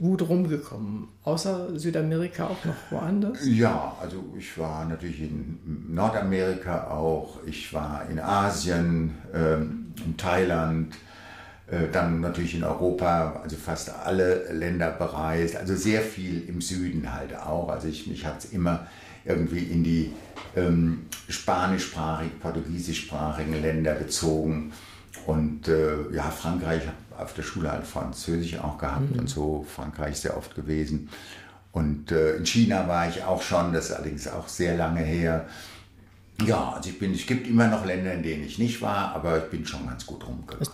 [0.00, 1.08] gut rumgekommen.
[1.24, 3.38] Außer Südamerika auch noch woanders?
[3.44, 5.58] Ja, also ich war natürlich in
[5.88, 10.94] Nordamerika auch, ich war in Asien, ähm, in Thailand,
[11.70, 17.12] äh, dann natürlich in Europa, also fast alle Länder bereist, also sehr viel im Süden
[17.12, 17.68] halt auch.
[17.68, 18.86] Also ich, mich hat es immer
[19.24, 20.12] irgendwie in die
[20.56, 24.72] ähm, spanischsprachig, portugiesischsprachigen Länder gezogen.
[25.26, 26.82] Und äh, ja, Frankreich,
[27.20, 31.08] auf der Schule halt Französisch auch gehabt und so, Frankreich sehr oft gewesen.
[31.72, 35.46] Und äh, in China war ich auch schon, das ist allerdings auch sehr lange her.
[36.44, 39.38] Ja, also ich bin, es gibt immer noch Länder, in denen ich nicht war, aber
[39.38, 40.66] ich bin schon ganz gut rumgekommen.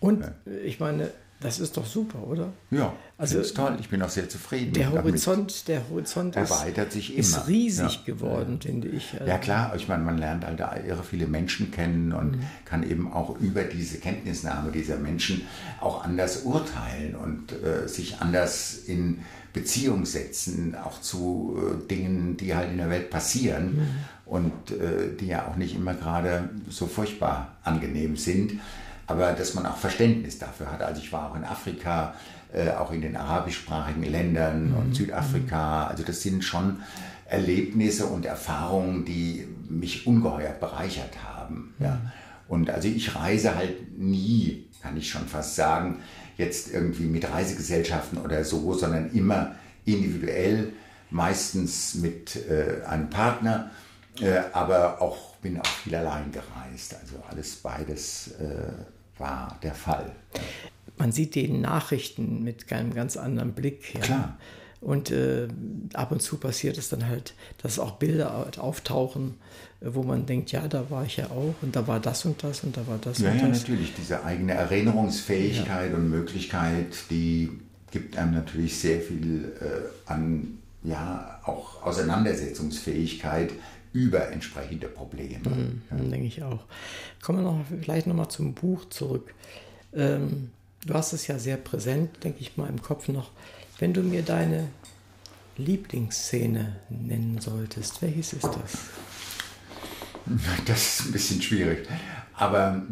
[0.00, 1.10] Und äh, ich meine,
[1.44, 2.52] das ist doch super, oder?
[2.70, 3.76] Ja, Also, ist toll.
[3.78, 4.72] Ich bin auch sehr zufrieden.
[4.72, 5.04] Der damit.
[5.04, 7.46] Horizont, der Horizont ist, erweitert sich ist immer.
[7.46, 8.14] riesig Ja.
[8.14, 9.12] geworden, finde ich.
[9.12, 12.40] Also, Ja klar, ich meine, man lernt halt da irre viele Menschen kennen und Mhm.
[12.64, 15.42] kann eben auch über diese Kenntnisnahme dieser Menschen
[15.80, 19.18] auch anders urteilen und äh, sich anders in
[19.52, 23.82] Beziehung setzen, auch zu äh, Dingen, die halt in der Welt passieren Mhm.
[24.26, 28.60] und äh, die ja auch nicht immer gerade so furchtbar angenehm sind.
[29.06, 30.82] Aber dass man auch Verständnis dafür hat.
[30.82, 32.14] Also ich war auch in Afrika,
[32.52, 34.76] äh, auch in den arabischsprachigen Ländern Mhm.
[34.76, 35.86] und Südafrika.
[35.88, 36.80] Also das sind schon
[37.26, 41.74] Erlebnisse und Erfahrungen, die mich ungeheuer bereichert haben.
[41.78, 42.00] Ja.
[42.48, 46.00] Und also ich reise halt nie, kann ich schon fast sagen,
[46.36, 49.54] jetzt irgendwie mit Reisegesellschaften oder so, sondern immer
[49.84, 50.72] individuell,
[51.10, 53.70] meistens mit äh, einem Partner,
[54.20, 56.94] äh, aber auch bin auch viel allein gereist.
[57.00, 58.72] Also alles beides äh,
[59.18, 60.12] war der Fall.
[60.96, 63.94] Man sieht die Nachrichten mit einem ganz anderen Blick.
[63.94, 64.00] Ja.
[64.00, 64.38] Klar.
[64.80, 65.48] Und äh,
[65.94, 67.32] ab und zu passiert es dann halt,
[67.62, 69.34] dass auch Bilder auftauchen,
[69.80, 72.42] äh, wo man denkt, ja, da war ich ja auch und da war das und
[72.42, 73.60] das und da war das Ja, und ja, das.
[73.60, 73.94] natürlich.
[73.96, 77.50] Diese eigene Erinnerungsfähigkeit und Möglichkeit, die
[77.90, 83.52] gibt einem natürlich sehr viel äh, an, ja, auch Auseinandersetzungsfähigkeit
[83.94, 85.40] über entsprechende Probleme.
[85.90, 86.64] Ja, denke ich auch.
[87.22, 89.32] Kommen wir noch, vielleicht nochmal zum Buch zurück.
[89.94, 90.50] Ähm,
[90.84, 93.30] du hast es ja sehr präsent, denke ich mal, im Kopf noch.
[93.78, 94.68] Wenn du mir deine
[95.56, 98.52] Lieblingsszene nennen solltest, welches ist das?
[100.64, 101.86] Das ist ein bisschen schwierig.
[102.32, 102.82] Aber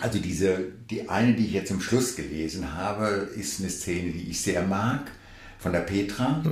[0.00, 4.30] also diese, die eine, die ich jetzt im Schluss gelesen habe, ist eine Szene, die
[4.30, 5.10] ich sehr mag,
[5.58, 6.42] von der Petra.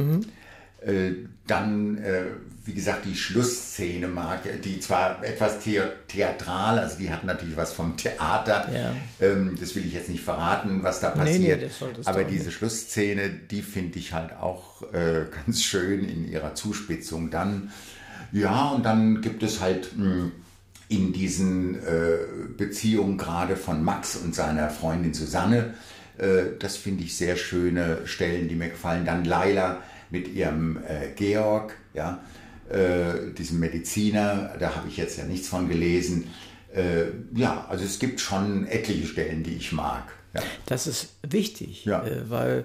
[0.82, 1.12] Äh,
[1.46, 2.26] dann, äh,
[2.68, 7.72] wie gesagt, die Schlussszene mag, die zwar etwas the theatral, also die hat natürlich was
[7.72, 8.68] vom Theater.
[8.70, 8.94] Ja.
[9.26, 11.62] Ähm, das will ich jetzt nicht verraten, was da Nee, nee, passiert.
[11.62, 12.58] das solltest Aber diese nicht.
[12.58, 17.30] Schlussszene, die finde ich halt auch äh, ganz schön in ihrer Zuspitzung.
[17.30, 17.72] Dann,
[18.32, 20.30] ja, und dann gibt es halt mh,
[20.90, 22.18] in diesen äh,
[22.54, 25.72] Beziehungen gerade von Max und seiner Freundin Susanne,
[26.18, 29.06] äh, das finde ich sehr schöne Stellen, die mir gefallen.
[29.06, 29.78] Dann Laila
[30.10, 32.20] mit ihrem äh, Georg, ja,
[32.70, 36.30] äh, diesem Mediziner, da habe ich jetzt ja nichts von gelesen.
[36.74, 40.04] Äh, ja, also es gibt schon etliche Stellen, die ich mag.
[40.34, 40.42] Ja.
[40.66, 42.04] Das ist wichtig, Ja.
[42.04, 42.64] äh, weil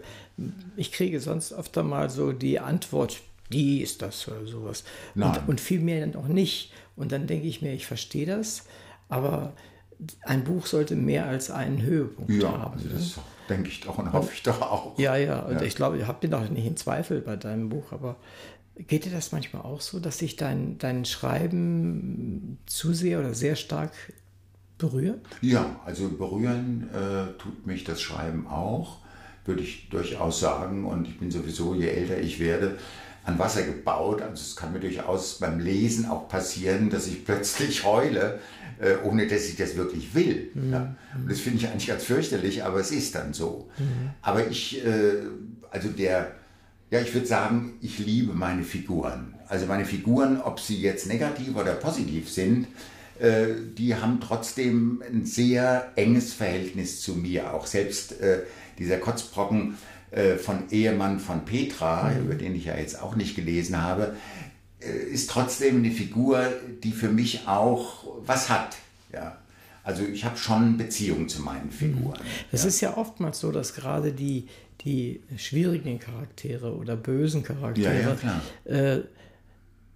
[0.75, 3.21] ich kriege sonst öfter mal so die Antwort,
[3.51, 4.83] die ist das oder sowas.
[5.15, 5.39] Und, Nein.
[5.47, 6.71] und viel mehr dann auch nicht.
[6.95, 8.63] Und dann denke ich mir, ich verstehe das,
[9.09, 9.53] Aber
[10.23, 12.73] ein Buch sollte mehr als einen Höhepunkt Ja, haben.
[12.73, 12.93] also ne?
[12.95, 14.97] das denke ich doch und hoffe ich doch auch.
[14.97, 17.91] Ja, ja, und ich glaube, ihr habt den doch nicht in Zweifel bei deinem Buch,
[17.91, 18.15] aber
[18.77, 23.55] geht dir das manchmal auch so, dass sich dein, dein Schreiben zu sehr oder sehr
[23.55, 23.91] stark
[24.77, 25.21] berührt?
[25.41, 28.97] Ja, also berühren äh, tut mich das Schreiben auch,
[29.45, 30.85] würde ich durchaus sagen.
[30.85, 32.77] Und ich bin sowieso, je älter ich werde,
[33.23, 34.21] an Wasser gebaut.
[34.21, 38.39] Also es kann mir durchaus beim Lesen auch passieren, dass ich plötzlich heule,
[38.79, 40.49] äh, ohne dass ich das wirklich will.
[40.71, 40.95] Ja.
[41.15, 43.69] Und das finde ich eigentlich ganz fürchterlich, aber es ist dann so.
[44.21, 45.13] Aber ich, äh,
[45.69, 46.31] also der,
[46.93, 49.33] ja, ich würde sagen, ich liebe meine Figuren.
[49.47, 52.67] Also meine Figuren, ob sie jetzt negativ oder positiv sind,
[53.19, 57.51] äh, die haben trotzdem ein sehr enges Verhältnis zu mir.
[57.55, 58.43] Auch selbst äh,
[58.77, 59.75] dieser Kotzbrocken
[60.11, 64.15] äh, von Ehemann von Petra, über den ich ja jetzt auch nicht gelesen habe,
[64.79, 66.45] ist trotzdem eine Figur,
[66.83, 68.75] die für mich auch was hat.
[69.11, 69.37] Ja.
[69.83, 72.19] Also ich habe schon Beziehung zu meinen Figuren.
[72.53, 74.47] Es ist ja oftmals so, dass gerade die,
[74.83, 78.95] die schwierigen Charaktere oder bösen Charaktere Ja, ja.
[78.95, 79.03] Äh,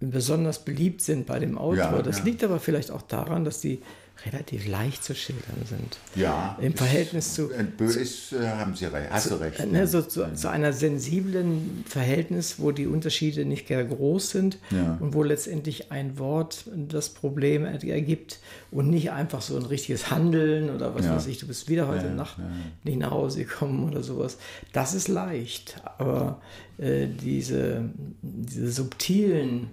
[0.00, 1.76] besonders beliebt sind bei dem Autor.
[1.76, 3.80] Ja, das liegt aber vielleicht auch daran, dass die
[4.26, 5.98] relativ leicht zu schildern sind.
[6.16, 6.58] Ja.
[6.60, 9.10] Im ist- Verhältnis zu, äh, Bös äh, haben Sie recht.
[9.10, 9.64] Hast du recht.
[9.70, 14.96] Ne, so, zu, zu einer sensiblen Verhältnis, wo die Unterschiede nicht sehr groß sind Ja.
[15.00, 18.40] und wo letztendlich ein Wort das Problem er- ergibt
[18.72, 21.14] und nicht einfach so ein richtiges Handeln oder was Ja.
[21.14, 22.38] weiß ich, du bist wieder heute Ja, Nacht
[22.82, 24.36] nicht nach Hause gekommen oder sowas.
[24.72, 26.40] Das ist leicht, aber
[26.78, 27.88] äh, diese,
[28.22, 29.70] diese subtilen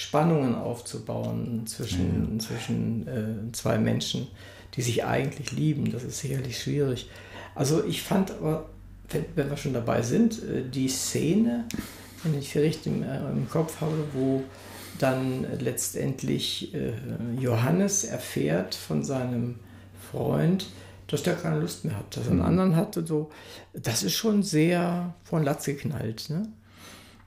[0.00, 4.28] Spannungen aufzubauen zwischen, zwischen äh, zwei Menschen,
[4.74, 7.10] die sich eigentlich lieben, das ist sicherlich schwierig.
[7.54, 8.70] Also ich fand aber,
[9.10, 11.66] wenn, wenn wir schon dabei sind, äh, die Szene,
[12.22, 14.42] wenn ich sie richtig im, äh, im Kopf habe, wo
[14.98, 16.92] dann letztendlich äh,
[17.38, 19.56] Johannes erfährt von seinem
[20.10, 20.70] Freund,
[21.08, 23.30] dass der keine Lust mehr hat, dass er einen anderen hat und so.
[23.74, 26.30] Das ist schon sehr von Latz geknallt.
[26.30, 26.48] Ne?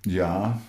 [0.08, 0.60] Ja,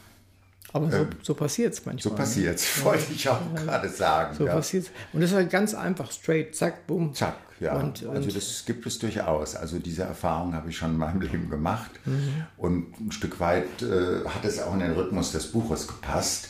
[0.74, 2.10] Aber so, Ähm, so passiert es manchmal.
[2.10, 4.34] so passiert es, wollte ich auch gerade sagen.
[4.34, 4.54] So ja.
[4.54, 7.14] passiert Und das ist halt ganz einfach, straight, zack, bumm.
[7.14, 7.76] Zack, ja.
[7.76, 9.54] Und, und also das gibt es durchaus.
[9.54, 11.92] Also diese Erfahrung habe ich schon in meinem Leben gemacht.
[12.04, 12.46] Mhm.
[12.56, 16.48] Und ein Stück weit äh, hat es auch in den Rhythmus des Buches gepasst.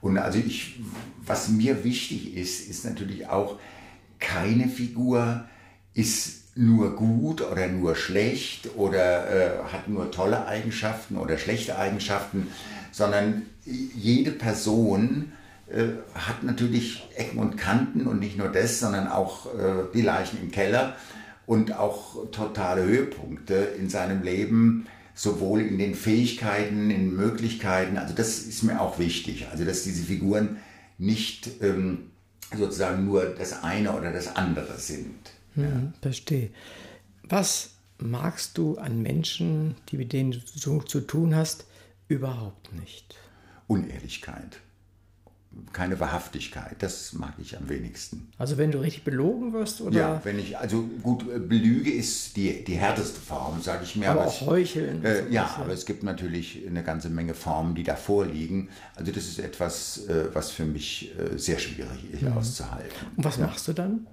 [0.00, 0.78] Und also ich,
[1.26, 3.58] was mir wichtig ist, ist natürlich auch,
[4.20, 5.46] keine Figur
[5.94, 12.46] ist nur gut oder nur schlecht oder äh, hat nur tolle Eigenschaften oder schlechte Eigenschaften,
[12.92, 15.32] sondern jede Person
[15.68, 20.40] äh, hat natürlich Ecken und Kanten und nicht nur das, sondern auch äh, die Leichen
[20.40, 20.96] im Keller
[21.46, 27.96] und auch totale Höhepunkte in seinem Leben, sowohl in den Fähigkeiten, in den Möglichkeiten.
[27.96, 30.58] Also das ist mir auch wichtig, also dass diese Figuren
[30.98, 32.10] nicht ähm,
[32.56, 35.14] sozusagen nur das eine oder das andere sind.
[35.54, 36.50] Hm, verstehe.
[37.22, 41.66] Was magst du an Menschen, die mit denen du so zu tun hast,
[42.08, 43.16] überhaupt nicht?
[43.66, 44.58] Unehrlichkeit,
[45.72, 48.28] keine Wahrhaftigkeit, das mag ich am wenigsten.
[48.38, 52.36] Also wenn du richtig belogen wirst oder Ja, wenn ich, also gut, äh, Belüge ist
[52.36, 54.10] die, die härteste Form, sage ich mir.
[54.10, 55.56] Aber es- auch Heucheln und Äh, ja, ja.
[55.60, 58.68] aber es gibt natürlich eine ganze Menge Formen, die davor liegen.
[58.96, 63.06] Also das ist etwas, äh, was für mich äh, sehr schwierig ist auszuhalten.
[63.16, 64.06] und was machst du dann?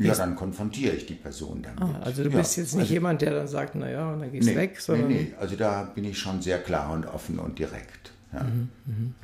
[0.00, 1.80] Ja, dann konfrontiere ich die Person damit.
[1.82, 4.30] Ah, also du ja, bist jetzt nicht also, jemand, der dann sagt, naja, und dann
[4.30, 7.04] gehst du nee, weg, sondern nee, nee, also da bin ich schon sehr klar und
[7.04, 7.97] offen und direkt.
[8.32, 8.42] Ja.
[8.42, 9.14] Mhm,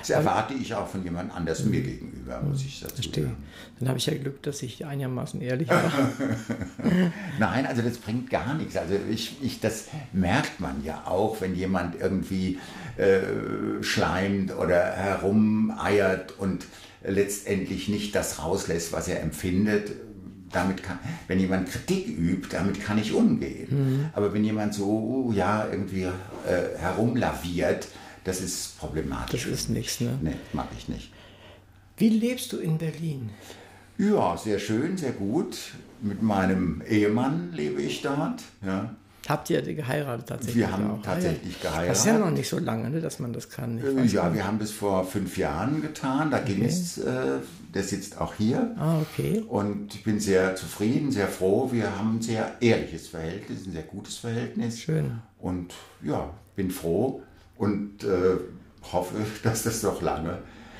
[0.00, 3.24] Das erwarte ich auch von jemand anders mir gegenüber, muss ich dazu Verstehe.
[3.24, 3.36] sagen.
[3.78, 5.92] Dann habe ich ja Glück, dass ich einigermaßen ehrlich war.
[7.38, 8.76] Nein, also das bringt gar nichts.
[8.76, 12.58] Also ich, ich, das merkt man ja auch, wenn jemand irgendwie
[12.96, 16.66] äh, schleimt oder herumeiert und
[17.04, 19.92] letztendlich nicht das rauslässt, was er empfindet.
[20.50, 20.98] Damit kann,
[21.28, 24.10] wenn jemand Kritik übt, damit kann ich umgehen.
[24.12, 27.88] Aber wenn jemand so, ja, irgendwie äh, herumlaviert,
[28.24, 29.44] das ist problematisch.
[29.44, 30.18] Das ist nichts, ne?
[30.22, 31.12] Nee, mag ich nicht.
[31.96, 33.30] Wie lebst du in Berlin?
[33.98, 35.56] Ja, sehr schön, sehr gut.
[36.00, 38.42] Mit meinem Ehemann lebe ich dort.
[38.64, 38.94] Ja.
[39.28, 40.56] Habt ihr geheiratet tatsächlich?
[40.56, 41.02] Wir haben auch?
[41.02, 41.70] tatsächlich Ah, ja.
[41.70, 41.90] geheiratet.
[41.90, 43.78] Das ist ja noch nicht so lange, ne, dass man das kann.
[43.78, 44.34] Äh, Ja, nicht.
[44.34, 46.32] wir haben das vor fünf Jahren getan.
[46.32, 47.38] Da ging es, äh,
[47.72, 48.74] der sitzt auch hier.
[48.76, 49.44] Ah, okay.
[49.46, 51.70] Und ich bin sehr zufrieden, sehr froh.
[51.70, 54.80] Wir haben ein sehr ehrliches Verhältnis, ein sehr gutes Verhältnis.
[54.80, 55.20] Schön.
[55.38, 55.72] Und
[56.02, 57.22] ja, bin froh
[57.62, 58.38] und äh,
[58.92, 60.38] hoffe, dass das noch lange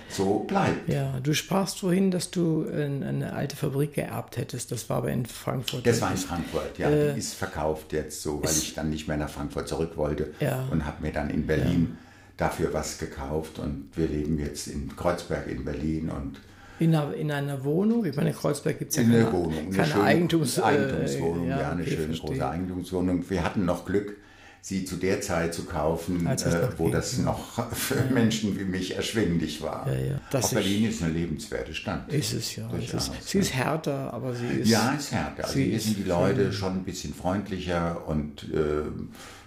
[0.09, 0.88] so bleibt.
[0.90, 4.70] Ja, du sprachst vorhin, dass du äh, eine alte Fabrik geerbt hättest.
[4.70, 5.86] Das war aber in Frankfurt.
[5.86, 6.90] Das war in Frankfurt, ja.
[6.90, 10.32] Äh, die ist verkauft jetzt so, weil ich dann nicht mehr nach Frankfurt zurück wollte
[10.40, 10.66] Ja.
[10.70, 11.96] und habe mir dann in Berlin
[12.36, 16.40] dafür was gekauft und wir leben jetzt in Kreuzberg in Berlin und
[16.78, 18.04] In einer, in einer Wohnung?
[18.04, 19.59] Ich meine, in Kreuzberg gibt es ja In keine, Wohnung.
[19.59, 22.28] eine keine schöne Eigentums, äh, Eigentumswohnung, ja, eine okay, schöne verstehe.
[22.30, 23.30] große Eigentumswohnung.
[23.30, 24.16] Wir hatten noch Glück,
[24.64, 27.24] sie zu der Zeit zu kaufen, äh, wo ging, das ja.
[27.24, 29.86] noch für Menschen wie mich erschwinglich war.
[29.93, 30.20] Ja, ja.
[30.30, 32.10] Dass Auch Berlin ist eine lebenswerte Stadt.
[32.12, 32.68] Ist es ja.
[32.68, 34.68] Durchaus, ist, sie ist härter, aber sie ist.
[34.68, 35.43] Ja, ist härter.
[35.43, 38.84] Also sie hier ist sind die Leute schon ein bisschen freundlicher und äh,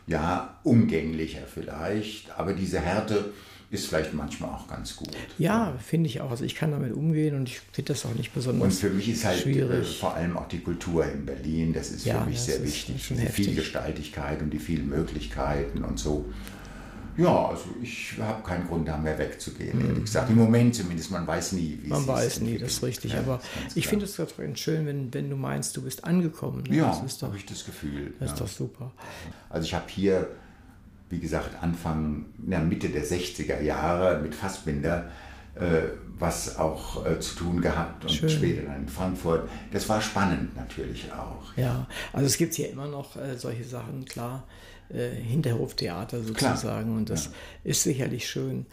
[0.05, 2.37] ja, umgänglicher vielleicht.
[2.37, 3.31] Aber diese Härte
[3.75, 5.09] ist vielleicht manchmal auch ganz gut.
[5.37, 6.31] Ja, finde ich auch.
[6.31, 9.09] Also ich kann damit umgehen und ich finde das auch nicht Und besonders für mich
[9.09, 9.99] ist halt äh, schwierig.
[9.99, 13.07] vor allem auch die Kultur in Berlin, das ist Ja, für mich sehr wichtig.
[13.07, 13.45] Die heftig.
[13.45, 16.25] Vielgestaltigkeit und die vielen Möglichkeiten und so.
[17.17, 20.29] Ja, also ich habe keinen Grund, da mehr wegzugehen, ehrlich gesagt.
[20.29, 23.13] Im Moment zumindest, man weiß nie, wie es Man weiß nie, das ist richtig.
[23.13, 26.63] Ja, aber ist ich finde es ganz schön, wenn, wenn du meinst, du bist angekommen.
[26.67, 26.77] Ne?
[26.77, 28.13] Ja, das ist doch, habe ich das Gefühl.
[28.19, 28.33] das ja.
[28.33, 28.91] ist doch super.
[29.49, 30.27] Also ich habe hier,
[31.09, 35.09] wie gesagt, Anfang, ja, Mitte der 60er Jahre mit Fassbinder
[35.55, 35.83] äh,
[36.17, 38.29] was auch äh, zu tun gehabt und Schön.
[38.29, 39.49] später dann in Frankfurt.
[39.71, 41.55] Das war spannend natürlich auch.
[41.55, 44.43] Ja, also es gibt hier immer noch äh, solche Sachen, klar,
[44.89, 47.31] äh, Hinterhoftheater sozusagen und das
[47.63, 48.65] ist sicherlich schön.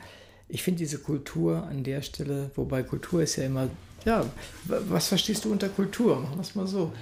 [0.49, 3.69] Ich finde diese Kultur an der Stelle, wobei Kultur ist ja immer,
[4.05, 4.25] ja,
[4.65, 6.21] was verstehst du unter Kultur?
[6.21, 6.93] Machen wir es mal so.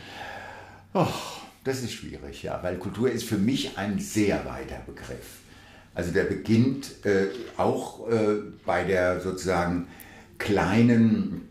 [0.94, 5.40] Och, das ist schwierig, ja, weil Kultur ist für mich ein sehr weiter Begriff.
[5.94, 7.26] Also der beginnt äh,
[7.56, 9.88] auch äh, bei der sozusagen
[10.38, 11.48] kleinen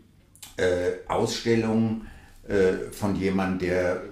[0.56, 2.06] äh, Ausstellung
[2.48, 4.02] äh, von jemandem, der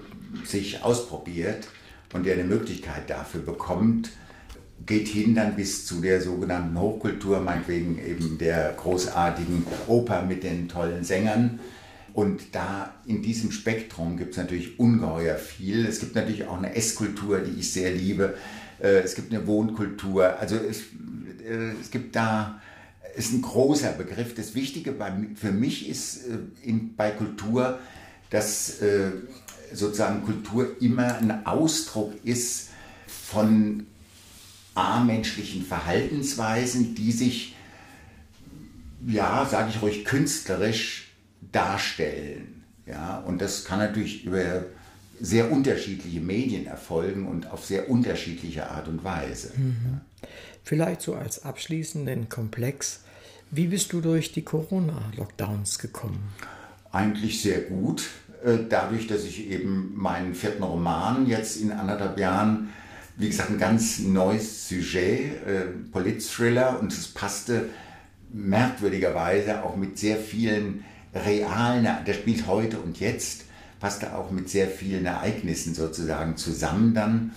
[0.45, 1.67] sich ausprobiert
[2.13, 4.11] und der eine Möglichkeit dafür bekommt,
[4.87, 10.69] geht hin dann bis zu der sogenannten Hochkultur, meinetwegen eben der großartigen Oper mit den
[10.69, 11.59] tollen Sängern.
[12.19, 15.87] Und da in diesem Spektrum gibt es natürlich ungeheuer viel.
[15.87, 18.35] Es gibt natürlich auch eine Esskultur, die ich sehr liebe.
[18.81, 20.37] Äh, Es gibt eine Wohnkultur.
[20.37, 20.81] Also es,
[21.49, 22.61] äh, es gibt da,
[23.15, 24.35] ist ein großer Begriff.
[24.35, 27.79] Das Wichtige bei, für mich ist äh, in, bei Kultur,
[28.31, 28.79] dass
[29.73, 32.71] sozusagen Kultur immer ein Ausdruck ist
[33.07, 33.87] von
[35.07, 37.55] menschlichen Verhaltensweisen, die sich,
[39.07, 41.08] ja, sage ich ruhig, künstlerisch
[41.53, 42.65] darstellen.
[42.87, 44.65] Ja, und das kann natürlich über
[45.21, 49.53] sehr unterschiedliche Medien erfolgen und auf sehr unterschiedliche Art und Weise.
[50.65, 53.01] Vielleicht so als abschließenden Komplex.
[53.51, 56.33] Wie bist du durch die Corona-Lockdowns gekommen?
[56.93, 58.09] Eigentlich sehr gut,
[58.45, 62.71] äh, dadurch, dass ich eben meinen vierten Roman jetzt in anderthalb Jahren,
[63.17, 67.69] wie gesagt, ein ganz neues Sujet, äh, Polit-Thriller, und es passte
[68.33, 70.85] merkwürdigerweise auch mit sehr vielen
[71.15, 73.45] realen, der spielt heute und jetzt,
[73.81, 77.33] passte auch mit sehr vielen Ereignissen sozusagen zusammen dann.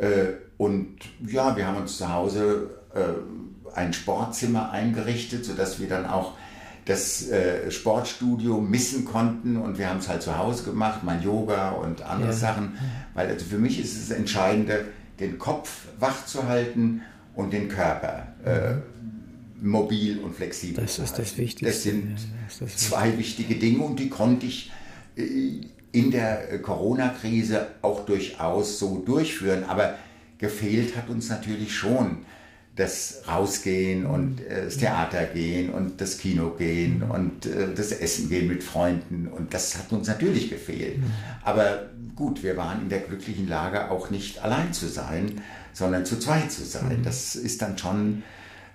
[0.00, 6.06] Äh, Und ja, wir haben uns zu Hause äh, ein Sportzimmer eingerichtet, sodass wir dann
[6.06, 6.34] auch
[6.86, 11.70] das äh, Sportstudio missen konnten und wir haben es halt zu Hause gemacht, mein Yoga
[11.70, 12.36] und andere Ja.
[12.36, 12.78] Sachen.
[13.14, 14.84] Weil also für mich ist es das Entscheidende,
[15.18, 17.02] den Kopf wach zu halten
[17.34, 18.74] und den Körper äh,
[19.64, 21.36] mobil und flexibel Das ist das.
[21.38, 22.16] Wichtigste, Das sind
[22.76, 24.70] zwei wichtige Dinge und die konnte ich
[25.16, 25.60] äh,
[25.92, 29.64] in der äh, Corona-Krise auch durchaus so durchführen.
[29.64, 29.94] Aber
[30.38, 32.18] gefehlt hat uns natürlich schon
[32.76, 38.28] das Rausgehen und äh, das Theater gehen und das Kino gehen und äh, das Essen
[38.28, 39.28] gehen mit Freunden.
[39.28, 40.98] Und das hat uns natürlich gefehlt.
[41.42, 45.40] Aber gut, wir waren in der glücklichen Lage, auch nicht allein zu sein,
[45.72, 47.02] sondern zu zweit zu sein.
[47.02, 48.24] Das ist dann schon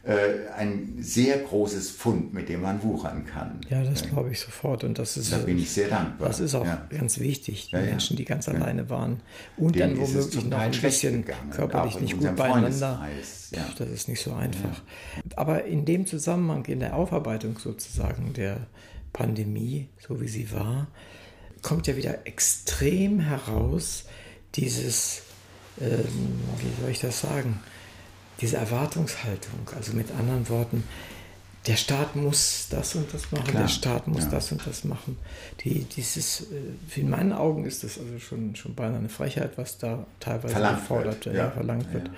[0.04, 3.60] äh, ein sehr großes Fund, mit dem man wuchern kann.
[3.70, 4.84] Ja, das glaube ich sofort.
[4.84, 6.28] Und das ist, Da bin ich sehr dankbar.
[6.30, 6.88] Das ist auch Ja.
[6.90, 7.86] ganz wichtig, die Ja, ja.
[7.88, 9.20] Menschen, die ganz alleine waren
[9.58, 13.08] und Denen dann womöglich noch ein bisschen gegangen, körperlich nicht gut beieinander.
[13.52, 13.66] Ja.
[13.78, 14.82] Das ist nicht so einfach.
[15.36, 18.68] Aber in dem Zusammenhang, in der Aufarbeitung sozusagen der
[19.12, 20.88] Pandemie, so wie sie war,
[21.62, 24.06] kommt ja wieder extrem heraus
[24.56, 25.24] dieses,
[25.82, 26.08] ähm,
[26.60, 27.60] wie soll ich das sagen,
[28.42, 29.70] diese Erwartungshaltung.
[29.76, 30.84] Also mit anderen Worten,
[31.68, 34.30] der Staat muss das und das machen, Klar, der Staat muss ja.
[34.30, 35.18] das und das machen.
[35.64, 39.78] Die, dieses, äh, in meinen Augen ist das also schon, schon beinahe eine Frechheit, was
[39.78, 42.08] da teilweise Verlangt gefordert wird, ja, verlangt wird.
[42.08, 42.14] ja.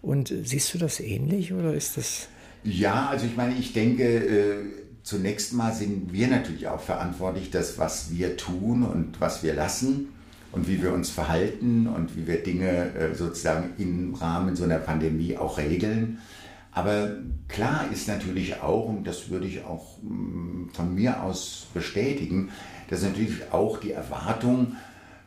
[0.00, 2.28] Und äh, siehst du das ähnlich oder ist das.
[2.62, 4.64] Ja, also ich meine, ich denke, äh,
[5.02, 10.13] zunächst mal sind wir natürlich auch verantwortlich, das, was wir tun und was wir lassen
[10.54, 14.78] und wie wir uns verhalten und wie wir Dinge äh, sozusagen im Rahmen so einer
[14.78, 16.18] Pandemie auch regeln.
[16.72, 17.10] Aber
[17.48, 22.50] klar ist natürlich auch, und das würde ich auch mh, von mir aus bestätigen,
[22.90, 24.76] dass natürlich auch die Erwartung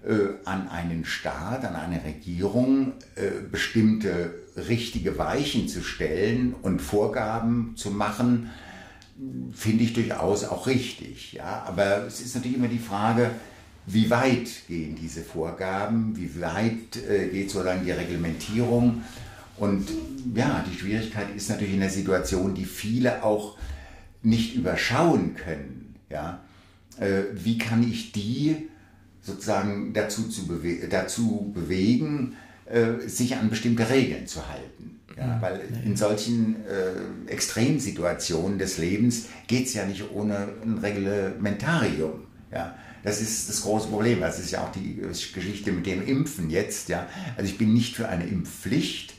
[0.05, 7.73] äh, an einen Staat, an eine Regierung, äh, bestimmte richtige Weichen zu stellen und Vorgaben
[7.75, 8.49] zu machen,
[9.51, 11.33] finde ich durchaus auch richtig.
[11.33, 11.63] Ja?
[11.65, 13.31] Aber es ist natürlich immer die Frage,
[13.87, 19.01] wie weit gehen diese Vorgaben, wie weit äh, geht sozusagen die Reglementierung.
[19.55, 19.87] Und
[20.35, 23.57] ja, die Schwierigkeit ist natürlich in der Situation, die viele auch
[24.21, 25.95] nicht überschauen können.
[26.09, 26.41] Ja?
[26.99, 28.67] Äh, wie kann ich die
[29.21, 32.35] sozusagen dazu, zu bewe dazu bewegen,
[32.65, 34.99] äh, sich an bestimmte Regeln zu halten?
[35.17, 35.41] Ja, mhm.
[35.41, 42.27] weil in solchen äh, Extremsituationen des Lebens geht es ja nicht ohne ein Reglementarium.
[42.51, 42.75] Ja,
[43.07, 44.19] das ist das große Problem.
[44.19, 44.95] Das ist ja auch die
[45.33, 46.89] Geschichte mit dem Impfen jetzt.
[46.89, 47.07] Ja,
[47.37, 49.13] also ich bin nicht für eine Impfpflicht,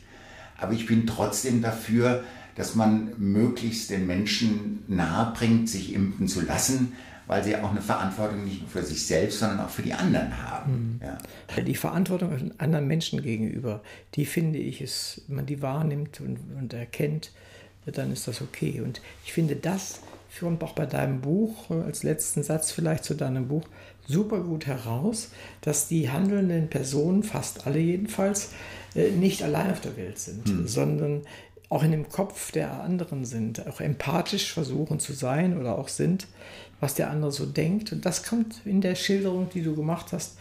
[0.58, 2.22] aber ich bin trotzdem dafür,
[2.54, 6.92] dass man möglichst den Menschen nahebringt, sich impfen zu lassen,
[7.26, 10.36] weil sie auch eine Verantwortung nicht nur für sich selbst, sondern auch für die anderen
[10.36, 11.00] haben.
[11.00, 11.06] Mhm.
[11.06, 11.62] Ja.
[11.62, 13.82] Die Verantwortung anderen Menschen gegenüber,
[14.16, 17.32] die finde ich, ist, wenn man die wahrnimmt und, und erkennt,
[17.86, 18.82] dann ist das okay.
[18.82, 20.00] Und ich finde, das
[20.38, 23.64] kommt auch bei deinem Buch, als letzten Satz vielleicht zu deinem Buch,
[24.06, 25.30] super gut heraus,
[25.60, 28.50] dass die handelnden Personen, fast alle jedenfalls,
[28.94, 30.66] äh, nicht allein auf der Welt sind, hm.
[30.66, 31.22] sondern
[31.68, 36.26] auch in dem Kopf der anderen sind, auch empathisch versuchen zu sein oder auch sind,
[36.80, 37.92] was der andere so denkt.
[37.92, 40.38] Und das kommt in der Schilderung, die du gemacht hast,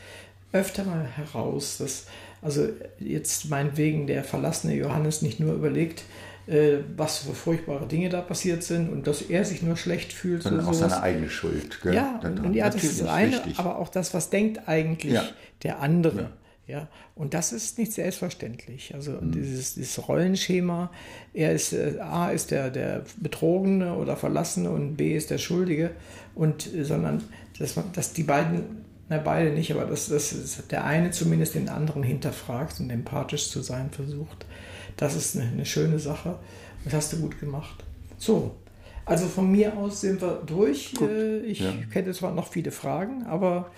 [0.54, 1.78] öfter mal heraus.
[1.80, 2.06] Dass,
[2.42, 2.70] also
[3.00, 6.04] jetzt meinetwegen der verlassene Johannes nicht nur überlegt,
[6.48, 10.44] äh, was für furchtbare Dinge da passiert sind und dass er sich nur schlecht fühlt.
[10.44, 11.80] Sondern auch seine eigene Schuld.
[11.82, 11.94] Gell?
[11.96, 13.60] Ja, und, und ja, das ist das eine, richtig.
[13.60, 15.24] aber auch das, was denkt eigentlich ja.
[15.64, 16.22] der andere.
[16.22, 16.30] Ja.
[16.68, 18.94] Ja, und das ist nicht selbstverständlich.
[18.94, 19.32] Also mhm.
[19.32, 20.92] dieses, dieses, Rollenschema,
[21.34, 25.92] er ist äh, A ist der, der Betrogene oder Verlassene und B ist der Schuldige
[26.36, 27.24] und äh, sondern
[27.58, 31.70] dass man, dass die beiden, na beide nicht, aber dass, dass der eine zumindest den
[31.70, 34.46] anderen hinterfragt und empathisch zu sein versucht.
[34.98, 36.38] Das ist eine, eine schöne Sache.
[36.84, 37.84] Das hast du gut gemacht.
[38.18, 38.56] So,
[39.06, 40.94] also von mir aus sind wir durch.
[40.96, 41.10] Gut.
[41.10, 41.74] Äh, ich ja.
[41.92, 43.72] hätte zwar noch viele Fragen, aber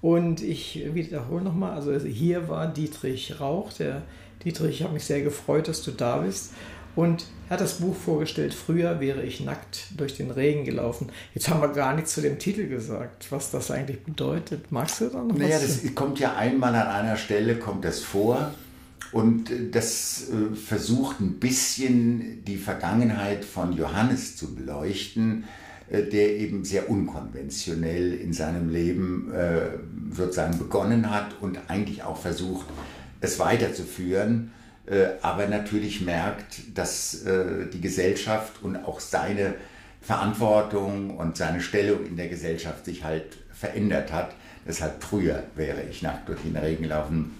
[0.00, 3.72] und ich wiederhole nochmal, also hier war Dietrich Rauch.
[3.72, 4.02] Der
[4.44, 6.52] Dietrich, ich habe mich sehr gefreut, dass du da bist.
[6.94, 11.10] Und er hat das Buch vorgestellt, früher wäre ich nackt durch den Regen gelaufen.
[11.34, 14.72] Jetzt haben wir gar nichts zu dem Titel gesagt, was das eigentlich bedeutet.
[14.72, 15.82] Magst du da noch naja, was?
[15.82, 18.54] das kommt ja einmal an einer Stelle, kommt das vor.
[19.16, 25.44] Und das äh, versucht ein bisschen die Vergangenheit von Johannes zu beleuchten
[25.88, 29.68] äh, der eben sehr unkonventionell in seinem Leben äh,
[30.10, 32.66] sozusagen begonnen hat und eigentlich auch versucht,
[33.22, 34.52] es weiterzuführen,
[34.84, 39.54] äh, aber natürlich merkt, dass äh, die Gesellschaft und auch seine
[40.02, 44.34] Verantwortung und seine Stellung in der Gesellschaft sich halt verändert hat.
[44.68, 47.34] Deshalb früher wäre ich nackt durch den Regen laufen.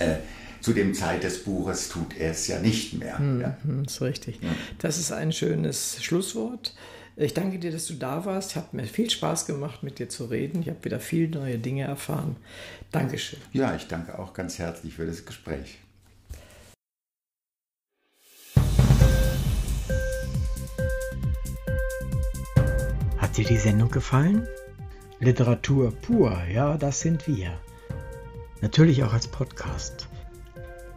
[0.00, 0.16] Äh,
[0.60, 3.18] zu dem Zeit des Buches tut er es ja nicht mehr.
[3.18, 3.56] Mhm, ja.
[3.64, 4.40] Das ist richtig.
[4.78, 6.74] Das ist ein schönes Schlusswort.
[7.16, 8.56] Ich danke dir, dass du da warst.
[8.56, 10.62] Hat mir viel Spaß gemacht, mit dir zu reden.
[10.62, 12.36] Ich habe wieder viele neue Dinge erfahren.
[12.92, 13.38] Dankeschön.
[13.52, 15.78] Ja, ich danke auch ganz herzlich für das Gespräch.
[23.18, 24.46] Hat dir die Sendung gefallen?
[25.18, 27.60] Literatur pur, ja, das sind wir.
[28.62, 30.09] Natürlich auch als Podcast.